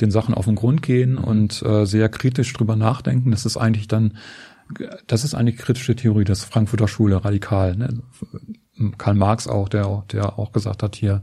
[0.00, 3.30] den Sachen auf den Grund gehen und äh, sehr kritisch drüber nachdenken.
[3.30, 4.12] Das ist eigentlich dann
[5.06, 7.76] das ist eine kritische Theorie des Frankfurter Schule, radikal.
[7.76, 8.02] Ne?
[8.98, 11.22] Karl Marx auch, der, der auch gesagt hat, hier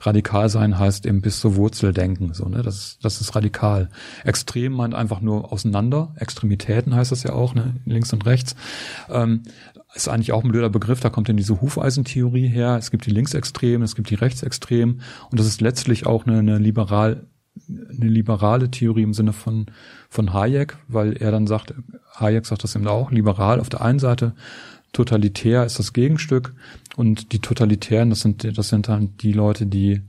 [0.00, 2.34] radikal sein heißt eben bis zur Wurzel denken.
[2.34, 2.62] So, ne?
[2.62, 3.88] das, ist, das ist radikal.
[4.24, 6.14] Extrem meint einfach nur auseinander.
[6.16, 7.76] Extremitäten heißt das ja auch, ne?
[7.84, 8.56] links und rechts.
[9.08, 9.42] Ähm,
[9.94, 12.76] ist eigentlich auch ein blöder Begriff, da kommt dann diese Hufeisentheorie her.
[12.76, 15.00] Es gibt die Linksextremen, es gibt die Rechtsextremen
[15.30, 17.26] und das ist letztlich auch eine, eine liberal
[17.68, 19.66] eine liberale Theorie im Sinne von,
[20.08, 21.74] von Hayek, weil er dann sagt,
[22.14, 24.34] Hayek sagt das eben auch, liberal auf der einen Seite,
[24.92, 26.54] totalitär ist das Gegenstück
[26.96, 30.00] und die Totalitären, das sind, das sind dann die Leute, die,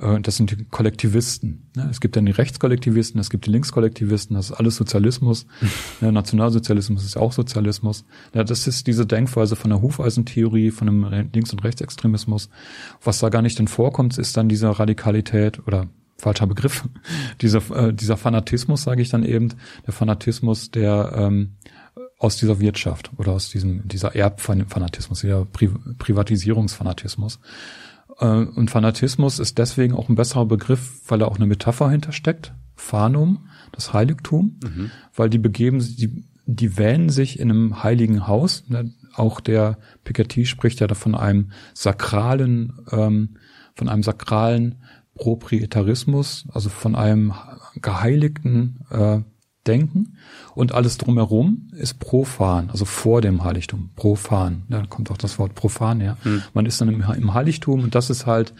[0.00, 1.68] äh, das sind die Kollektivisten.
[1.76, 1.88] Ne?
[1.90, 5.46] Es gibt dann die Rechtskollektivisten, es gibt die Linkskollektivisten, das ist alles Sozialismus.
[6.00, 8.04] ja, Nationalsozialismus ist auch Sozialismus.
[8.32, 12.48] Ja, das ist diese Denkweise von der Hufeisentheorie, von dem Links- und Rechtsextremismus.
[13.02, 15.88] Was da gar nicht denn vorkommt, ist dann diese Radikalität oder
[16.18, 16.84] falscher Begriff,
[17.40, 19.54] dieser, äh, dieser Fanatismus, sage ich dann eben,
[19.86, 21.54] der Fanatismus, der ähm,
[22.18, 25.68] aus dieser Wirtschaft oder aus diesem dieser Erbfanatismus, dieser Pri
[25.98, 27.38] Privatisierungsfanatismus.
[28.18, 32.52] Äh, und Fanatismus ist deswegen auch ein besserer Begriff, weil da auch eine Metapher hintersteckt.
[32.74, 34.60] Phanum, das Heiligtum,
[35.14, 38.64] weil die begeben sich, die, die wähnen sich in einem heiligen Haus.
[38.68, 38.92] Ne?
[39.14, 43.36] Auch der Piketty spricht ja da von einem sakralen, ähm,
[43.74, 44.76] von einem sakralen
[45.18, 47.34] Proprietarismus, also von einem
[47.80, 49.20] geheiligten äh,
[49.66, 50.16] Denken
[50.54, 54.62] und alles drumherum ist profan, also vor dem Heiligtum, profan.
[54.68, 56.16] Da kommt auch das Wort profan her.
[56.22, 56.42] Hm.
[56.54, 58.54] Man ist dann im, im, Heiligtum und das ist halt,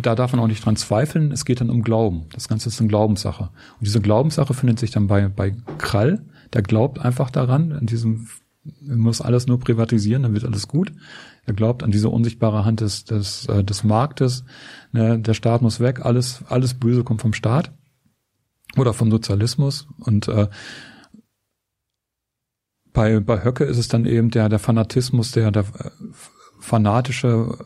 [0.00, 2.26] da darf man auch nicht dran zweifeln, es geht dann um Glauben.
[2.32, 3.44] Das Ganze ist eine Glaubenssache.
[3.78, 8.28] Und diese Glaubenssache findet sich dann bei, bei Krall, der glaubt einfach daran, in diesem,
[8.80, 10.92] man muss alles nur privatisieren, dann wird alles gut.
[11.46, 14.44] Er glaubt an diese unsichtbare Hand des, des, äh, des Marktes.
[14.92, 17.72] Ne, der Staat muss weg, alles, alles Böse kommt vom Staat
[18.76, 19.86] oder vom Sozialismus.
[19.98, 20.48] Und äh,
[22.92, 25.90] bei, bei Höcke ist es dann eben der, der Fanatismus, der, der äh,
[26.58, 27.56] fanatische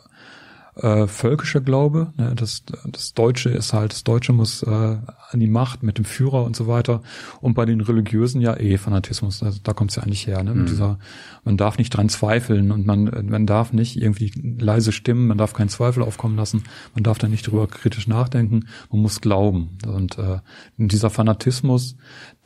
[0.82, 2.12] äh, völkische Glaube.
[2.16, 2.35] Ne?
[2.35, 6.44] Das, das Deutsche ist halt, das Deutsche muss äh, an die Macht mit dem Führer
[6.44, 7.02] und so weiter.
[7.40, 9.43] Und bei den Religiösen ja eh Fanatismus.
[9.43, 10.43] Also da kommt es ja eigentlich her.
[10.43, 10.55] Ne?
[10.55, 10.66] Mhm.
[10.66, 10.98] dieser,
[11.44, 15.52] man darf nicht dran zweifeln und man, man darf nicht irgendwie leise stimmen, man darf
[15.52, 19.78] keinen Zweifel aufkommen lassen, man darf da nicht drüber kritisch nachdenken, man muss glauben.
[19.86, 20.39] Und äh,
[20.77, 21.97] dieser Fanatismus,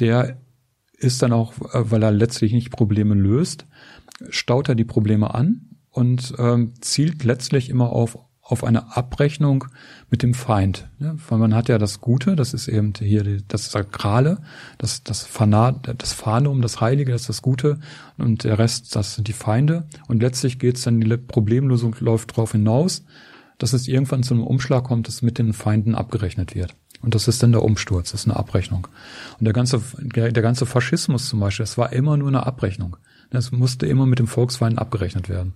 [0.01, 0.40] der
[0.97, 3.66] ist dann auch, äh, weil er letztlich nicht Probleme löst,
[4.31, 9.64] staut er die Probleme an und ähm, zielt letztlich immer auf auf eine Abrechnung
[10.10, 10.86] mit dem Feind.
[10.98, 11.16] Ne?
[11.28, 14.36] Weil man hat ja das Gute, das ist eben hier die, das Sakrale,
[14.76, 17.80] das, das Fanat, das Phanum, das Heilige, das ist das Gute
[18.18, 19.86] und der Rest, das sind die Feinde.
[20.08, 23.04] Und letztlich geht's dann, die Problemlösung läuft darauf hinaus,
[23.56, 26.74] dass es irgendwann zu einem Umschlag kommt, dass mit den Feinden abgerechnet wird.
[27.00, 28.88] Und das ist dann der Umsturz, das ist eine Abrechnung.
[29.38, 32.98] Und der ganze, der ganze Faschismus zum Beispiel, das war immer nur eine Abrechnung.
[33.35, 35.55] Das musste immer mit dem Volksfeind abgerechnet werden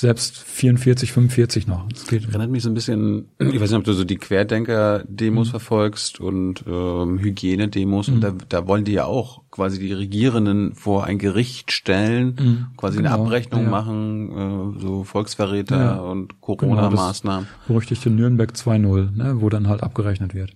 [0.00, 1.86] selbst 44, 45 noch.
[1.88, 2.26] Das geht.
[2.28, 5.50] Erinnert mich so ein bisschen, ich weiß nicht, ob du so die Querdenker-Demos mhm.
[5.50, 8.14] verfolgst und ähm, Hygienedemos mhm.
[8.14, 12.66] und da, da wollen die ja auch quasi die Regierenden vor ein Gericht stellen, mhm.
[12.76, 13.14] quasi genau.
[13.14, 13.68] eine Abrechnung ja.
[13.68, 16.00] machen, äh, so Volksverräter ja.
[16.00, 17.46] und Corona-Maßnahmen.
[17.46, 20.52] Genau, berüchtigte Nürnberg 2.0, ne, wo dann halt abgerechnet wird.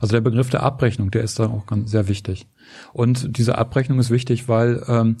[0.00, 2.46] Also der Begriff der Abrechnung, der ist da auch ganz sehr wichtig.
[2.94, 5.16] Und diese Abrechnung ist wichtig, weil ähm,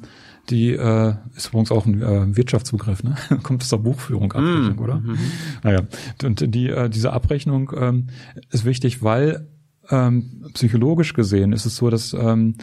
[0.50, 3.16] die äh, ist übrigens auch ein äh, Wirtschaftsbegriff, ne?
[3.42, 4.82] Kommt aus der Buchführung Abrechnung, mm.
[4.82, 4.96] oder?
[4.96, 5.18] Mm
[5.62, 5.82] Naja,
[6.22, 8.06] und die äh, diese Abrechnung ähm,
[8.50, 9.48] ist wichtig, weil
[9.90, 12.56] ähm, psychologisch gesehen ist es so, dass ähm,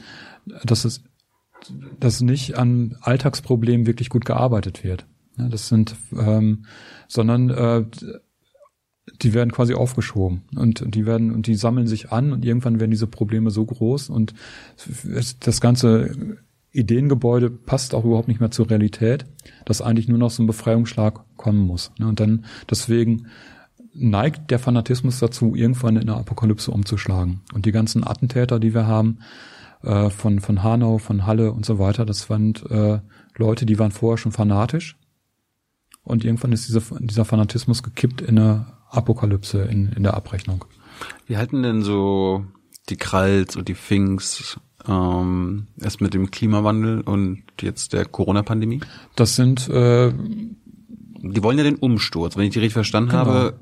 [0.64, 1.04] dass es
[2.00, 5.06] dass nicht an Alltagsproblemen wirklich gut gearbeitet wird.
[5.38, 6.66] Ja, das sind ähm,
[7.08, 7.86] sondern äh,
[9.22, 12.92] die werden quasi aufgeschoben und die werden und die sammeln sich an und irgendwann werden
[12.92, 14.34] diese Probleme so groß und
[15.40, 16.38] das ganze
[16.74, 19.26] Ideengebäude passt auch überhaupt nicht mehr zur Realität,
[19.66, 21.92] dass eigentlich nur noch so ein Befreiungsschlag kommen muss.
[22.00, 22.08] Ne?
[22.08, 23.28] Und dann deswegen
[23.94, 27.42] neigt der Fanatismus dazu, irgendwann in der Apokalypse umzuschlagen.
[27.54, 29.20] Und die ganzen Attentäter, die wir haben,
[29.84, 33.00] äh, von, von Hanau, von Halle und so weiter, das waren äh,
[33.36, 34.98] Leute, die waren vorher schon fanatisch.
[36.04, 40.66] Und irgendwann ist dieser, dieser Fanatismus gekippt in eine Apokalypse, in, in der Abrechnung.
[41.28, 42.46] Wie halten denn so
[42.90, 48.82] die Kralls und die Finks ähm, erst mit dem Klimawandel und jetzt der Corona-Pandemie?
[49.16, 50.14] Das sind äh,
[51.24, 53.26] die wollen ja den Umsturz, wenn ich die richtig verstanden genau.
[53.26, 53.60] habe.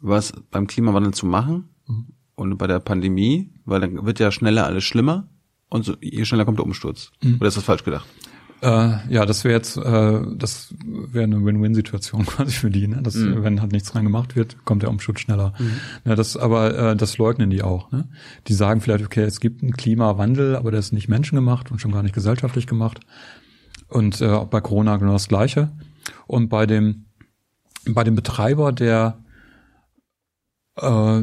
[0.00, 2.08] Was beim Klimawandel zu machen mhm.
[2.34, 5.28] und bei der Pandemie, weil dann wird ja schneller alles schlimmer
[5.68, 7.12] und so, je schneller kommt der Umsturz.
[7.22, 7.36] Mhm.
[7.36, 8.08] Oder ist das falsch gedacht?
[8.62, 12.86] Äh, ja, das wäre jetzt, äh, das wäre eine Win-Win-Situation quasi für die.
[12.88, 13.00] Ne?
[13.02, 13.42] Das, mhm.
[13.42, 15.54] Wenn halt nichts dran gemacht wird, kommt der Umschutz schneller.
[15.58, 15.72] Mhm.
[16.04, 17.90] Ja, das, aber äh, das leugnen die auch.
[17.90, 18.08] Ne?
[18.48, 21.92] Die sagen vielleicht, okay, es gibt einen Klimawandel, aber der ist nicht menschengemacht und schon
[21.92, 23.00] gar nicht gesellschaftlich gemacht.
[23.88, 25.72] Und äh, bei Corona genau das Gleiche.
[26.26, 27.06] Und bei dem
[27.88, 29.18] bei dem Betreiber der
[30.76, 31.22] äh,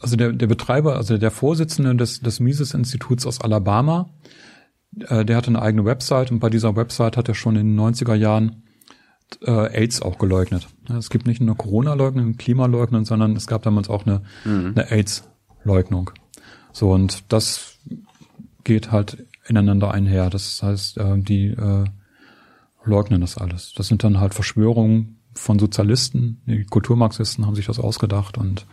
[0.00, 4.10] also der, der Betreiber, also der Vorsitzende des, des Mises-Instituts aus Alabama,
[5.08, 7.80] äh, der hatte eine eigene Website und bei dieser Website hat er schon in den
[7.80, 8.62] 90er Jahren
[9.42, 10.68] äh, AIDS auch geleugnet.
[10.88, 14.74] Es gibt nicht nur Corona-Leugnung, Klimaleugnen, sondern es gab damals auch eine, mhm.
[14.74, 16.10] eine AIDS-Leugnung.
[16.72, 17.78] So, und das
[18.64, 20.30] geht halt ineinander einher.
[20.30, 21.84] Das heißt, äh, die äh,
[22.84, 23.72] leugnen das alles.
[23.74, 28.66] Das sind dann halt Verschwörungen von Sozialisten, die Kulturmarxisten haben sich das ausgedacht und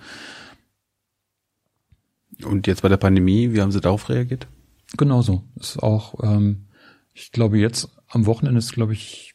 [2.43, 4.47] und jetzt bei der Pandemie, wie haben Sie darauf reagiert?
[4.97, 5.43] Genauso.
[5.59, 6.67] Ist auch, ähm,
[7.13, 9.33] ich glaube jetzt am Wochenende ist, glaube ich,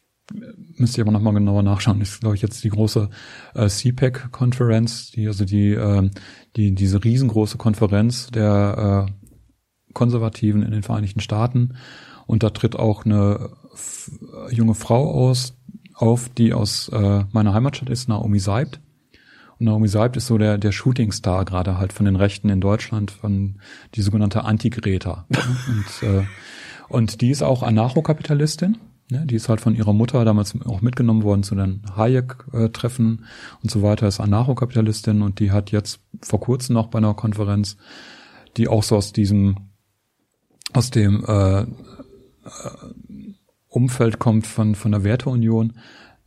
[0.76, 3.10] müsste ich aber nochmal genauer nachschauen, ist, glaube ich, jetzt die große
[3.54, 6.08] äh, CPAC-Konferenz, die, also die, äh,
[6.56, 11.74] die, diese riesengroße Konferenz der äh, Konservativen in den Vereinigten Staaten.
[12.26, 13.50] Und da tritt auch eine
[14.50, 15.56] junge Frau aus,
[15.94, 18.80] auf, die aus äh, meiner Heimatstadt ist, Naomi Seibt.
[19.60, 23.56] Naomi Seibt ist so der, der Shootingstar gerade halt von den Rechten in Deutschland, von
[23.94, 25.26] die sogenannte Anti-Greta.
[25.68, 26.24] und, äh,
[26.88, 28.78] und die ist auch Anarchokapitalistin.
[29.10, 29.26] Ne?
[29.26, 33.26] Die ist halt von ihrer Mutter damals auch mitgenommen worden zu den Hayek-Treffen
[33.62, 37.76] und so weiter, ist Anarchokapitalistin und die hat jetzt vor kurzem noch bei einer Konferenz,
[38.56, 39.56] die auch so aus diesem,
[40.72, 41.66] aus dem äh, äh,
[43.68, 45.74] Umfeld kommt von, von der Werteunion,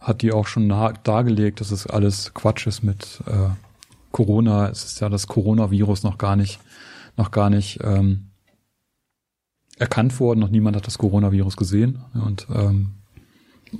[0.03, 3.49] hat die auch schon dargelegt, dass es alles Quatsch ist mit äh,
[4.11, 4.69] Corona.
[4.69, 6.59] Es ist ja das Coronavirus noch gar nicht,
[7.17, 8.27] noch gar nicht ähm,
[9.77, 10.41] erkannt worden.
[10.41, 11.99] Noch niemand hat das Coronavirus gesehen.
[12.13, 12.91] Und ähm,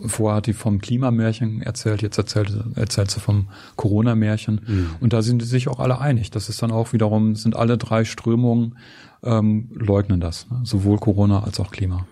[0.06, 4.62] vorher hat die vom Klimamärchen erzählt, jetzt erzählt, erzählt sie vom Corona-Märchen.
[4.66, 4.90] Mhm.
[5.02, 6.32] Und da sind sie sich auch alle einig.
[6.32, 8.78] Das ist dann auch wiederum, sind alle drei Strömungen
[9.24, 10.50] ähm, leugnen das.
[10.50, 10.62] Ne?
[10.64, 12.08] Sowohl Corona als auch Klima.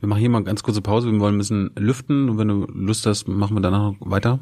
[0.00, 1.10] Wir machen hier mal eine ganz kurze Pause.
[1.10, 4.40] Wir wollen ein bisschen lüften und wenn du Lust hast, machen wir danach weiter.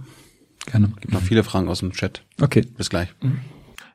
[0.67, 0.93] Gerne.
[1.01, 2.25] Gibt noch viele Fragen aus dem Chat.
[2.41, 2.63] Okay.
[2.77, 3.15] Bis gleich.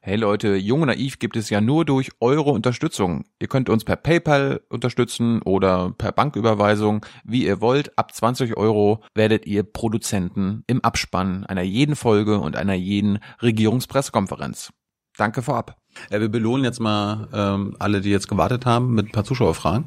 [0.01, 3.25] Hey Leute, Jung und Naiv gibt es ja nur durch eure Unterstützung.
[3.39, 7.97] Ihr könnt uns per PayPal unterstützen oder per Banküberweisung, wie ihr wollt.
[7.97, 14.71] Ab 20 Euro werdet ihr Produzenten im Abspann einer jeden Folge und einer jeden Regierungspressekonferenz.
[15.17, 15.75] Danke vorab.
[16.09, 19.85] Ja, wir belohnen jetzt mal ähm, alle, die jetzt gewartet haben, mit ein paar Zuschauerfragen,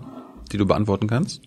[0.53, 1.41] die du beantworten kannst.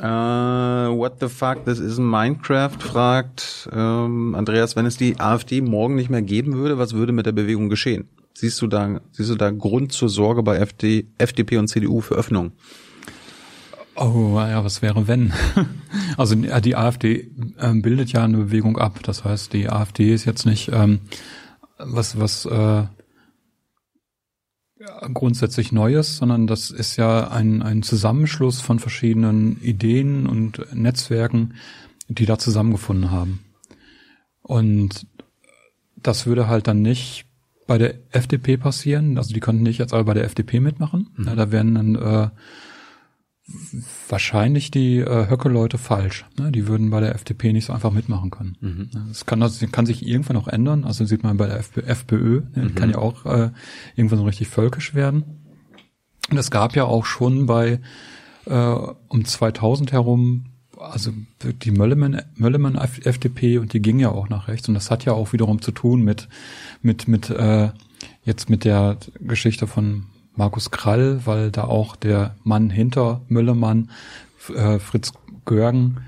[0.00, 5.94] Uh, what the fuck, this is Minecraft, fragt ähm, Andreas, wenn es die AfD morgen
[5.94, 8.08] nicht mehr geben würde, was würde mit der Bewegung geschehen?
[8.34, 12.16] Siehst du da, siehst du da Grund zur Sorge bei FD, FDP und CDU für
[12.16, 12.50] Öffnung?
[13.94, 15.32] Oh, ja, was wäre wenn?
[16.16, 19.00] Also die AfD ähm, bildet ja eine Bewegung ab.
[19.02, 21.00] Das heißt, die AfD ist jetzt nicht ähm,
[21.78, 22.84] was, was äh,
[25.12, 31.54] grundsätzlich Neues, sondern das ist ja ein, ein Zusammenschluss von verschiedenen Ideen und Netzwerken,
[32.08, 33.44] die da zusammengefunden haben.
[34.42, 35.06] Und
[35.96, 37.26] das würde halt dann nicht
[37.66, 39.16] bei der FDP passieren.
[39.18, 41.10] Also die könnten nicht jetzt alle bei der FDP mitmachen.
[41.16, 41.26] Mhm.
[41.26, 42.28] Ja, da wären dann äh,
[44.08, 46.24] wahrscheinlich die äh, Höcke-Leute falsch.
[46.38, 46.50] Ne?
[46.50, 48.56] Die würden bei der FDP nicht so einfach mitmachen können.
[48.60, 48.90] Mhm.
[49.08, 50.84] Das kann, das kann sich irgendwann auch ändern.
[50.84, 52.64] Also sieht man bei der FP, FPÖ, ne?
[52.64, 52.74] mhm.
[52.74, 53.50] kann ja auch äh,
[53.96, 55.24] irgendwann so richtig völkisch werden.
[56.30, 57.80] Und es gab ja auch schon bei
[58.46, 58.74] äh,
[59.08, 60.46] um 2000 herum
[60.76, 65.04] also die Möllemann, Möllemann FDP und die ging ja auch nach rechts und das hat
[65.04, 66.28] ja auch wiederum zu tun mit
[66.82, 67.70] mit mit äh,
[68.24, 70.06] jetzt mit der Geschichte von
[70.36, 73.90] Markus Krall, weil da auch der Mann hinter Müllermann,
[74.54, 75.12] äh, Fritz
[75.44, 76.00] Görgen,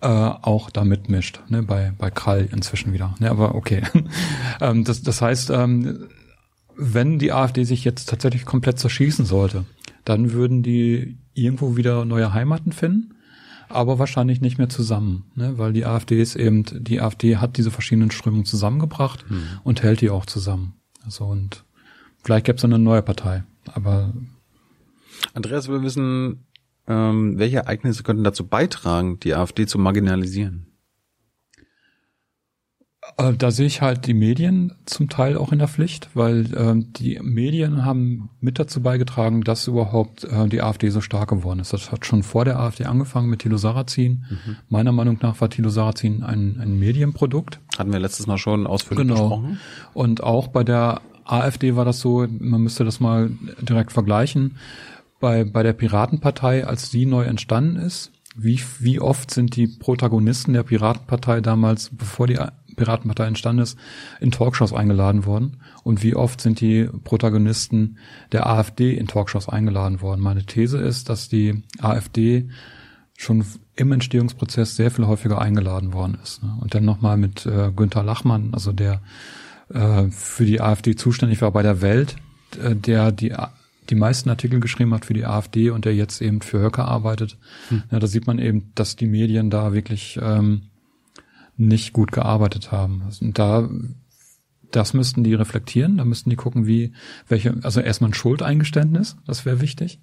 [0.00, 3.14] äh, auch da mitmischt, ne, bei, bei Krall inzwischen wieder.
[3.18, 3.82] Ne, aber okay.
[4.60, 6.08] ähm, das, das heißt, ähm,
[6.76, 9.64] wenn die AfD sich jetzt tatsächlich komplett zerschießen sollte,
[10.04, 13.14] dann würden die irgendwo wieder neue Heimaten finden,
[13.68, 17.70] aber wahrscheinlich nicht mehr zusammen, ne, weil die AfD ist eben, die AfD hat diese
[17.70, 19.44] verschiedenen Strömungen zusammengebracht mhm.
[19.64, 20.74] und hält die auch zusammen.
[21.04, 21.63] Also und
[22.24, 24.12] Vielleicht gäbe es eine neue Partei, aber
[25.34, 26.46] Andreas will wissen,
[26.86, 30.66] ähm, welche Ereignisse könnten dazu beitragen, die AfD zu marginalisieren?
[33.18, 36.74] Äh, da sehe ich halt die Medien zum Teil auch in der Pflicht, weil äh,
[36.76, 41.72] die Medien haben mit dazu beigetragen, dass überhaupt äh, die AfD so stark geworden ist.
[41.72, 44.24] Das hat schon vor der AfD angefangen mit Thilo Sarrazin.
[44.30, 44.56] Mhm.
[44.68, 47.60] Meiner Meinung nach war Thilo Sarrazin ein, ein Medienprodukt.
[47.78, 49.28] Hatten wir letztes Mal schon ausführlich genau.
[49.28, 49.60] besprochen.
[49.92, 53.30] Und auch bei der AfD war das so, man müsste das mal
[53.60, 54.56] direkt vergleichen.
[55.20, 60.54] Bei, bei der Piratenpartei, als die neu entstanden ist, wie, wie oft sind die Protagonisten
[60.54, 62.38] der Piratenpartei damals, bevor die
[62.76, 63.78] Piratenpartei entstanden ist,
[64.20, 65.58] in Talkshows eingeladen worden?
[65.84, 67.98] Und wie oft sind die Protagonisten
[68.32, 70.20] der AfD in Talkshows eingeladen worden?
[70.20, 72.48] Meine These ist, dass die AfD
[73.16, 73.44] schon
[73.76, 76.42] im Entstehungsprozess sehr viel häufiger eingeladen worden ist.
[76.42, 76.56] Ne?
[76.60, 79.00] Und dann nochmal mit äh, Günther Lachmann, also der
[79.72, 82.16] äh, für die AfD zuständig war bei der Welt,
[82.62, 83.34] äh, der die
[83.90, 87.36] die meisten Artikel geschrieben hat für die AfD und der jetzt eben für Höcke arbeitet.
[87.68, 87.82] Hm.
[87.90, 90.62] Ja, da sieht man eben, dass die Medien da wirklich ähm,
[91.56, 93.02] nicht gut gearbeitet haben.
[93.20, 93.68] Und da
[94.70, 96.92] das müssten die reflektieren, da müssten die gucken, wie
[97.28, 100.00] welche, also erstmal ein Schuldeingeständnis, das wäre wichtig.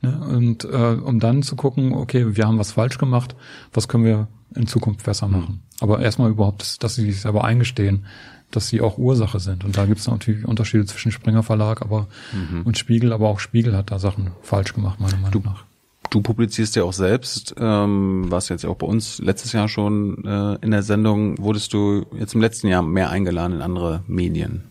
[0.00, 0.18] Ne?
[0.18, 3.36] Und äh, um dann zu gucken, okay, wir haben was falsch gemacht,
[3.72, 5.56] was können wir in Zukunft besser machen.
[5.56, 5.80] Mhm.
[5.80, 8.06] Aber erstmal überhaupt, dass sie sich selber eingestehen,
[8.50, 9.64] dass sie auch Ursache sind.
[9.64, 12.62] Und da gibt es natürlich Unterschiede zwischen Springer Verlag aber mhm.
[12.62, 15.64] und Spiegel, aber auch Spiegel hat da Sachen falsch gemacht, meiner Meinung du, nach.
[16.10, 20.24] Du publizierst ja auch selbst, ähm, warst jetzt ja auch bei uns letztes Jahr schon
[20.24, 24.64] äh, in der Sendung, wurdest du jetzt im letzten Jahr mehr eingeladen in andere Medien?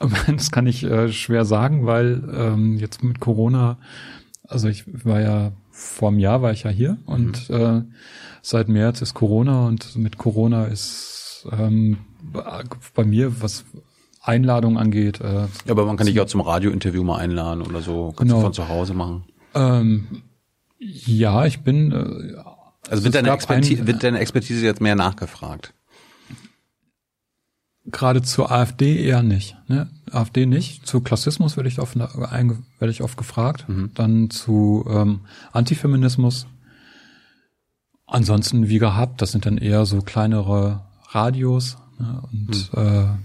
[0.28, 3.76] Das kann ich äh, schwer sagen, weil ähm, jetzt mit Corona,
[4.48, 7.56] also ich war ja vor einem Jahr war ich ja hier und mhm.
[7.56, 7.82] äh,
[8.42, 11.98] seit März ist Corona und mit Corona ist ähm,
[12.94, 13.64] bei mir, was
[14.22, 15.20] Einladung angeht.
[15.20, 18.08] Äh, ja, aber man kann dich auch zum Radiointerview mal einladen oder so.
[18.08, 18.36] Kannst genau.
[18.36, 19.24] du von zu Hause machen.
[19.54, 20.22] Ähm,
[20.78, 21.92] Ja, ich bin.
[21.92, 22.34] Äh,
[22.88, 25.74] also wird deine, Expertise, ein, wird deine Expertise jetzt mehr nachgefragt?
[27.86, 29.56] Gerade zur AfD eher nicht.
[29.68, 29.90] Ne?
[30.10, 30.86] AfD nicht.
[30.86, 33.68] Zu Klassismus werde ich oft, werde ich oft gefragt.
[33.68, 33.90] Mhm.
[33.94, 35.20] Dann zu ähm,
[35.52, 36.46] Antifeminismus.
[38.06, 41.78] Ansonsten wie gehabt, das sind dann eher so kleinere Radios.
[42.00, 42.22] Ne?
[42.32, 43.18] Und mhm.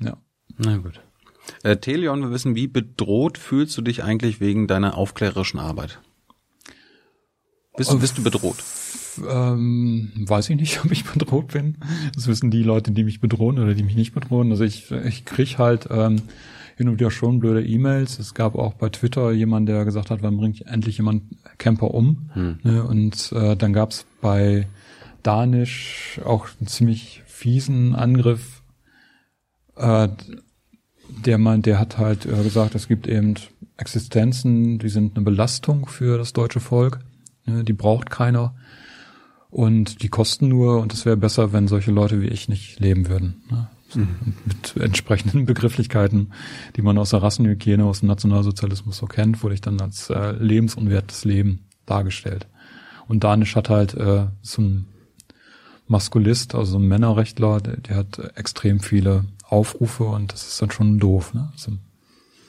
[0.00, 0.16] äh, ja.
[0.58, 1.00] Na gut.
[1.62, 6.00] Äh, Teleon, wir wissen, wie bedroht fühlst du dich eigentlich wegen deiner aufklärerischen Arbeit?
[7.76, 8.62] Bist, bist du bedroht?
[9.28, 11.78] Ähm, weiß ich nicht, ob ich bedroht bin.
[12.14, 14.50] Das wissen die Leute, die mich bedrohen oder die mich nicht bedrohen.
[14.50, 16.22] Also ich, ich krieg halt ähm,
[16.76, 18.18] hin und wieder schon blöde E-Mails.
[18.18, 21.22] Es gab auch bei Twitter jemand, der gesagt hat, wann bringt endlich jemand
[21.58, 22.30] Camper um?
[22.34, 22.58] Hm.
[22.62, 22.84] Ne?
[22.84, 24.66] Und äh, dann gab's bei
[25.22, 28.62] Danisch auch einen ziemlich fiesen Angriff.
[29.76, 30.08] Äh,
[31.24, 33.34] der Mann, der hat halt äh, gesagt, es gibt eben
[33.76, 37.00] Existenzen, die sind eine Belastung für das deutsche Volk.
[37.46, 37.64] Ne?
[37.64, 38.54] Die braucht keiner.
[39.48, 43.08] Und die kosten nur und es wäre besser, wenn solche Leute wie ich nicht leben
[43.08, 43.42] würden.
[43.50, 43.68] Ne?
[43.94, 44.34] Mhm.
[44.44, 46.32] Mit entsprechenden Begrifflichkeiten,
[46.76, 50.32] die man aus der Rassenhygiene, aus dem Nationalsozialismus so kennt, wurde ich dann als äh,
[50.32, 52.46] lebensunwertes Leben dargestellt.
[53.08, 54.86] Und Danisch hat halt äh, so ein
[55.90, 60.98] Maskulist, also ein Männerrechtler, der, der hat extrem viele Aufrufe und das ist dann schon
[61.00, 61.34] doof.
[61.34, 61.50] Ne?
[61.52, 61.72] Also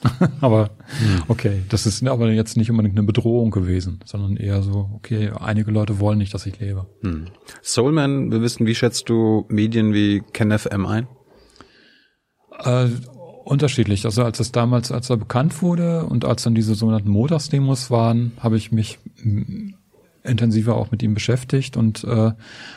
[0.42, 0.70] aber
[1.00, 1.24] hm.
[1.28, 5.72] okay, das ist aber jetzt nicht unbedingt eine Bedrohung gewesen, sondern eher so, okay, einige
[5.72, 6.88] Leute wollen nicht, dass ich lebe.
[7.02, 7.28] Hm.
[7.62, 11.08] Soulman, wir wissen, wie schätzt du Medien wie KenFM ein?
[12.64, 12.90] Äh,
[13.44, 14.06] unterschiedlich.
[14.06, 18.34] Also als es damals, als er bekannt wurde und als dann diese sogenannten Montagsdemos waren,
[18.40, 19.00] habe ich mich
[20.24, 22.32] intensiver auch mit ihm beschäftigt und äh,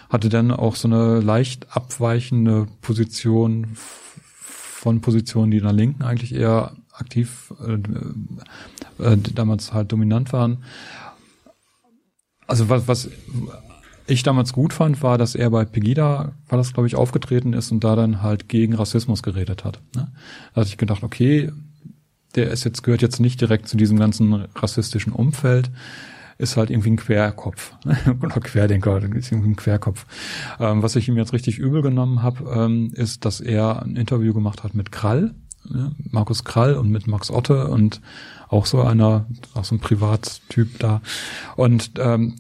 [0.08, 6.34] hatte dann auch so eine leicht abweichende Position von Positionen, die in der Linken eigentlich
[6.34, 10.64] eher aktiv äh, äh, damals halt dominant waren.
[12.46, 13.10] Also was, was
[14.06, 17.72] ich damals gut fand, war, dass er bei Pegida, war das glaube ich, aufgetreten ist
[17.72, 19.80] und da dann halt gegen Rassismus geredet hat.
[19.94, 20.12] Ne?
[20.52, 21.50] Da hatte ich gedacht, okay,
[22.34, 25.70] der ist jetzt, gehört jetzt nicht direkt zu diesem ganzen rassistischen Umfeld,
[26.38, 27.72] ist halt irgendwie ein Querkopf
[28.22, 30.06] oder Querdenker, ist irgendwie ein Querkopf.
[30.58, 34.34] Ähm, was ich ihm jetzt richtig übel genommen habe, ähm, ist, dass er ein Interview
[34.34, 35.34] gemacht hat mit Krall,
[35.72, 38.00] ja, Markus Krall und mit Max Otte und
[38.48, 41.00] auch so einer, auch so ein Privattyp da.
[41.56, 42.36] Und ähm,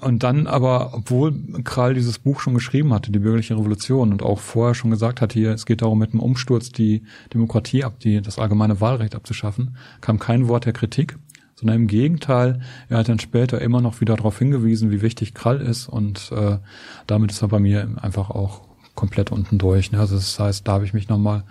[0.00, 4.40] und dann aber, obwohl Krall dieses Buch schon geschrieben hatte, die bürgerliche Revolution, und auch
[4.40, 7.02] vorher schon gesagt hat, hier, es geht darum, mit dem Umsturz die
[7.34, 11.18] Demokratie ab, die, das allgemeine Wahlrecht abzuschaffen, kam kein Wort der Kritik,
[11.64, 12.60] sondern im Gegenteil,
[12.90, 16.58] er hat dann später immer noch wieder darauf hingewiesen, wie wichtig Krall ist, und äh,
[17.06, 18.60] damit ist er bei mir einfach auch
[18.94, 19.90] komplett unten durch.
[19.90, 19.98] Ne?
[19.98, 21.44] Also das heißt, da habe ich mich nochmal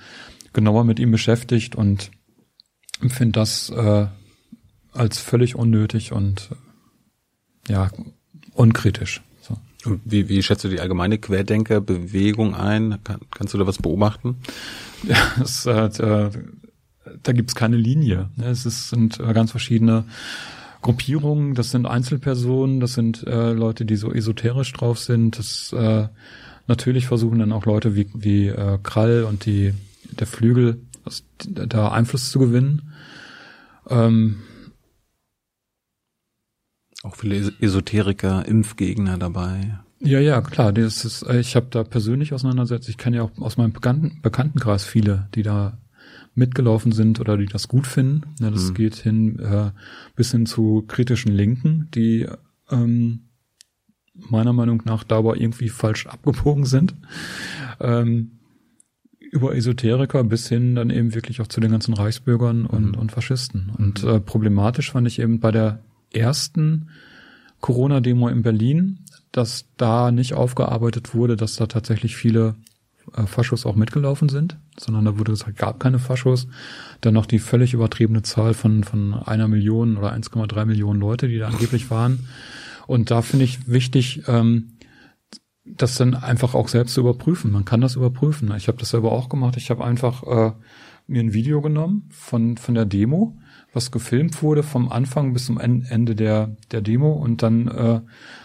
[0.54, 2.12] genauer mit ihm beschäftigt und
[3.08, 4.06] finde das äh,
[4.94, 6.52] als völlig unnötig und
[7.68, 7.90] ja,
[8.54, 9.24] unkritisch.
[9.42, 9.58] So.
[9.90, 13.00] Und wie, wie schätzt du die allgemeine Querdenkerbewegung ein?
[13.04, 14.38] Kann, kannst du da was beobachten?
[15.06, 16.30] Ja, es, äh,
[17.24, 18.30] da gibt's keine Linie.
[18.36, 18.48] Ne?
[18.48, 20.06] Es ist, sind ganz verschiedene
[20.82, 26.08] Gruppierungen, das sind Einzelpersonen, das sind äh, Leute, die so esoterisch drauf sind, das äh,
[26.68, 29.74] Natürlich versuchen dann auch Leute wie, wie äh, Krall und die,
[30.12, 30.82] der Flügel
[31.46, 32.94] da Einfluss zu gewinnen.
[33.90, 34.42] Ähm,
[37.04, 39.80] auch viele Esoteriker, Impfgegner dabei.
[40.00, 40.72] Ja, ja, klar.
[40.72, 42.88] Das ist, äh, ich habe da persönlich auseinandersetzt.
[42.88, 45.78] Ich kenne ja auch aus meinem Bekannten, Bekanntenkreis viele, die da
[46.36, 48.22] mitgelaufen sind oder die das gut finden.
[48.40, 48.74] Ja, das mhm.
[48.74, 49.72] geht hin äh,
[50.16, 52.28] bis hin zu kritischen Linken, die
[52.72, 53.22] ähm,
[54.14, 56.96] meiner Meinung nach dabei irgendwie falsch abgebogen sind.
[57.80, 58.40] Ähm,
[59.20, 63.00] über Esoteriker bis hin dann eben wirklich auch zu den ganzen Reichsbürgern und, mhm.
[63.00, 63.72] und Faschisten.
[63.76, 65.80] Und äh, problematisch fand ich eben bei der
[66.14, 66.90] ersten
[67.62, 69.00] Corona-Demo in Berlin,
[69.32, 72.56] dass da nicht aufgearbeitet wurde, dass da tatsächlich viele
[73.16, 76.48] äh, Faschos auch mitgelaufen sind, sondern da wurde gesagt, gab keine Faschos.
[77.02, 81.38] Dann noch die völlig übertriebene Zahl von, von einer Million oder 1,3 Millionen Leute, die
[81.38, 82.28] da angeblich waren.
[82.88, 84.74] Und da finde ich wichtig, ähm,
[85.66, 87.52] das dann einfach auch selbst zu überprüfen.
[87.52, 88.54] Man kann das überprüfen.
[88.58, 89.56] Ich habe das selber auch gemacht.
[89.58, 90.52] Ich habe einfach äh,
[91.08, 93.38] mir ein Video genommen von, von der Demo,
[93.74, 98.02] was gefilmt wurde vom Anfang bis zum Ende der, der Demo und dann äh,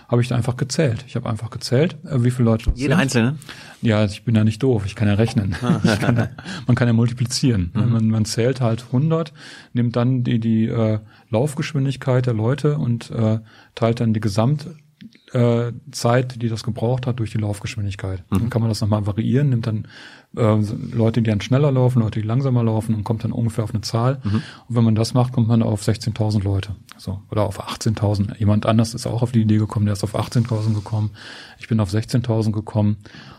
[0.08, 1.04] habe ich da einfach gezählt.
[1.06, 3.00] Ich habe einfach gezählt, äh, wie viele Leute Jede sind.
[3.00, 3.38] einzelne?
[3.82, 5.54] Ja, ich bin ja nicht doof, ich kann ja rechnen.
[5.62, 5.96] Ah.
[6.00, 6.28] kann ja,
[6.66, 7.70] man kann ja multiplizieren.
[7.74, 7.92] Mhm.
[7.92, 9.32] Man, man zählt halt 100,
[9.74, 10.98] nimmt dann die, die äh,
[11.30, 13.40] Laufgeschwindigkeit der Leute und äh,
[13.74, 14.68] teilt dann die Gesamt
[15.32, 18.24] äh, Zeit, die das gebraucht hat, durch die Laufgeschwindigkeit.
[18.30, 18.38] Mhm.
[18.38, 19.88] Dann kann man das nochmal variieren, nimmt dann
[20.36, 20.56] äh,
[20.92, 23.80] Leute, die dann schneller laufen, Leute, die langsamer laufen und kommt dann ungefähr auf eine
[23.80, 24.20] Zahl.
[24.22, 24.42] Mhm.
[24.68, 26.76] Und wenn man das macht, kommt man auf 16.000 Leute.
[26.96, 28.36] So, oder auf 18.000.
[28.38, 31.10] Jemand anders ist auch auf die Idee gekommen, der ist auf 18.000 gekommen.
[31.58, 32.98] Ich bin auf 16.000 gekommen.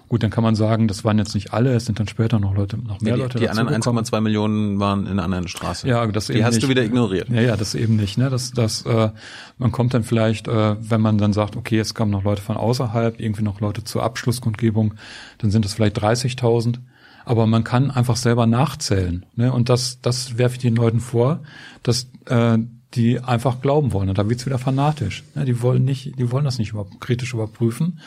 [0.09, 2.55] Gut, dann kann man sagen, das waren jetzt nicht alle, es sind dann später noch
[2.55, 3.37] Leute, noch mehr ja, die, Leute.
[3.37, 5.87] Die anderen 1,2 Millionen waren in einer anderen Straße.
[5.87, 6.63] Ja, das die eben hast nicht.
[6.63, 7.29] du wieder ignoriert.
[7.29, 8.17] Ja, ja, das eben nicht.
[8.17, 8.31] Ne?
[8.31, 9.11] Das, das, äh,
[9.59, 12.57] man kommt dann vielleicht, äh, wenn man dann sagt, okay, jetzt kommen noch Leute von
[12.57, 14.95] außerhalb, irgendwie noch Leute zur Abschlusskundgebung,
[15.37, 16.79] dann sind es vielleicht 30.000.
[17.23, 19.27] Aber man kann einfach selber nachzählen.
[19.35, 19.53] Ne?
[19.53, 21.41] Und das, das werfe ich den Leuten vor,
[21.83, 22.57] dass äh,
[22.95, 24.09] die einfach glauben wollen.
[24.09, 25.23] Und da wird's wieder fanatisch.
[25.35, 25.45] Ne?
[25.45, 27.99] Die wollen nicht, die wollen das nicht über, kritisch überprüfen,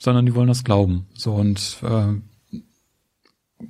[0.00, 1.06] sondern die wollen das glauben.
[1.14, 2.14] So und äh,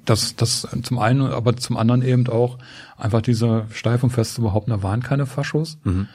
[0.05, 2.59] das, das zum einen, aber zum anderen eben auch
[2.97, 5.79] einfach diese steif und feste behaupten, da waren keine Faschos.
[5.85, 6.09] Mhm.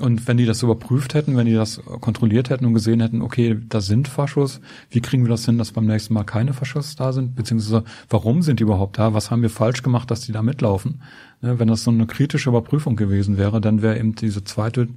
[0.00, 3.58] Und wenn die das überprüft hätten, wenn die das kontrolliert hätten und gesehen hätten, okay,
[3.68, 7.12] da sind Faschos, wie kriegen wir das hin, dass beim nächsten Mal keine Faschos da
[7.12, 7.34] sind?
[7.34, 9.12] Beziehungsweise, warum sind die überhaupt da?
[9.12, 11.02] Was haben wir falsch gemacht, dass die da mitlaufen?
[11.42, 14.88] Ne, wenn das so eine kritische Überprüfung gewesen wäre, dann wäre eben diese zweite,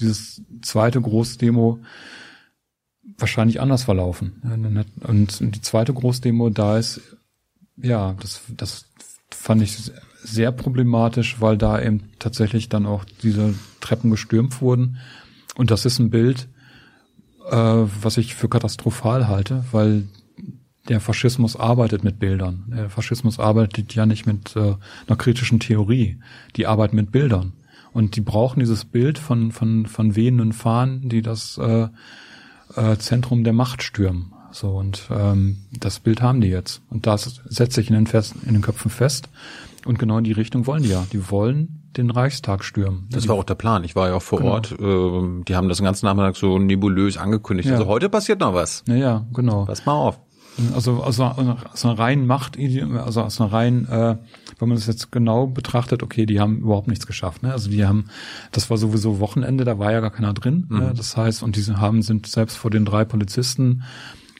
[0.00, 1.78] dieses zweite Großdemo
[3.16, 4.42] wahrscheinlich anders verlaufen.
[5.00, 7.00] Und die zweite Großdemo, da ist,
[7.76, 8.86] ja, das, das
[9.30, 9.90] fand ich
[10.22, 14.98] sehr problematisch, weil da eben tatsächlich dann auch diese Treppen gestürmt wurden.
[15.56, 16.48] Und das ist ein Bild,
[17.50, 20.08] äh, was ich für katastrophal halte, weil
[20.88, 22.64] der Faschismus arbeitet mit Bildern.
[22.68, 24.74] Der Faschismus arbeitet ja nicht mit äh,
[25.06, 26.18] einer kritischen Theorie.
[26.56, 27.52] Die arbeiten mit Bildern.
[27.92, 31.88] Und die brauchen dieses Bild von, von, von wehenden Fahnen, die das äh,
[32.78, 34.32] äh, Zentrum der Macht stürmen.
[34.50, 36.80] So, und ähm, das Bild haben die jetzt.
[36.90, 39.28] Und das setzt sich in den, fest, in den Köpfen fest.
[39.84, 41.06] Und genau in die Richtung wollen die ja.
[41.12, 43.06] Die wollen den Reichstag stürmen.
[43.10, 43.84] Das war auch der Plan.
[43.84, 44.52] Ich war ja auch vor Genau.
[44.52, 44.74] Ort.
[44.80, 47.68] Ähm, die haben das den ganzen Nachmittag so nebulös angekündigt.
[47.68, 47.74] Ja.
[47.76, 48.84] Also heute passiert noch was.
[48.88, 49.64] Ja, ja, genau.
[49.66, 50.18] Pass mal auf.
[50.74, 54.16] Also aus einer, aus einer reinen Macht, also aus einer reinen, äh,
[54.58, 57.42] wenn man das jetzt genau betrachtet, okay, die haben überhaupt nichts geschafft.
[57.42, 57.52] Ne?
[57.52, 58.06] Also die haben,
[58.52, 60.66] das war sowieso Wochenende, da war ja gar keiner drin.
[60.68, 60.92] Ne?
[60.96, 63.82] Das heißt, und diese haben sind selbst vor den drei Polizisten,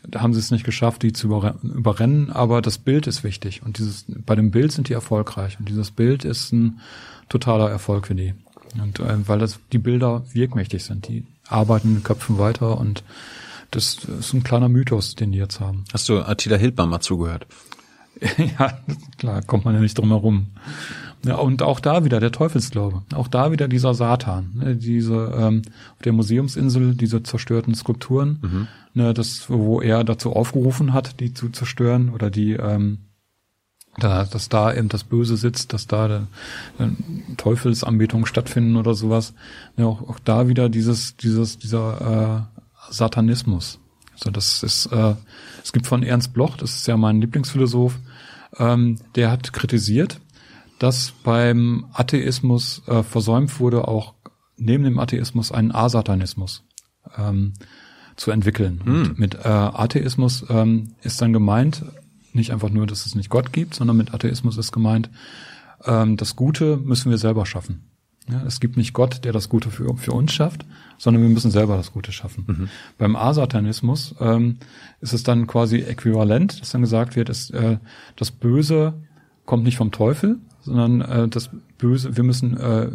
[0.06, 3.62] da haben sie es nicht geschafft, die zu überre- überrennen, aber das Bild ist wichtig.
[3.62, 5.58] Und dieses, bei dem Bild sind die erfolgreich.
[5.58, 6.80] Und dieses Bild ist ein
[7.28, 8.34] totaler Erfolg für die.
[8.80, 13.02] Und äh, weil das die Bilder wirkmächtig sind, die arbeiten in den Köpfen weiter und
[13.70, 15.84] das ist ein kleiner Mythos, den die jetzt haben.
[15.92, 17.46] Hast du Attila Hildmann mal zugehört?
[18.58, 18.78] ja,
[19.16, 20.48] klar, kommt man ja nicht drum herum.
[21.24, 23.02] Ja, und auch da wieder der Teufelsglaube.
[23.14, 24.52] Auch da wieder dieser Satan.
[24.54, 25.62] Ne, diese ähm,
[25.94, 31.48] auf der Museumsinsel, diese zerstörten Skulpturen, ne, das, wo er dazu aufgerufen hat, die zu
[31.48, 32.98] zerstören oder die ähm,
[33.98, 36.06] da, dass da eben das Böse sitzt, dass da
[36.78, 36.86] äh,
[37.36, 39.34] Teufelsanbetung stattfinden oder sowas.
[39.76, 42.48] Ja, auch, auch da wieder dieses, dieses, dieser
[42.90, 43.80] äh, Satanismus.
[44.12, 45.14] Also das ist, äh,
[45.62, 47.98] es gibt von Ernst Bloch, das ist ja mein Lieblingsphilosoph,
[48.56, 50.20] ähm, der hat kritisiert,
[50.78, 54.14] dass beim Atheismus äh, versäumt wurde, auch
[54.56, 56.64] neben dem Atheismus einen Asatanismus
[57.16, 57.54] ähm,
[58.16, 58.80] zu entwickeln.
[58.84, 61.84] Und mit äh, Atheismus ähm, ist dann gemeint,
[62.32, 65.10] nicht einfach nur, dass es nicht Gott gibt, sondern mit Atheismus ist gemeint,
[65.84, 67.90] ähm, das Gute müssen wir selber schaffen.
[68.30, 70.66] Ja, es gibt nicht Gott, der das Gute für, für uns schafft,
[70.98, 72.68] sondern wir müssen selber das Gute schaffen.
[72.98, 74.58] Beim Asatanismus ähm,
[75.00, 77.78] ist es dann quasi äquivalent, dass dann gesagt wird, dass, äh,
[78.16, 78.94] das Böse
[79.46, 82.90] kommt nicht vom Teufel, sondern äh, das Böse, wir müssen äh,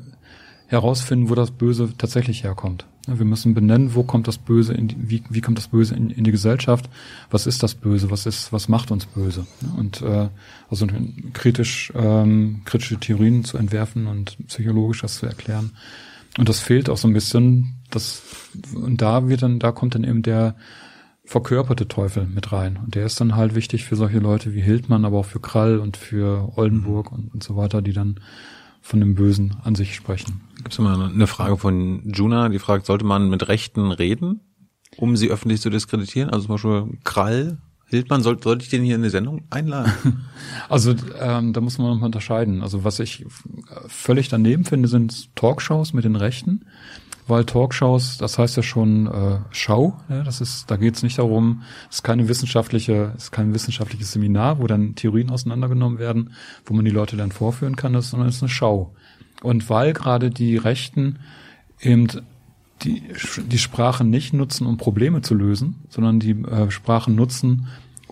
[0.68, 2.86] herausfinden, wo das Böse tatsächlich herkommt.
[3.06, 6.10] Wir müssen benennen, wo kommt das Böse, in die, wie, wie kommt das Böse in,
[6.10, 6.90] in die Gesellschaft?
[7.30, 8.10] Was ist das Böse?
[8.12, 9.46] Was ist, was macht uns böse?
[9.78, 10.30] Und äh,
[10.70, 10.88] also
[11.34, 15.72] kritisch, ähm, kritische Theorien zu entwerfen und psychologisch das zu erklären.
[16.38, 17.76] Und das fehlt auch so ein bisschen.
[17.90, 18.22] Das
[18.74, 20.56] und da wird dann, da kommt dann eben der
[21.26, 22.80] verkörperte Teufel mit rein.
[22.84, 25.80] Und der ist dann halt wichtig für solche Leute wie Hildmann, aber auch für Krall
[25.80, 28.20] und für Oldenburg und, und so weiter, die dann
[28.84, 30.42] von dem Bösen an sich sprechen.
[30.58, 34.42] Gibt es mal eine Frage von Juna, die fragt, sollte man mit Rechten reden,
[34.98, 36.30] um sie öffentlich zu diskreditieren?
[36.30, 40.26] Also zum Beispiel Krall, Hildmann, soll, sollte ich den hier in die Sendung einladen?
[40.70, 42.62] Also ähm, da muss man nochmal unterscheiden.
[42.62, 43.26] Also was ich
[43.88, 46.66] völlig daneben finde, sind Talkshows mit den Rechten,
[47.28, 49.98] weil Talkshows, das heißt ja schon äh, Schau.
[50.10, 54.12] Ja, das ist, da geht es nicht darum, es ist keine wissenschaftliche, ist kein wissenschaftliches
[54.12, 56.34] Seminar, wo dann Theorien auseinandergenommen werden,
[56.66, 58.94] wo man die Leute dann vorführen kann, das, sondern es ist eine Schau.
[59.42, 61.20] Und weil gerade die Rechten
[61.82, 62.08] eben
[62.84, 63.04] die,
[63.46, 67.68] die Sprache nicht nutzen, um Probleme zu lösen, sondern die äh, Sprache nutzen,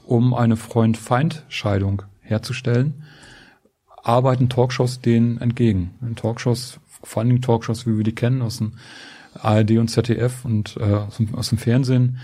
[0.06, 3.04] um eine Freund-Feind-Scheidung herzustellen,
[4.04, 5.92] arbeiten Talkshows denen entgegen.
[6.02, 8.74] In Talkshows, vor allen Dingen Talkshows, wie wir die kennen, aus den
[9.34, 12.18] ARD und ZDF und äh, aus, dem, aus dem Fernsehen,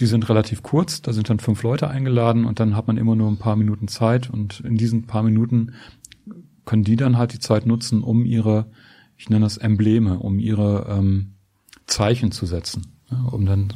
[0.00, 3.14] die sind relativ kurz, da sind dann fünf Leute eingeladen und dann hat man immer
[3.14, 5.74] nur ein paar Minuten Zeit und in diesen paar Minuten
[6.64, 8.66] können die dann halt die Zeit nutzen, um ihre,
[9.16, 11.34] ich nenne das Embleme, um ihre ähm,
[11.86, 12.86] Zeichen zu setzen.
[13.10, 13.68] Ja, um dann,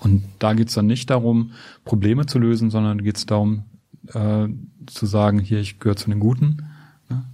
[0.00, 1.50] und da geht's dann nicht darum,
[1.84, 3.64] Probleme zu lösen, sondern geht's darum,
[4.12, 4.48] äh,
[4.86, 6.64] zu sagen, hier, ich gehöre zu den Guten
[7.10, 7.24] ja,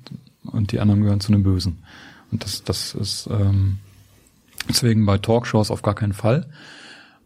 [0.45, 1.79] und die anderen gehören zu den Bösen.
[2.35, 3.79] Und das, das ist ähm,
[4.69, 6.49] deswegen bei Talkshows auf gar keinen Fall.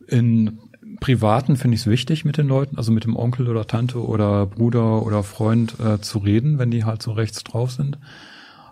[0.06, 0.59] In
[1.01, 4.44] Privaten finde ich es wichtig, mit den Leuten, also mit dem Onkel oder Tante oder
[4.44, 7.98] Bruder oder Freund äh, zu reden, wenn die halt so rechts drauf sind.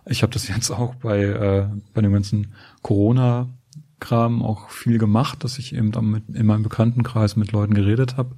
[0.04, 2.52] Ich habe das jetzt auch bei, äh, bei dem ganzen
[2.82, 8.18] Corona-Kram auch viel gemacht, dass ich eben dann mit, in meinem Bekanntenkreis mit Leuten geredet
[8.18, 8.36] habe,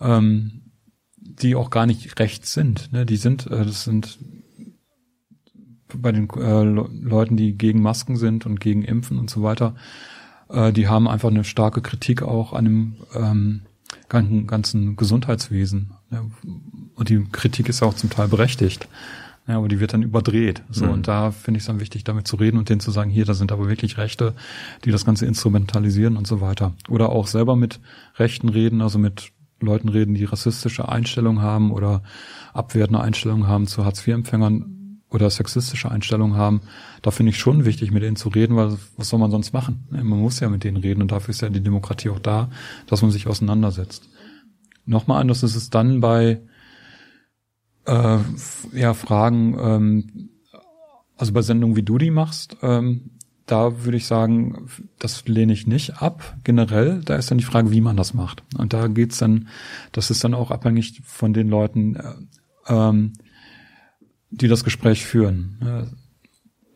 [0.00, 0.62] ähm,
[1.18, 2.94] die auch gar nicht rechts sind.
[2.94, 3.04] Ne?
[3.04, 4.18] Die sind, äh, das sind
[5.94, 9.74] bei den äh, Leuten, die gegen Masken sind und gegen Impfen und so weiter,
[10.48, 13.62] äh, die haben einfach eine starke Kritik auch an dem ähm,
[14.08, 15.92] ganzen, ganzen Gesundheitswesen.
[16.10, 16.24] Ja,
[16.94, 18.88] und die Kritik ist auch zum Teil berechtigt.
[19.46, 20.62] Ja, aber die wird dann überdreht.
[20.70, 20.92] So, mhm.
[20.92, 23.26] und da finde ich es dann wichtig, damit zu reden und denen zu sagen, hier,
[23.26, 24.32] da sind aber wirklich Rechte,
[24.84, 26.72] die das Ganze instrumentalisieren und so weiter.
[26.88, 27.78] Oder auch selber mit
[28.16, 32.02] Rechten reden, also mit Leuten reden, die rassistische Einstellungen haben oder
[32.54, 34.73] abwertende Einstellungen haben zu Hartz-IV-Empfängern
[35.14, 36.60] oder sexistische Einstellungen haben,
[37.02, 39.86] da finde ich schon wichtig, mit denen zu reden, weil was soll man sonst machen?
[39.90, 42.50] Man muss ja mit denen reden und dafür ist ja die Demokratie auch da,
[42.86, 44.08] dass man sich auseinandersetzt.
[44.86, 46.40] Nochmal anders ist es dann bei
[47.86, 48.18] äh,
[48.72, 50.28] ja, Fragen, ähm,
[51.16, 53.10] also bei Sendungen wie du die machst, ähm,
[53.46, 54.68] da würde ich sagen,
[54.98, 56.36] das lehne ich nicht ab.
[56.44, 58.42] Generell, da ist dann die Frage, wie man das macht.
[58.56, 59.48] Und da geht's dann,
[59.92, 62.14] das ist dann auch abhängig von den Leuten, äh,
[62.68, 63.12] ähm,
[64.36, 65.88] die das Gespräch führen.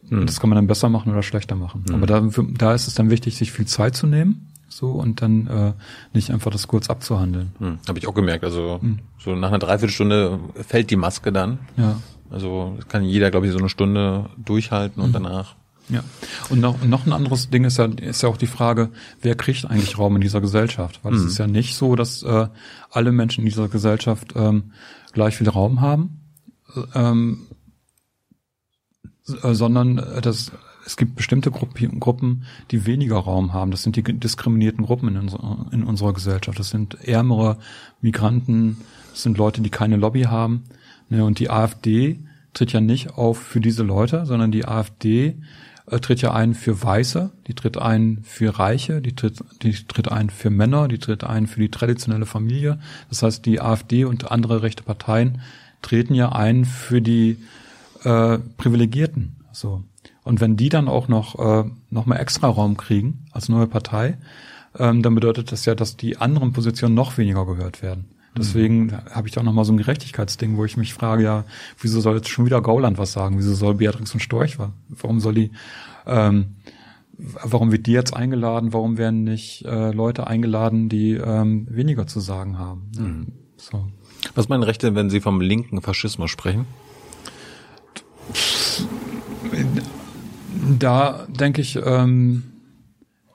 [0.08, 0.26] Hm.
[0.26, 1.84] Das kann man dann besser machen oder schlechter machen.
[1.88, 1.94] Hm.
[1.94, 5.46] Aber da, da ist es dann wichtig, sich viel Zeit zu nehmen so und dann
[5.46, 5.72] äh,
[6.12, 7.52] nicht einfach das kurz abzuhandeln.
[7.58, 8.44] Hm, Habe ich auch gemerkt.
[8.44, 9.00] Also hm.
[9.18, 11.58] so nach einer Dreiviertelstunde fällt die Maske dann.
[11.76, 12.00] Ja.
[12.30, 15.24] Also kann jeder, glaube ich, so eine Stunde durchhalten und hm.
[15.24, 15.56] danach.
[15.88, 16.04] Ja.
[16.50, 18.90] Und noch, noch ein anderes Ding ist ja, ist ja auch die Frage,
[19.22, 21.00] wer kriegt eigentlich Raum in dieser Gesellschaft?
[21.02, 21.28] Weil es hm.
[21.28, 22.48] ist ja nicht so, dass äh,
[22.90, 24.72] alle Menschen in dieser Gesellschaft ähm,
[25.12, 26.20] gleich viel Raum haben.
[26.94, 27.47] Ähm, äh,
[29.28, 30.52] sondern äh, das,
[30.84, 33.70] es gibt bestimmte Gruppen, die weniger Raum haben.
[33.70, 36.58] Das sind die diskriminierten Gruppen in, unserer, in unserer Gesellschaft.
[36.58, 37.58] Das sind ärmere
[38.00, 38.78] Migranten,
[39.10, 40.64] das sind Leute, die keine Lobby haben.
[41.10, 42.18] Ne, und die AfD
[42.54, 45.36] tritt ja nicht auf für diese Leute, sondern die AfD
[45.90, 50.10] äh, tritt ja ein für Weiße, die tritt ein für Reiche, die tritt, die tritt
[50.10, 52.78] ein für Männer, die tritt ein für die traditionelle Familie.
[53.08, 55.40] Das heißt, die AfD und andere rechte Parteien
[55.82, 57.38] treten ja ein für die
[58.08, 59.36] äh, Privilegierten.
[59.52, 59.82] So.
[60.24, 64.18] Und wenn die dann auch noch, äh, noch mal extra Raum kriegen als neue Partei,
[64.78, 68.06] ähm, dann bedeutet das ja, dass die anderen Positionen noch weniger gehört werden.
[68.36, 68.92] Deswegen mhm.
[69.10, 71.44] habe ich da noch mal so ein Gerechtigkeitsding, wo ich mich frage, ja,
[71.80, 73.38] wieso soll jetzt schon wieder Gauland was sagen?
[73.38, 74.70] Wieso soll Beatrix und Storch was?
[74.88, 75.50] Warum soll die,
[76.06, 76.56] ähm,
[77.16, 78.72] warum wird die jetzt eingeladen?
[78.72, 82.90] Warum werden nicht äh, Leute eingeladen, die ähm, weniger zu sagen haben?
[82.96, 83.26] Mhm.
[83.56, 83.88] So.
[84.34, 86.66] Was meinen Rechte, wenn Sie vom linken Faschismus sprechen?
[90.78, 92.44] Da denke ich, ähm,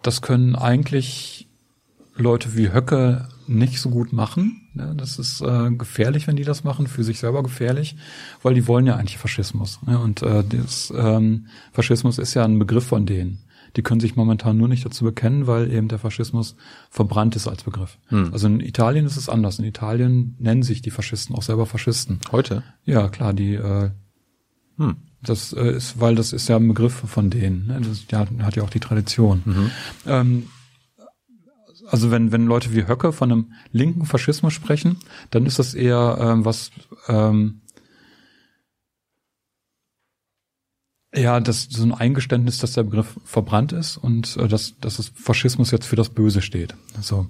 [0.01, 1.47] das können eigentlich
[2.15, 4.69] Leute wie Höcke nicht so gut machen.
[4.75, 7.95] Ja, das ist äh, gefährlich, wenn die das machen, für sich selber gefährlich,
[8.41, 9.79] weil die wollen ja eigentlich Faschismus.
[9.87, 13.39] Ja, und äh, das, ähm, Faschismus ist ja ein Begriff von denen.
[13.75, 16.55] Die können sich momentan nur nicht dazu bekennen, weil eben der Faschismus
[16.89, 17.97] verbrannt ist als Begriff.
[18.07, 18.29] Hm.
[18.31, 19.57] Also in Italien ist es anders.
[19.57, 22.19] In Italien nennen sich die Faschisten auch selber Faschisten.
[22.31, 22.63] Heute?
[22.85, 23.89] Ja, klar, die äh,
[24.77, 24.97] hm.
[25.23, 27.67] Das äh, ist, weil das ist ja ein Begriff von denen.
[27.67, 27.81] Ne?
[27.81, 29.41] Das ja, hat ja auch die Tradition.
[29.45, 29.71] Mhm.
[30.05, 30.47] Ähm,
[31.87, 34.97] also wenn, wenn Leute wie Höcke von einem linken Faschismus sprechen,
[35.31, 36.71] dann ist das eher ähm, was,
[37.07, 37.61] ähm,
[41.15, 45.09] ja, das so ein Eingeständnis, dass der Begriff verbrannt ist und äh, dass, dass das
[45.09, 46.75] Faschismus jetzt für das Böse steht.
[47.01, 47.27] So.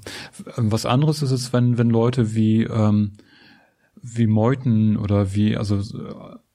[0.55, 3.13] Was anderes ist es, wenn, wenn Leute wie, ähm,
[4.01, 5.81] wie Meuthen oder wie, also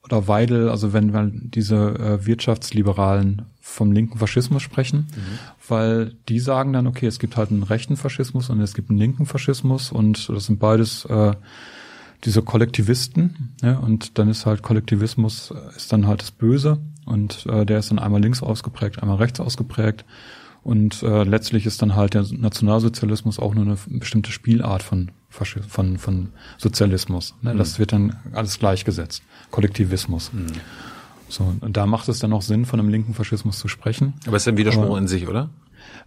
[0.03, 5.39] oder Weidel, also wenn wir diese äh, Wirtschaftsliberalen vom linken Faschismus sprechen, mhm.
[5.67, 8.99] weil die sagen dann, okay, es gibt halt einen rechten Faschismus und es gibt einen
[8.99, 11.33] linken Faschismus und das sind beides äh,
[12.25, 17.45] diese Kollektivisten, ja, und dann ist halt Kollektivismus äh, ist dann halt das Böse und
[17.45, 20.05] äh, der ist dann einmal links ausgeprägt, einmal rechts ausgeprägt
[20.63, 25.97] und äh, letztlich ist dann halt der Nationalsozialismus auch nur eine bestimmte Spielart von von,
[25.97, 27.35] von Sozialismus.
[27.41, 27.55] Ne?
[27.55, 27.79] Das mhm.
[27.79, 29.23] wird dann alles gleichgesetzt.
[29.51, 30.31] Kollektivismus.
[30.33, 30.47] Mhm.
[31.27, 34.13] So, und da macht es dann auch Sinn, von einem linken Faschismus zu sprechen.
[34.25, 35.49] Aber es ist ein Widerspruch Aber, in sich, oder?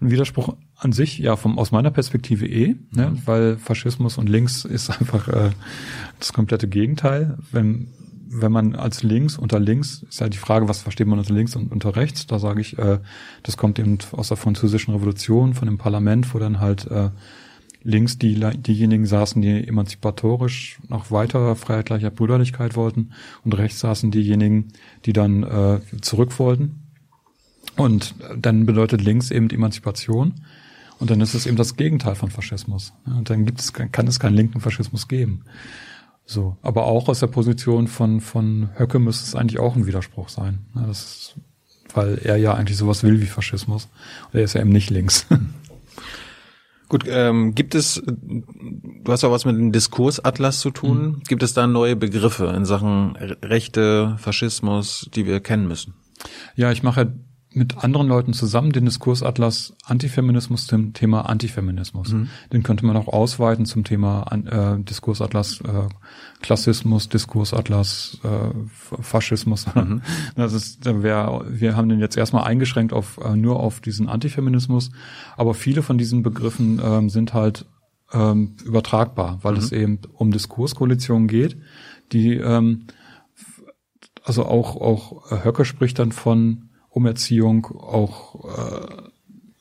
[0.00, 3.22] ein Widerspruch an sich, ja, vom, aus meiner Perspektive eh, ne, Mhm.
[3.24, 5.50] weil Faschismus und links ist einfach äh,
[6.18, 7.38] das komplette Gegenteil.
[7.52, 7.88] Wenn,
[8.28, 11.54] wenn man als links, unter links, ist ja die Frage, was versteht man unter links
[11.54, 12.26] und unter rechts?
[12.26, 12.98] Da sage ich, äh,
[13.42, 17.10] das kommt eben aus der französischen Revolution, von dem Parlament, wo dann halt äh,
[17.82, 23.10] links die, diejenigen saßen, die emanzipatorisch noch weiter Freiheit, Gleichheit, Brüderlichkeit wollten
[23.44, 24.68] und rechts saßen diejenigen,
[25.04, 26.82] die dann äh, zurück wollten.
[27.76, 30.34] Und dann bedeutet links eben Emanzipation.
[30.98, 32.92] Und dann ist es eben das Gegenteil von Faschismus.
[33.06, 35.44] Und dann gibt es, kann es keinen linken Faschismus geben.
[36.26, 36.56] So.
[36.62, 40.60] Aber auch aus der Position von, von Höcke müsste es eigentlich auch ein Widerspruch sein.
[40.74, 41.34] Das ist,
[41.94, 43.88] weil er ja eigentlich sowas will wie Faschismus.
[44.32, 45.26] Und er ist ja eben nicht links.
[46.92, 51.54] Gut, ähm, gibt es, du hast auch was mit dem Diskursatlas zu tun, gibt es
[51.54, 55.94] da neue Begriffe in Sachen Rechte, Faschismus, die wir kennen müssen?
[56.54, 57.14] Ja, ich mache
[57.54, 62.14] mit anderen Leuten zusammen den Diskursatlas Antifeminismus zum Thema Antifeminismus.
[62.52, 65.88] Den könnte man auch ausweiten zum Thema äh, Diskursatlas äh,
[66.40, 69.66] Klassismus, Diskursatlas äh, Faschismus.
[70.36, 74.90] Das ist, wär, wir haben den jetzt erstmal eingeschränkt auf äh, nur auf diesen Antifeminismus,
[75.36, 77.66] aber viele von diesen Begriffen ähm, sind halt
[78.12, 81.56] ähm, übertragbar, weil es eben um Diskurskoalitionen geht,
[82.12, 82.86] die ähm,
[84.24, 89.02] also auch auch äh, Höcke spricht dann von Umerziehung, auch äh,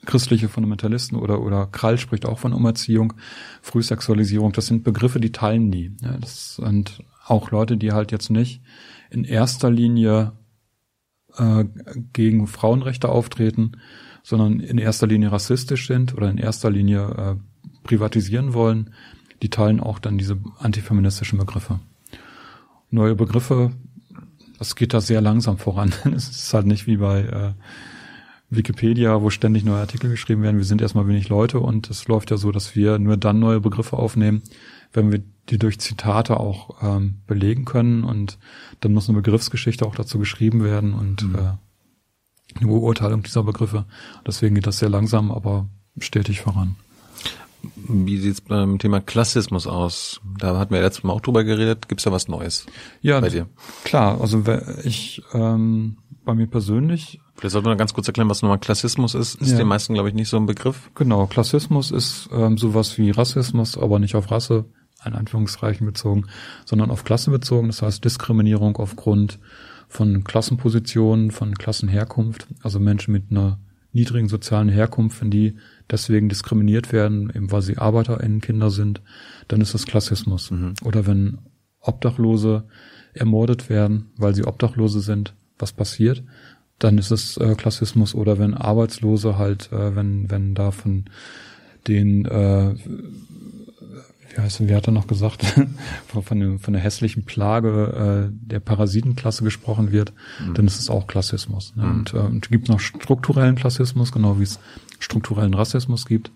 [0.05, 3.13] christliche Fundamentalisten oder oder Krall spricht auch von Umerziehung,
[3.61, 4.51] Frühsexualisierung.
[4.51, 5.91] Das sind Begriffe, die teilen nie.
[6.01, 8.61] Ja, das sind auch Leute, die halt jetzt nicht
[9.09, 10.33] in erster Linie
[11.37, 11.65] äh,
[12.13, 13.73] gegen Frauenrechte auftreten,
[14.23, 17.35] sondern in erster Linie rassistisch sind oder in erster Linie äh,
[17.83, 18.93] privatisieren wollen.
[19.41, 21.79] Die teilen auch dann diese antifeministischen Begriffe.
[22.89, 23.71] Neue Begriffe
[24.61, 25.91] das geht da sehr langsam voran.
[26.15, 27.53] Es ist halt nicht wie bei äh,
[28.51, 30.57] Wikipedia, wo ständig neue Artikel geschrieben werden.
[30.57, 33.59] Wir sind erstmal wenig Leute und es läuft ja so, dass wir nur dann neue
[33.59, 34.43] Begriffe aufnehmen,
[34.93, 38.37] wenn wir die durch Zitate auch ähm, belegen können und
[38.81, 41.35] dann muss eine Begriffsgeschichte auch dazu geschrieben werden und Mhm.
[41.35, 43.85] äh, eine Beurteilung dieser Begriffe.
[44.27, 46.75] Deswegen geht das sehr langsam, aber stetig voran.
[47.75, 50.21] Wie sieht's beim Thema Klassismus aus?
[50.39, 51.87] Da hatten wir letztes Mal auch drüber geredet.
[51.87, 52.65] Gibt's da was Neues
[53.01, 53.47] Ja, bei dir?
[53.83, 54.19] klar.
[54.19, 54.43] Also
[54.83, 59.41] ich ähm, bei mir persönlich Vielleicht sollten wir ganz kurz erklären, was nochmal Klassismus ist.
[59.41, 59.57] Ist Ja.
[59.57, 60.91] den meisten, glaube ich, nicht so ein Begriff.
[60.93, 64.65] Genau, Klassismus ist ähm, sowas wie Rassismus, aber nicht auf Rasse,
[65.03, 66.25] in Anführungszeichen bezogen,
[66.65, 67.65] sondern auf Klasse bezogen.
[67.67, 69.39] Das heißt Diskriminierung aufgrund
[69.89, 73.57] von Klassenpositionen, von Klassenherkunft, also Menschen mit einer
[73.91, 75.55] niedrigen sozialen Herkunft, wenn die
[75.91, 79.01] deswegen diskriminiert werden, eben weil sie ArbeiterInnen Kinder sind,
[79.47, 80.51] dann ist das Klassismus.
[80.83, 81.39] Oder wenn
[81.79, 82.63] Obdachlose
[83.13, 86.23] ermordet werden, weil sie Obdachlose sind, was passiert,
[86.79, 91.05] dann ist es äh, Klassismus oder wenn Arbeitslose halt, äh, wenn, wenn da von
[91.87, 92.75] den, äh,
[94.33, 95.43] wie heißt, wie hat er noch gesagt,
[96.07, 100.13] von, von, dem, von der hässlichen Plage äh, der Parasitenklasse gesprochen wird,
[100.53, 101.75] dann ist es auch Klassismus.
[101.75, 101.83] Ne?
[101.83, 104.59] Und, äh, und gibt noch strukturellen Klassismus, genau wie es
[105.03, 106.31] strukturellen Rassismus gibt.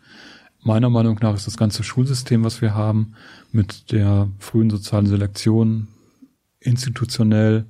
[0.62, 3.14] Meiner Meinung nach ist das ganze Schulsystem, was wir haben,
[3.52, 5.88] mit der frühen sozialen Selektion
[6.60, 7.66] institutionell,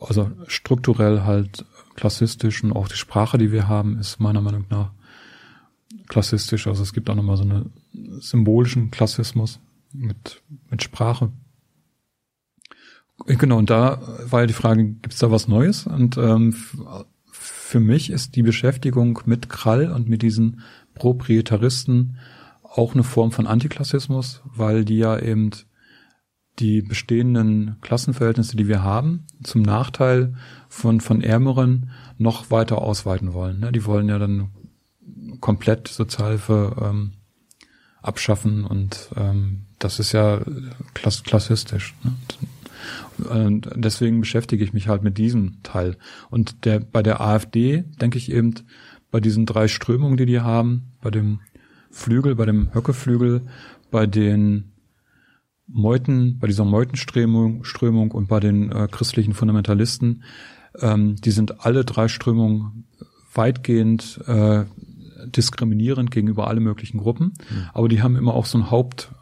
[0.00, 4.92] also strukturell halt klassistisch und auch die Sprache, die wir haben, ist meiner Meinung nach
[6.08, 6.66] klassistisch.
[6.66, 7.72] Also es gibt auch nochmal so einen
[8.20, 9.60] symbolischen Klassismus
[9.92, 11.30] mit, mit Sprache.
[13.26, 14.00] Genau, und da
[14.30, 15.86] war ja die Frage, gibt es da was Neues?
[15.86, 16.54] Und ähm,
[17.70, 20.62] für mich ist die Beschäftigung mit Krall und mit diesen
[20.94, 22.16] Proprietaristen
[22.64, 25.50] auch eine Form von Antiklassismus, weil die ja eben
[26.58, 30.34] die bestehenden Klassenverhältnisse, die wir haben, zum Nachteil
[30.68, 33.60] von, von Ärmeren noch weiter ausweiten wollen.
[33.60, 33.70] ne?
[33.70, 34.50] Die wollen ja dann
[35.38, 37.12] komplett Sozialhilfe ähm,
[38.02, 40.40] abschaffen und ähm, das ist ja
[40.94, 41.94] klass klassistisch.
[42.02, 42.14] Ne?
[43.18, 45.96] Und deswegen beschäftige ich mich halt mit diesem Teil.
[46.30, 48.54] Und der bei der AfD denke ich eben
[49.10, 51.40] bei diesen drei Strömungen, die die haben, bei dem
[51.90, 53.42] Flügel, bei dem Höckeflügel,
[53.90, 54.72] bei den
[55.66, 60.22] Meuten, bei dieser Meutenströmung Strömung und bei den äh, christlichen Fundamentalisten,
[60.80, 62.86] ähm, die sind alle drei Strömungen
[63.34, 64.64] weitgehend äh,
[65.26, 67.34] diskriminierend gegenüber alle möglichen Gruppen,
[67.72, 69.19] aber die haben immer auch so ein Hauptagitationsfeld.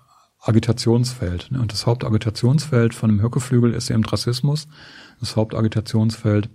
[1.51, 1.61] Ne?
[1.61, 4.67] Und das Hauptagitationsfeld von dem Höckeflügel ist eben Rassismus.
[5.21, 6.49] Das Hauptagitationsfeld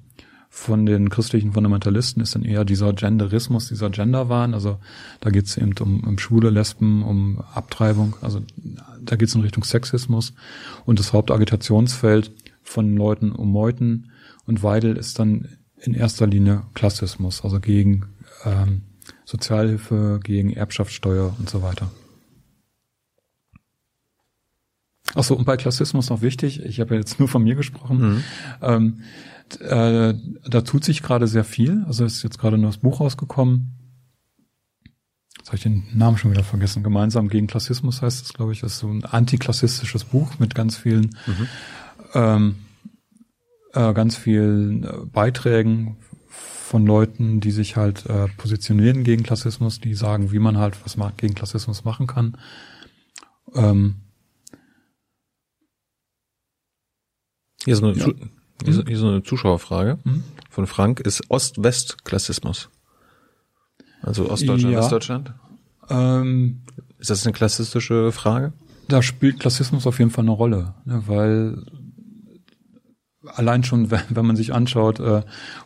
[0.50, 4.54] von den christlichen Fundamentalisten ist dann eher dieser Genderismus, dieser Genderwahn.
[4.54, 4.78] Also
[5.20, 8.16] da geht es eben um, um Schwule, Lesben, um Abtreibung.
[8.22, 8.42] Also
[9.02, 10.34] da geht es in Richtung Sexismus.
[10.86, 14.12] Und das Hauptagitationsfeld von Leuten um Meuthen
[14.46, 18.06] und Weidel ist dann in erster Linie Klassismus, also gegen
[18.46, 18.84] ähm,
[19.26, 21.90] Sozialhilfe, gegen Erbschaftssteuer und so weiter.
[25.16, 27.98] Ach so, und bei Klassismus noch wichtig, ich habe ja jetzt nur von mir gesprochen,
[28.00, 28.24] mhm.
[28.62, 29.02] ähm,
[29.60, 30.14] äh,
[30.50, 31.84] da tut sich gerade sehr viel.
[31.88, 33.80] Also ist jetzt gerade nur das Buch rausgekommen.
[35.38, 36.84] Jetzt habe ich den Namen schon wieder vergessen.
[36.84, 38.62] Gemeinsam gegen Klassismus heißt es, glaube ich.
[38.62, 41.48] Das ist so ein antiklassistisches Buch mit ganz vielen, mhm.
[42.14, 42.56] ähm,
[43.74, 45.98] äh, ganz vielen äh, Beiträgen
[46.30, 50.98] von Leuten, die sich halt äh, positionieren gegen Klassismus, die sagen, wie man halt was
[51.18, 52.38] gegen Klassismus machen kann.
[53.54, 54.03] Ähm,
[57.66, 58.06] Hier ist eine, ja.
[58.06, 60.24] hier, ist, hier ist eine Zuschauerfrage mhm.
[60.50, 61.00] von Frank.
[61.00, 62.70] Ist Ost-West-Klassismus?
[64.02, 64.80] Also Ostdeutschland, ja.
[64.80, 65.34] Westdeutschland?
[65.90, 66.62] Ähm,
[67.00, 68.54] ist das eine klassistische Frage?
[68.88, 71.64] Da spielt Klassismus auf jeden Fall eine Rolle, ne, weil
[73.26, 75.22] allein schon, wenn man sich anschaut, äh,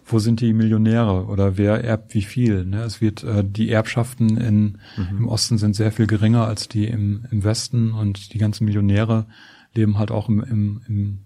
[0.05, 2.65] wo sind die Millionäre oder wer erbt wie viel.
[2.65, 2.83] Ne?
[2.83, 5.17] Es wird äh, die Erbschaften in, mhm.
[5.17, 9.25] im Osten sind sehr viel geringer als die im, im Westen und die ganzen Millionäre
[9.73, 11.19] leben halt auch im, im, im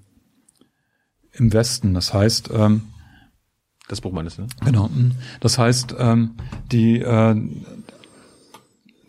[1.33, 1.93] im Westen.
[1.93, 2.81] Das heißt, ähm,
[3.87, 4.47] das Buch meines, ne?
[4.63, 4.89] Genau.
[5.41, 6.35] Das heißt, ähm,
[6.71, 7.35] die, äh,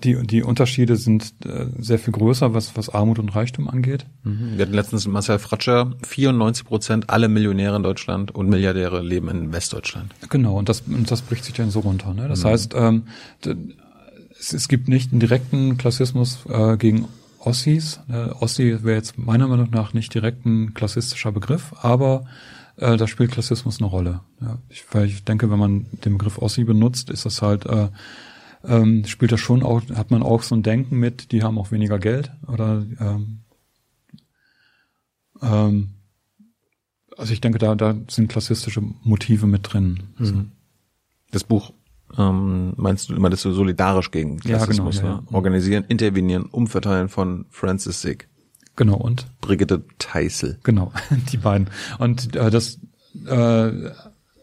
[0.03, 4.07] die, die Unterschiede sind äh, sehr viel größer, was, was Armut und Reichtum angeht.
[4.25, 4.57] Mhm.
[4.57, 9.53] Wir hatten letztens Marcel Fratscher, 94 Prozent aller Millionäre in Deutschland und Milliardäre leben in
[9.53, 10.13] Westdeutschland.
[10.29, 12.15] Genau, und das, und das bricht sich dann so runter.
[12.15, 12.27] Ne?
[12.29, 12.49] Das mhm.
[12.49, 13.03] heißt, ähm,
[14.39, 17.07] es, es gibt nicht einen direkten Klassismus äh, gegen
[17.47, 18.01] Ossis.
[18.09, 22.25] Äh, Ossi wäre jetzt meiner Meinung nach nicht direkt ein klassistischer Begriff, aber
[22.77, 24.21] äh, da spielt Klassismus eine Rolle.
[24.41, 27.89] Ja, ich, weil ich denke, wenn man den Begriff Ossi benutzt, ist das halt äh,
[28.65, 31.73] ähm, spielt das schon auch, hat man auch so ein Denken mit, die haben auch
[31.73, 33.41] weniger Geld oder ähm,
[35.43, 35.91] ähm,
[37.17, 40.15] also ich denke, da, da sind klassistische Motive mit drin.
[40.19, 40.53] Mhm.
[41.31, 41.73] Das Buch
[42.19, 45.27] ähm, meinst du immer, dass du solidarisch gegen Klassismus, ja, genau, ja, ne?
[45.33, 48.29] Organisieren, intervenieren, umverteilen von Francis Sick.
[48.77, 49.27] Genau, und?
[49.41, 50.59] Brigitte Teissel.
[50.63, 50.93] Genau,
[51.33, 51.69] die beiden.
[51.99, 52.79] Und äh, das
[53.27, 53.91] äh,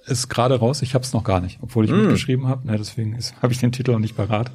[0.05, 2.01] ist gerade raus, ich habe es noch gar nicht, obwohl ich mm.
[2.01, 2.67] mitgeschrieben habe.
[2.67, 4.51] Ne, deswegen habe ich den Titel noch nicht parat.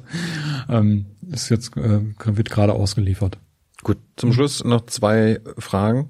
[0.69, 3.37] Ähm, ist jetzt äh, wird gerade ausgeliefert.
[3.83, 6.09] Gut, zum Schluss noch zwei Fragen.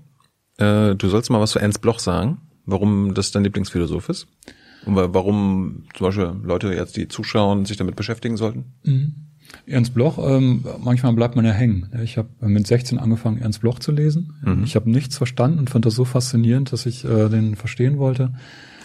[0.58, 4.28] Äh, du sollst mal was zu Ernst Bloch sagen, warum das dein Lieblingsphilosoph ist.
[4.86, 8.66] Und warum zum Beispiel Leute jetzt, die zuschauen, sich damit beschäftigen sollten?
[8.84, 9.16] Mhm.
[9.68, 11.90] Ernst Bloch, ähm, manchmal bleibt man ja hängen.
[12.04, 14.34] Ich habe mit 16 angefangen, Ernst Bloch zu lesen.
[14.44, 14.64] Mhm.
[14.64, 18.34] Ich habe nichts verstanden und fand das so faszinierend, dass ich äh, den verstehen wollte.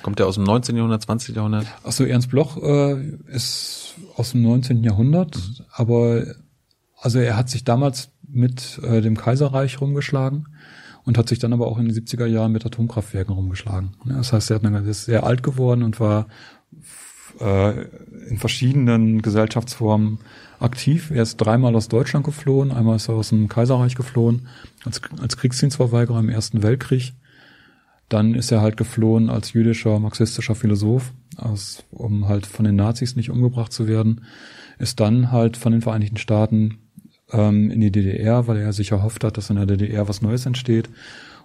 [0.03, 0.77] Kommt der aus dem 19.
[0.77, 1.37] Jahrhundert, 20.
[1.37, 1.67] Jahrhundert?
[1.83, 4.83] Achso, Ernst Bloch äh, ist aus dem 19.
[4.83, 5.65] Jahrhundert, mhm.
[5.73, 6.25] aber
[6.97, 10.47] also er hat sich damals mit äh, dem Kaiserreich rumgeschlagen
[11.05, 13.93] und hat sich dann aber auch in den 70er Jahren mit Atomkraftwerken rumgeschlagen.
[14.05, 16.27] Das heißt, er ist sehr alt geworden und war
[17.41, 17.85] äh,
[18.29, 20.19] in verschiedenen Gesellschaftsformen
[20.59, 21.11] aktiv.
[21.11, 24.49] Er ist dreimal aus Deutschland geflohen, einmal ist er aus dem Kaiserreich geflohen,
[24.85, 27.15] als, als Kriegsdienstverweigerer im Ersten Weltkrieg.
[28.09, 33.15] Dann ist er halt geflohen als jüdischer, marxistischer Philosoph, aus, um halt von den Nazis
[33.15, 34.23] nicht umgebracht zu werden.
[34.79, 36.79] Ist dann halt von den Vereinigten Staaten
[37.33, 40.47] ähm, in die DDR, weil er sich erhofft hat, dass in der DDR was Neues
[40.47, 40.89] entsteht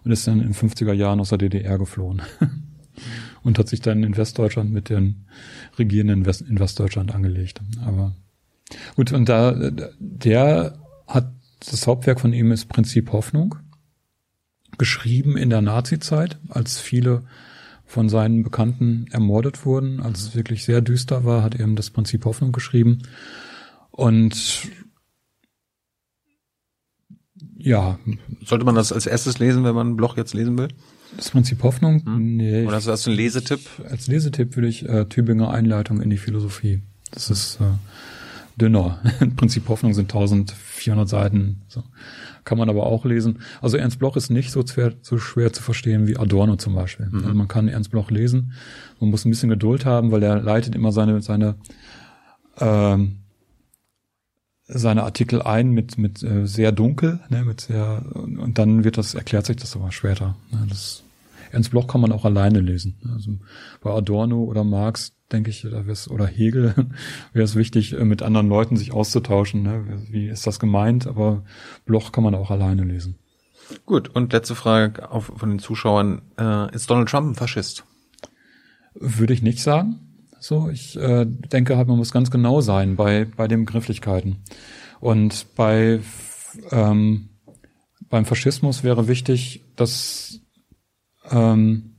[0.03, 2.21] und ist dann in 50er Jahren aus der DDR geflohen
[3.43, 5.25] und hat sich dann in Westdeutschland mit den
[5.77, 7.61] Regierenden in Westdeutschland angelegt.
[7.85, 8.15] Aber
[8.95, 9.53] gut, und da
[9.99, 13.55] der hat das Hauptwerk von ihm ist Prinzip Hoffnung,
[14.77, 17.23] geschrieben in der Nazi-Zeit, als viele
[17.85, 22.25] von seinen Bekannten ermordet wurden, als es wirklich sehr düster war, hat er das Prinzip
[22.25, 23.03] Hoffnung geschrieben.
[23.91, 24.67] Und
[27.65, 27.99] ja.
[28.43, 30.67] Sollte man das als erstes lesen, wenn man ein Bloch jetzt lesen will?
[31.17, 32.03] Das Prinzip Hoffnung?
[32.05, 32.37] Hm?
[32.37, 32.65] Nee.
[32.65, 33.61] Oder hast du das einen Lesetipp?
[33.89, 36.81] Als Lesetipp würde ich äh, Tübinger Einleitung in die Philosophie.
[37.11, 37.65] Das ist äh,
[38.59, 38.99] dünner.
[39.35, 41.61] Prinzip Hoffnung sind 1400 Seiten.
[41.67, 41.83] So.
[42.43, 43.39] Kann man aber auch lesen.
[43.61, 47.07] Also Ernst Bloch ist nicht so schwer, so schwer zu verstehen wie Adorno zum Beispiel.
[47.07, 47.23] Mhm.
[47.23, 48.53] Also man kann Ernst Bloch lesen.
[48.99, 51.55] Man muss ein bisschen Geduld haben, weil er leitet immer seine, seine
[52.59, 53.17] ähm,
[54.67, 59.13] seine Artikel ein mit mit äh, sehr dunkel, ne, mit sehr und dann wird das
[59.13, 60.35] erklärt sich das aber später.
[60.51, 61.03] Ne, das
[61.51, 62.95] Ernst Bloch kann man auch alleine lesen.
[63.13, 63.31] Also
[63.81, 66.75] bei Adorno oder Marx denke ich, oder Hegel
[67.33, 69.63] wäre es wichtig, äh, mit anderen Leuten sich auszutauschen.
[69.63, 70.03] Ne?
[70.09, 71.07] Wie ist das gemeint?
[71.07, 71.43] Aber
[71.85, 73.15] Bloch kann man auch alleine lesen.
[73.85, 76.21] Gut, und letzte Frage auf, von den Zuschauern.
[76.37, 77.83] Äh, ist Donald Trump ein Faschist?
[78.93, 80.04] Würde ich nicht sagen.
[80.47, 84.43] So, ich äh, denke halt, man muss ganz genau sein bei, bei den Begrifflichkeiten.
[84.99, 86.01] Und bei
[86.69, 87.29] ähm,
[88.11, 90.41] beim Faschismus wäre wichtig, dass
[91.31, 91.95] ähm,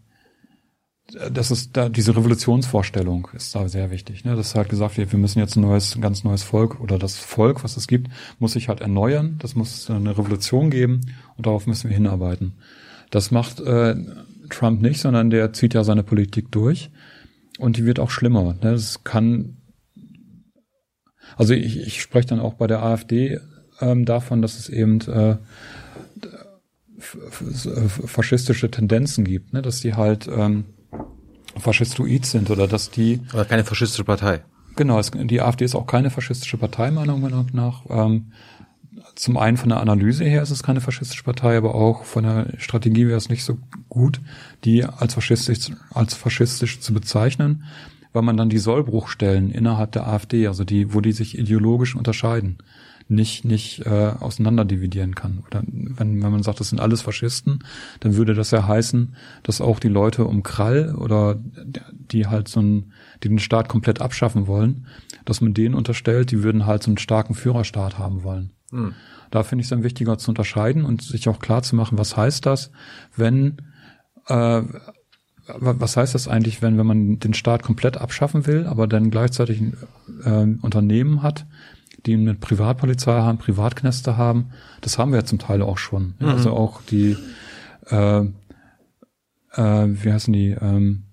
[1.29, 4.25] das ist da diese Revolutionsvorstellung ist da sehr wichtig.
[4.25, 4.37] Ne?
[4.37, 7.19] Das halt gesagt wird, wir müssen jetzt ein neues, ein ganz neues Volk oder das
[7.19, 9.39] Volk, was es gibt, muss sich halt erneuern.
[9.41, 11.01] Das muss eine Revolution geben
[11.37, 12.53] und darauf müssen wir hinarbeiten.
[13.11, 13.97] Das macht äh,
[14.51, 16.91] Trump nicht, sondern der zieht ja seine Politik durch
[17.59, 18.55] und die wird auch schlimmer.
[18.55, 18.59] Ne?
[18.61, 19.57] Das kann,
[21.37, 23.41] also ich, ich spreche dann auch bei der AfD
[23.81, 25.37] ähm, davon, dass es eben äh,
[28.07, 29.63] faschistische Tendenzen gibt, ne?
[29.63, 30.65] dass die halt ähm,
[31.59, 33.21] faschistoid sind oder dass die.
[33.33, 34.43] Aber keine faschistische Partei.
[34.77, 37.85] Genau, es, die AfD ist auch keine faschistische Partei, meiner Meinung nach.
[37.89, 38.33] Ähm,
[39.17, 42.49] zum einen von der Analyse her ist es keine faschistische Partei, aber auch von der
[42.59, 44.21] Strategie wäre es nicht so gut,
[44.65, 47.65] die als faschistisch, als faschistisch zu bezeichnen,
[48.13, 52.59] weil man dann die Sollbruchstellen innerhalb der AfD, also die, wo die sich ideologisch unterscheiden,
[53.09, 55.43] nicht nicht äh, auseinanderdividieren kann.
[55.47, 57.61] Oder wenn, wenn man sagt, das sind alles Faschisten,
[58.01, 61.39] dann würde das ja heißen, dass auch die Leute um Krall oder
[61.91, 64.87] die halt so ein, die den Staat komplett abschaffen wollen,
[65.25, 68.51] dass man denen unterstellt, die würden halt so einen starken Führerstaat haben wollen.
[68.71, 68.95] Mhm.
[69.31, 72.17] Da finde ich es dann wichtiger zu unterscheiden und sich auch klar zu machen, was
[72.17, 72.71] heißt das,
[73.17, 73.57] wenn
[74.29, 74.63] äh,
[75.59, 79.61] was heißt das eigentlich, wenn, wenn man den Staat komplett abschaffen will, aber dann gleichzeitig
[79.61, 79.77] ein
[80.25, 81.47] äh, Unternehmen hat,
[82.05, 84.51] die eine Privatpolizei haben, Privatknäste haben?
[84.81, 86.15] Das haben wir ja zum Teil auch schon.
[86.19, 86.29] Mhm.
[86.29, 87.17] Also auch die,
[87.89, 88.29] äh, äh,
[89.55, 91.06] wie heißen die, ähm, äh,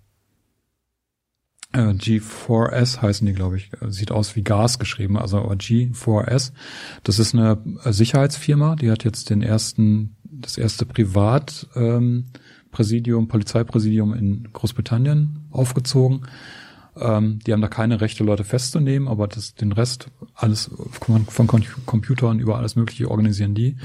[1.79, 3.71] G4S heißen die, glaube ich.
[3.87, 6.51] Sieht aus wie Gas geschrieben, also G4S.
[7.03, 14.49] Das ist eine Sicherheitsfirma, die hat jetzt den ersten, das erste Privatpräsidium, ähm, Polizeipräsidium in
[14.53, 16.27] Großbritannien aufgezogen.
[16.95, 21.47] Ähm, die haben da keine Rechte, Leute festzunehmen, aber das, den Rest, alles von, von
[21.47, 23.71] Computern über alles Mögliche organisieren die.
[23.71, 23.77] Mhm.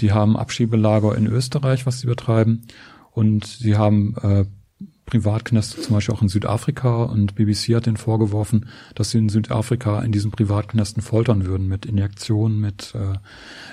[0.00, 2.62] Die haben Abschiebelager in Österreich, was sie betreiben.
[3.12, 4.46] Und sie haben äh,
[5.06, 10.02] Privatknäste zum Beispiel auch in Südafrika und BBC hat den vorgeworfen, dass sie in Südafrika
[10.02, 13.18] in diesen Privatknästen foltern würden mit Injektionen, mit äh,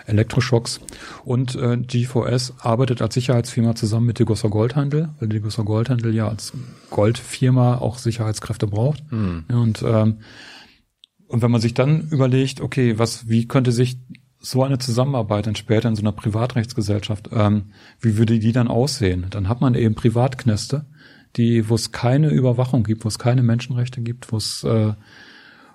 [0.10, 0.80] Elektroschocks.
[1.26, 6.54] Und äh, G4S arbeitet als Sicherheitsfirma zusammen mit Degussa Goldhandel, weil Degussa Goldhandel ja als
[6.92, 9.04] Goldfirma auch Sicherheitskräfte braucht.
[9.12, 9.46] Mhm.
[9.50, 10.20] Und ähm,
[11.34, 13.98] und wenn man sich dann überlegt, okay, was, wie könnte sich
[14.40, 19.26] so eine Zusammenarbeit dann später in so einer Privatrechtsgesellschaft, ähm, wie würde die dann aussehen?
[19.30, 20.86] Dann hat man eben Privatknäste,
[21.36, 24.94] die, wo es keine Überwachung gibt, wo es keine Menschenrechte gibt, wo es äh,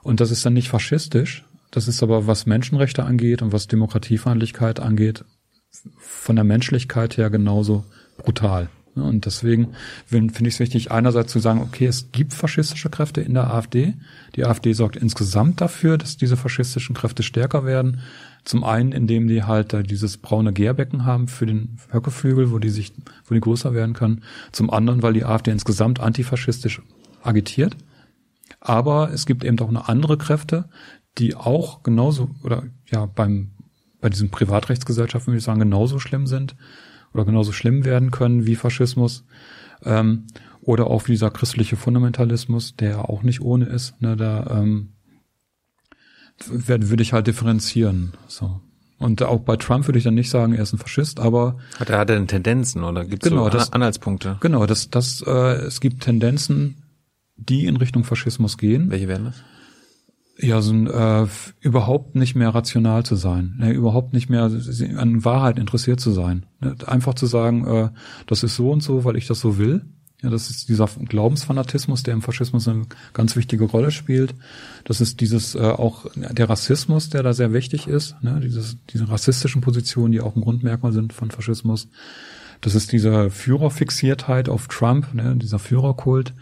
[0.02, 1.44] und das ist dann nicht faschistisch.
[1.70, 5.24] Das ist aber, was Menschenrechte angeht und was Demokratiefeindlichkeit angeht,
[5.98, 7.84] von der Menschlichkeit her genauso
[8.16, 8.70] brutal.
[8.94, 9.72] Und deswegen
[10.06, 13.94] finde ich es wichtig, einerseits zu sagen, okay, es gibt faschistische Kräfte in der AfD.
[14.36, 18.00] Die AfD sorgt insgesamt dafür, dass diese faschistischen Kräfte stärker werden.
[18.44, 22.70] Zum einen, indem die halt da dieses braune Gärbecken haben für den Höckeflügel, wo die
[22.70, 22.92] sich,
[23.26, 24.22] wo die größer werden können.
[24.52, 26.82] Zum anderen, weil die AfD insgesamt antifaschistisch
[27.22, 27.76] agitiert.
[28.60, 30.68] Aber es gibt eben auch noch andere Kräfte,
[31.18, 33.50] die auch genauso, oder ja, beim,
[34.00, 36.56] bei diesen Privatrechtsgesellschaften würde ich sagen, genauso schlimm sind
[37.12, 39.24] oder genauso schlimm werden können wie Faschismus.
[39.84, 40.26] Ähm,
[40.60, 44.00] oder auch wie dieser christliche Fundamentalismus, der auch nicht ohne ist.
[44.02, 44.90] Ne, da ähm,
[46.46, 48.12] würde ich halt differenzieren.
[48.26, 48.60] So.
[48.98, 51.88] Und auch bei Trump würde ich dann nicht sagen, er ist ein Faschist, aber hat
[51.88, 54.38] er hat er denn Tendenzen oder gibt es genau, so das, Anhaltspunkte?
[54.40, 56.82] Genau, das das äh, es gibt Tendenzen,
[57.36, 58.90] die in Richtung Faschismus gehen.
[58.90, 59.36] Welche wären das?
[60.40, 61.26] Ja, so ein, äh,
[61.60, 66.46] überhaupt nicht mehr rational zu sein, ne, überhaupt nicht mehr an Wahrheit interessiert zu sein.
[66.60, 67.88] Ne, einfach zu sagen, äh,
[68.26, 69.84] das ist so und so, weil ich das so will
[70.22, 74.34] ja, das ist dieser Glaubensfanatismus, der im Faschismus eine ganz wichtige Rolle spielt.
[74.84, 78.40] Das ist dieses äh, auch der Rassismus, der da sehr wichtig ist, ne?
[78.42, 81.88] Dieses, diese rassistischen Positionen, die auch ein Grundmerkmal sind von Faschismus.
[82.60, 85.36] Das ist diese Führerfixiertheit auf Trump, ne?
[85.36, 86.34] dieser Führerkult.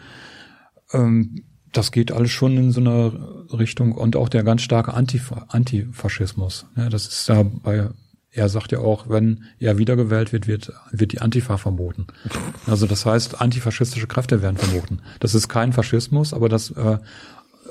[0.95, 1.45] Ähm,
[1.77, 3.13] das geht alles schon in so eine
[3.53, 6.67] Richtung und auch der ganz starke Antif Antifaschismus.
[6.75, 6.89] Ne?
[6.89, 7.89] Das ist da bei
[8.37, 12.07] er sagt ja auch, wenn er wiedergewählt wird, wird, wird die Antifa verboten.
[12.67, 14.99] Also das heißt, antifaschistische Kräfte werden verboten.
[15.21, 16.99] Das ist kein Faschismus, aber das äh,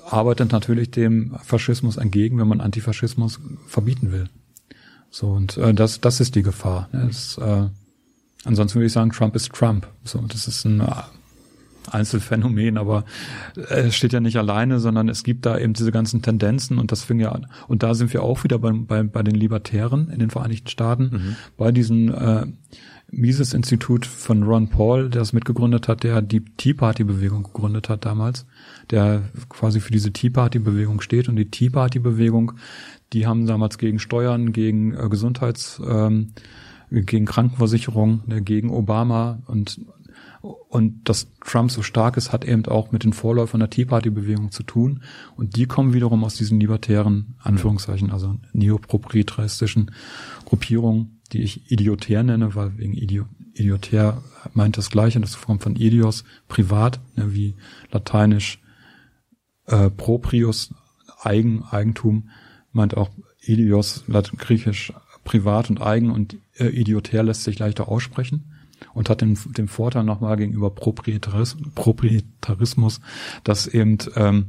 [0.10, 4.30] arbeitet natürlich dem Faschismus entgegen, wenn man Antifaschismus verbieten will.
[5.12, 6.88] So, und äh, das, das ist die Gefahr.
[6.94, 7.68] Das, äh,
[8.46, 9.86] ansonsten würde ich sagen, Trump ist Trump.
[10.06, 10.82] So, das ist ein
[11.90, 13.06] Einzelfenomen, aber
[13.70, 17.04] es steht ja nicht alleine, sondern es gibt da eben diese ganzen Tendenzen und das
[17.04, 17.48] fing ja an.
[17.68, 21.04] Und da sind wir auch wieder bei, bei, bei den Libertären in den Vereinigten Staaten,
[21.04, 21.36] mhm.
[21.58, 22.46] bei diesem äh,
[23.12, 28.46] Mises-Institut von Ron Paul, der es mitgegründet hat, der die Tea Party-Bewegung gegründet hat damals,
[28.90, 32.54] der quasi für diese Tea Party-Bewegung steht und die Tea Party-Bewegung,
[33.14, 36.32] die haben damals gegen Steuern, gegen äh, Gesundheits, ähm,
[36.92, 39.80] gegen Krankenversicherung, ne, gegen Obama und
[40.46, 44.10] Und dass Trump so stark ist, hat eben auch mit den Vorläufern der Tea Party
[44.10, 45.02] Bewegung zu tun.
[45.36, 49.92] Und die kommen wiederum aus diesen libertären, Anführungszeichen, also neoproprietaristischen
[50.46, 54.22] Gruppierungen, die ich idiotär nenne, weil wegen Idio idiotär
[54.54, 57.56] meint das Gleiche, das Form von idios, privat, ne, wie
[57.90, 58.60] lateinisch
[59.66, 60.74] äh, proprius,
[61.22, 62.30] Eigen, Eigentum,
[62.74, 64.04] meint auch idios,
[64.38, 64.92] griechisch
[65.24, 68.55] privat und eigen und äh, idiotär lässt sich leichter aussprechen
[68.94, 73.02] und hat den, den Vorteil nochmal gegenüber Proprietarismus, Proprietarismus
[73.44, 74.48] dass eben ähm,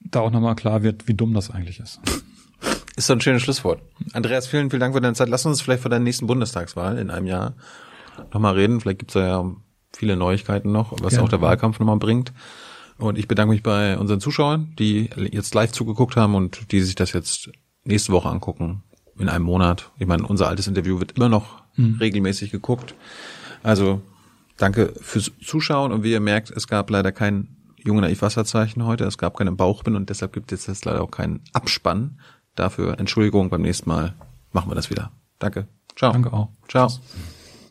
[0.00, 2.00] da auch nochmal klar wird, wie dumm das eigentlich ist.
[2.96, 3.80] Ist doch ein schönes Schlusswort.
[4.12, 5.28] Andreas, vielen, vielen Dank für deine Zeit.
[5.28, 7.54] Lass uns vielleicht vor der nächsten Bundestagswahl in einem Jahr
[8.32, 8.80] nochmal reden.
[8.80, 9.44] Vielleicht gibt's da ja
[9.92, 11.24] viele Neuigkeiten noch, was Gerne.
[11.24, 12.32] auch der Wahlkampf nochmal bringt.
[12.98, 16.96] Und ich bedanke mich bei unseren Zuschauern, die jetzt live zugeguckt haben und die sich
[16.96, 17.50] das jetzt
[17.84, 18.82] nächste Woche angucken,
[19.16, 19.92] in einem Monat.
[19.98, 21.96] Ich meine, unser altes Interview wird immer noch mhm.
[21.98, 22.94] regelmäßig geguckt.
[23.62, 24.02] Also
[24.56, 29.04] danke fürs Zuschauen und wie ihr merkt, es gab leider kein junge naiv Wasserzeichen heute,
[29.04, 32.20] es gab keine Bauchbin und deshalb gibt es jetzt leider auch keinen Abspann.
[32.54, 34.14] Dafür Entschuldigung, beim nächsten Mal
[34.52, 35.12] machen wir das wieder.
[35.38, 35.68] Danke.
[35.96, 36.12] Ciao.
[36.12, 36.50] Danke auch.
[36.68, 36.88] Ciao.
[36.88, 37.00] Tschüss.